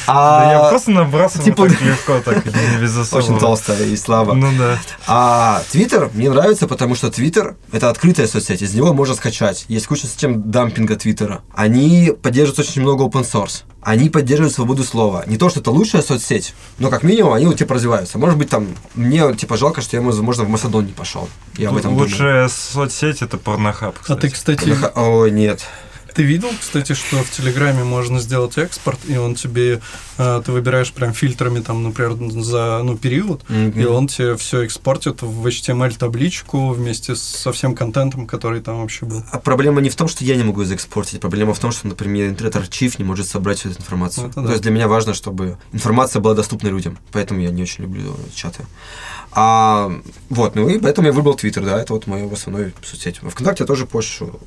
[0.06, 2.42] Да я А, просто набрасываю типа- так легко, так,
[2.80, 3.18] без особого.
[3.22, 4.32] очень толстая и слава.
[4.32, 4.78] Ну да.
[5.06, 9.66] А Твиттер мне нравится, потому что Твиттер— это открытая соцсеть, из него можно скачать.
[9.68, 11.42] Есть куча систем дампинга Твиттера.
[11.54, 13.64] Они поддерживают очень много open source.
[13.80, 15.22] Они поддерживают свободу слова.
[15.26, 18.18] Не то, что это лучшая соцсеть, но как минимум они типа развиваются.
[18.18, 21.28] Может быть, там, мне типа жалко, что я, возможно, в Масадон не пошел.
[21.56, 22.08] Я об этом думаю.
[22.08, 24.20] Лучшая соцсеть это порнохаб, А кстати.
[24.20, 25.64] ты, кстати, Ха- Ой, нет.
[26.18, 29.80] Ты видел, кстати, что в Телеграме можно сделать экспорт, и он тебе,
[30.16, 33.80] э, ты выбираешь прям фильтрами, там, например, за ну, период, Мгм.
[33.80, 39.22] и он тебе все экспортит в HTML-табличку вместе со всем контентом, который там вообще был.
[39.30, 42.30] А проблема не в том, что я не могу заэкспортить, проблема в том, что, например,
[42.30, 44.24] интернет-архив не может собрать всю эту информацию.
[44.24, 44.50] Ну, это То да.
[44.50, 48.66] есть для меня важно, чтобы информация была доступна людям, поэтому я не очень люблю чаты.
[49.30, 49.92] А,
[50.30, 53.18] вот, ну и поэтому я выбрал Твиттер, да, это вот моя основной соцсеть.
[53.18, 54.40] ВКонтакте я тоже пощу,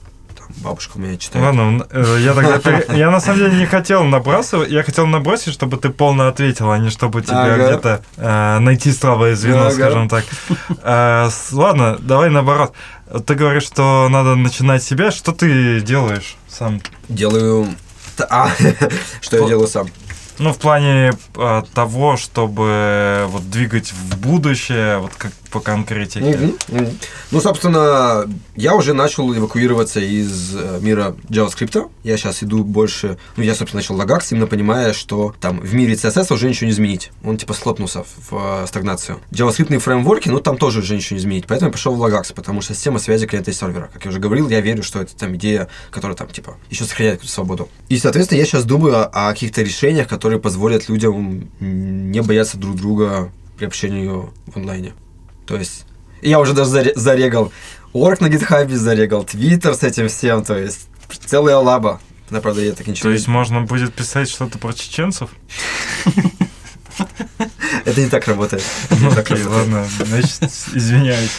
[0.57, 1.45] бабушка у меня читает.
[1.45, 5.77] Ладно, э, я тогда я на самом деле не хотел набрасывать, я хотел набросить, чтобы
[5.77, 7.55] ты полно ответил, а не чтобы тебе Ага.
[7.55, 9.71] где-то э, найти слабое звено, Ага.
[9.71, 10.25] скажем так.
[10.83, 12.73] Э, ладно, давай наоборот.
[13.25, 15.11] Ты говоришь, что надо начинать с себя.
[15.11, 16.81] Что ты делаешь сам?
[17.09, 17.67] Делаю...
[18.29, 18.49] А,
[19.21, 19.87] что я делаю сам?
[20.37, 26.25] Ну, в плане э, того, чтобы вот двигать в будущее, вот как по конкретике.
[26.25, 26.97] Мгм, мгм.
[27.31, 28.25] Ну, собственно,
[28.55, 31.89] я уже начал эвакуироваться из э, мира JavaScript.
[32.03, 33.17] Я сейчас иду больше...
[33.35, 36.71] Ну, я, собственно, начал Lagax, именно понимая, что там в мире CSS уже ничего не
[36.71, 37.11] изменить.
[37.23, 39.19] Он, типа, схлопнулся в э, стагнацию.
[39.31, 41.45] JavaScript фреймворки, ну, там тоже уже ничего не изменить.
[41.47, 43.89] Поэтому я пошел в Lagax, потому что система связи клиента и сервера.
[43.93, 47.17] Как я уже говорил, я верю, что это там идея, которая там, типа, еще сохраняет
[47.17, 47.69] какую-то свободу.
[47.89, 52.77] И, соответственно, я сейчас думаю о, о каких-то решениях, которые позволят людям не бояться друг
[52.77, 54.93] друга при общении в онлайне.
[55.45, 55.85] То есть
[56.22, 57.51] я уже даже заре- зарегал
[57.93, 60.88] орг на гитхабе, зарегал твиттер с этим всем, то есть
[61.26, 61.99] целая лаба.
[62.30, 65.30] Да, правда, я так ничего То есть можно будет писать что-то про чеченцев?
[67.85, 68.63] Это не так работает.
[68.89, 69.47] Окей, работает.
[69.47, 70.43] ладно, значит,
[70.73, 71.31] извиняюсь.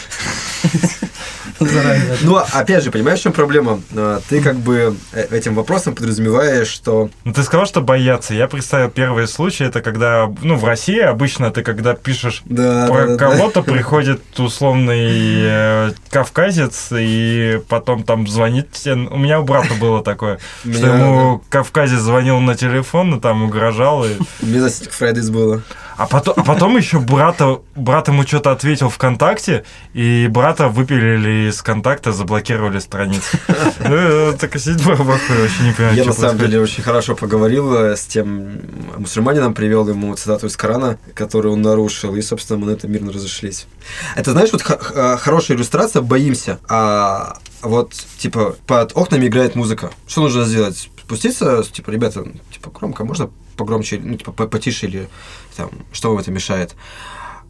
[1.59, 2.17] Заранее.
[2.21, 3.81] Ну, а опять же, понимаешь, в чем проблема?
[3.95, 7.09] А, Ты как бы э, этим вопросом подразумеваешь, что...
[7.23, 8.33] Ну, ты сказал, что бояться.
[8.33, 13.01] Я представил первый случай, это когда, ну, в России обычно ты, когда пишешь Да, про
[13.01, 13.17] да, да, да.
[13.17, 18.93] кого-то, приходит условный э, кавказец, и потом там звонит тебе.
[18.93, 23.43] У меня у брата было такое, что Меня, ему кавказец звонил на телефон, и там
[23.43, 24.09] угрожал, и...
[24.41, 25.42] Fridays было.
[25.95, 29.63] А потом, а потом еще брата, брат ему что-то ответил ВКонтакте,
[29.93, 33.37] и брата выпилили из контакта, заблокировали страницу.
[33.87, 37.73] Ну, Так и сидеть бабаху, вообще не понимаю, Я на самом деле очень хорошо поговорил
[37.75, 38.61] э, с тем
[38.97, 43.11] мусульманином, привел ему цитату из Корана, которую он нарушил, и, собственно, мы на этом мирно
[43.11, 43.67] разошлись.
[44.15, 49.91] Это, знаешь, вот хорошая иллюстрация «Боимся», а вот, типа, под окнами играет музыка.
[50.07, 50.89] Что нужно сделать?
[51.13, 55.07] Спуститься, типа, ребята, типа, громко, можно погромче, ну, типа, по- потише или
[55.55, 56.75] там, что вам это мешает?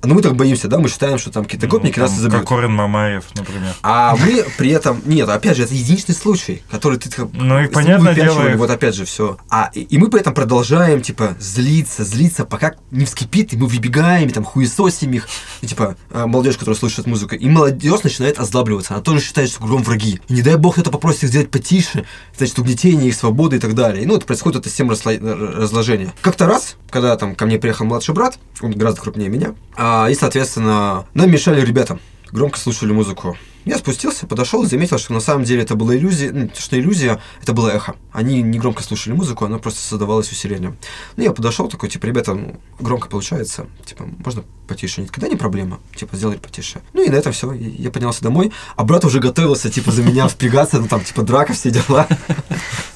[0.04, 2.42] Ну, мы так боимся, да, мы считаем, что там какие-то гопники Ну, нас там, забьют.
[2.42, 3.74] Как Корин Мамаев, например.
[3.84, 5.02] А мы при этом...
[5.06, 7.10] Нет, опять же, это единичный случай, который ты...
[7.10, 8.16] как- Ну и выпячивали,
[8.50, 9.38] дело- Вот опять же, все.
[9.50, 13.68] А, и, и мы при этом продолжаем, типа, злиться, злиться, пока не вскипит, и мы
[13.68, 15.28] выбегаем, и там хуесосим их.
[15.62, 17.36] И, типа, а, молодежь, которая слышит музыку.
[17.36, 18.94] И молодежь начинает озлабливаться.
[18.96, 20.20] Она тоже считает, что кругом враги.
[20.28, 22.06] И не дай бог кто-то попросит их сделать потише,
[22.38, 24.04] значит, угнетение их свободы и так далее.
[24.04, 25.20] И, ну, это происходит это система разло-
[25.62, 26.14] разложения.
[26.22, 30.16] Как-то раз, когда там ко мне приехал младший брат, он гораздо крупнее меня, а, и,
[30.16, 32.00] соответственно, нам мешали ребята
[32.34, 33.38] громко слушали музыку.
[33.66, 37.70] Я спустился, подошел заметил, что на самом деле это была иллюзия, что иллюзия, это было
[37.70, 37.96] эхо.
[38.12, 40.78] Они не громко слушали музыку, она просто создавалась усилением.
[41.16, 45.02] Ну, я подошел такой, типа, ребята, ну, громко получается, типа, можно потише?
[45.02, 46.82] Они такие, да не проблема, типа, сделали потише.
[46.94, 50.28] Ну, и на этом все, я поднялся домой, а брат уже готовился, типа, за меня
[50.28, 52.08] впрягаться, ну, там, типа, драка, все дела.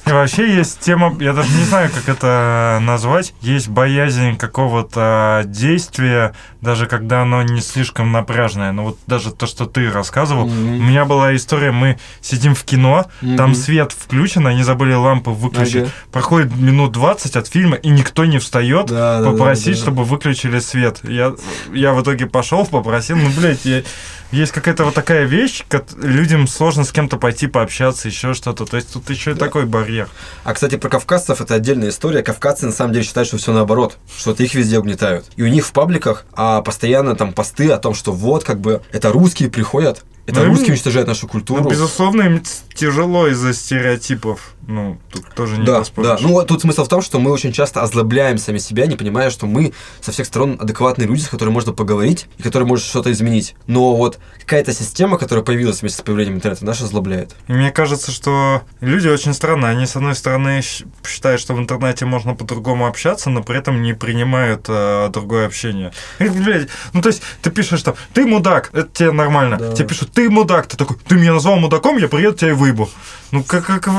[0.08, 6.34] И вообще есть тема, я даже не знаю, как это назвать, есть боязнь какого-то действия,
[6.62, 8.72] даже когда оно не слишком напряжное.
[8.72, 10.48] Ну вот даже то, что ты рассказывал.
[10.58, 13.06] У меня была история, мы сидим в кино,
[13.36, 15.88] там свет включен, они забыли лампы выключить.
[16.12, 19.82] Проходит минут 20 от фильма, и никто не встает Да, да, да, попросить, да.
[19.82, 21.00] чтобы выключили свет.
[21.04, 21.34] Я,
[21.72, 23.82] я в итоге пошел, попросил, ну, блядь, я-
[24.30, 28.66] есть какая-то вот такая вещь, как людям сложно с кем-то пойти пообщаться, еще что-то.
[28.66, 30.08] То есть тут еще и такой барьер.
[30.44, 32.22] А, кстати, про кавказцев это отдельная история.
[32.22, 35.24] Кавказцы на самом деле считают, что все наоборот, что их везде угнетают.
[35.36, 38.82] И у них в пабликах а, постоянно там посты о том, что вот, как бы,
[38.92, 41.62] это русские приходят, это Ну, русские уничтожают нашу культуру.
[41.62, 42.42] Ну, безусловно, им
[42.74, 44.54] тяжело из-за стереотипов.
[44.66, 46.08] Ну, тут тоже не Да, поспоришь.
[46.10, 46.18] да.
[46.20, 49.46] Ну, тут смысл в том, что мы очень часто озлобляем сами себя, не понимая, что
[49.46, 49.72] мы
[50.02, 53.54] со всех сторон адекватные люди, с которыми можно поговорить и которые может что-то изменить.
[53.66, 57.34] Но вот какая-то система, которая появилась вместе с появлением интернета, наша озлобляет.
[57.46, 59.70] И Мне кажется, что люди очень странные.
[59.70, 60.60] Они, с одной стороны,
[61.06, 65.92] считают, что в интернете можно по-другому общаться, но при этом не принимают э, другое общение.
[66.18, 69.56] Блядь, ну то есть ты пишешь там, ты мудак, это тебе нормально.
[69.56, 69.72] Да.
[69.72, 72.90] Тебе пишут, ты мудак, ты такой, ты меня назвал мудаком, я приеду тебя и выебу.
[73.30, 73.90] Ну как, как э,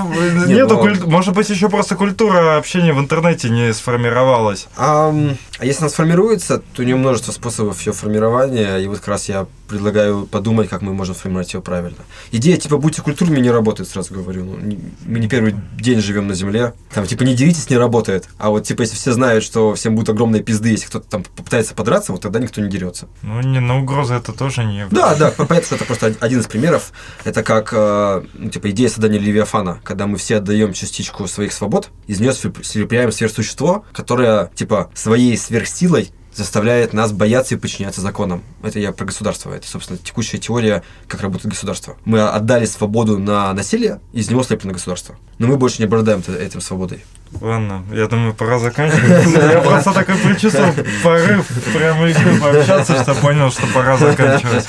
[0.48, 4.68] Не, нету ну- куль- может быть еще просто культура общения в интернете не сформировалась.
[4.78, 9.10] М, а если она сформируется, то у нее множество способов ее формирования, и вот как
[9.10, 11.98] раз я предлагаю подумать, как мы можем сформировать ее правильно.
[12.32, 14.44] Идея, типа, будьте культурными, не работает, сразу говорю.
[14.46, 16.74] Ну, не- мы не первый день живем на Земле.
[16.92, 18.28] Там, типа, не деритесь, не работает.
[18.40, 21.76] А вот, типа, если все знают, что всем будут огромные пизды, если кто-то там попытается
[21.76, 23.08] подраться, вот тогда никто не дерется.
[23.22, 24.88] Ну, не, на угрозы это тоже не...
[24.90, 26.92] Да, да, понятно, что это просто од- один из примеров.
[27.24, 31.90] Это как, э, ну, типа, идея создания Левиафана, когда мы все отдаем частичку своих свобод,
[32.08, 38.44] из нее слеп- слепляем сверхсущество, которое, типа, своей сверхсилой заставляет нас бояться и подчиняться законам.
[38.62, 39.52] Это я про государство.
[39.52, 41.98] Это, собственно, текущая теория, как работает государство.
[42.06, 45.16] Мы отдали свободу на насилие, из него слеплено государство.
[45.40, 47.04] Но мы больше не обладаем этим свободой.
[47.42, 49.26] Ладно, я думаю, пора заканчивать.
[49.36, 50.72] Я просто такой причувствовал
[51.04, 54.68] порыв прямо эфир пообщаться, что понял, что пора заканчивать.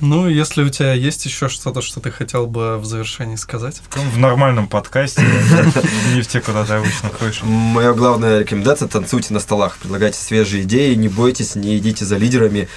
[0.00, 3.82] Ну, если у тебя есть еще что-то, что ты хотел бы в завершении сказать.
[3.90, 5.22] В нормальном подкасте,
[6.14, 7.42] не в те, куда ты обычно ходишь.
[7.42, 12.68] Моя главная рекомендация– танцуйте на столах, предлагайте свежие идеи, не бойтесь, не идите за лидерами,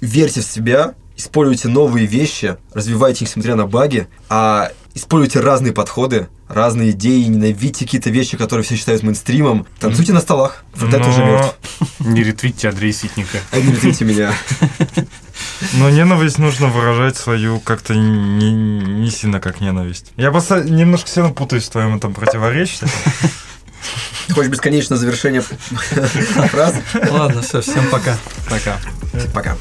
[0.00, 6.28] верьте в себя, используйте новые вещи, развивайте их, несмотря на баги, а используйте разные подходы,
[6.48, 9.66] разные идеи, ненавидьте какие-то вещи, которые все считают мейнстримом.
[9.78, 11.54] Танцуйте на столах, фронтенд уже Но- мертв.
[12.00, 13.38] Не ретвитьте Андрея Ситника.
[13.52, 14.32] А не ретвитите меня.
[15.74, 20.12] Но ненависть нужно выражать свою как-то не, не сильно как ненависть.
[20.16, 22.86] Я просто немножко сильно путаюсь в твоем этом противоречии.
[24.32, 25.42] Хочешь бесконечное завершение
[26.50, 26.82] фразы?
[27.10, 28.16] Ладно, все, всем пока.
[28.48, 28.78] Пока.
[29.32, 29.56] Пока.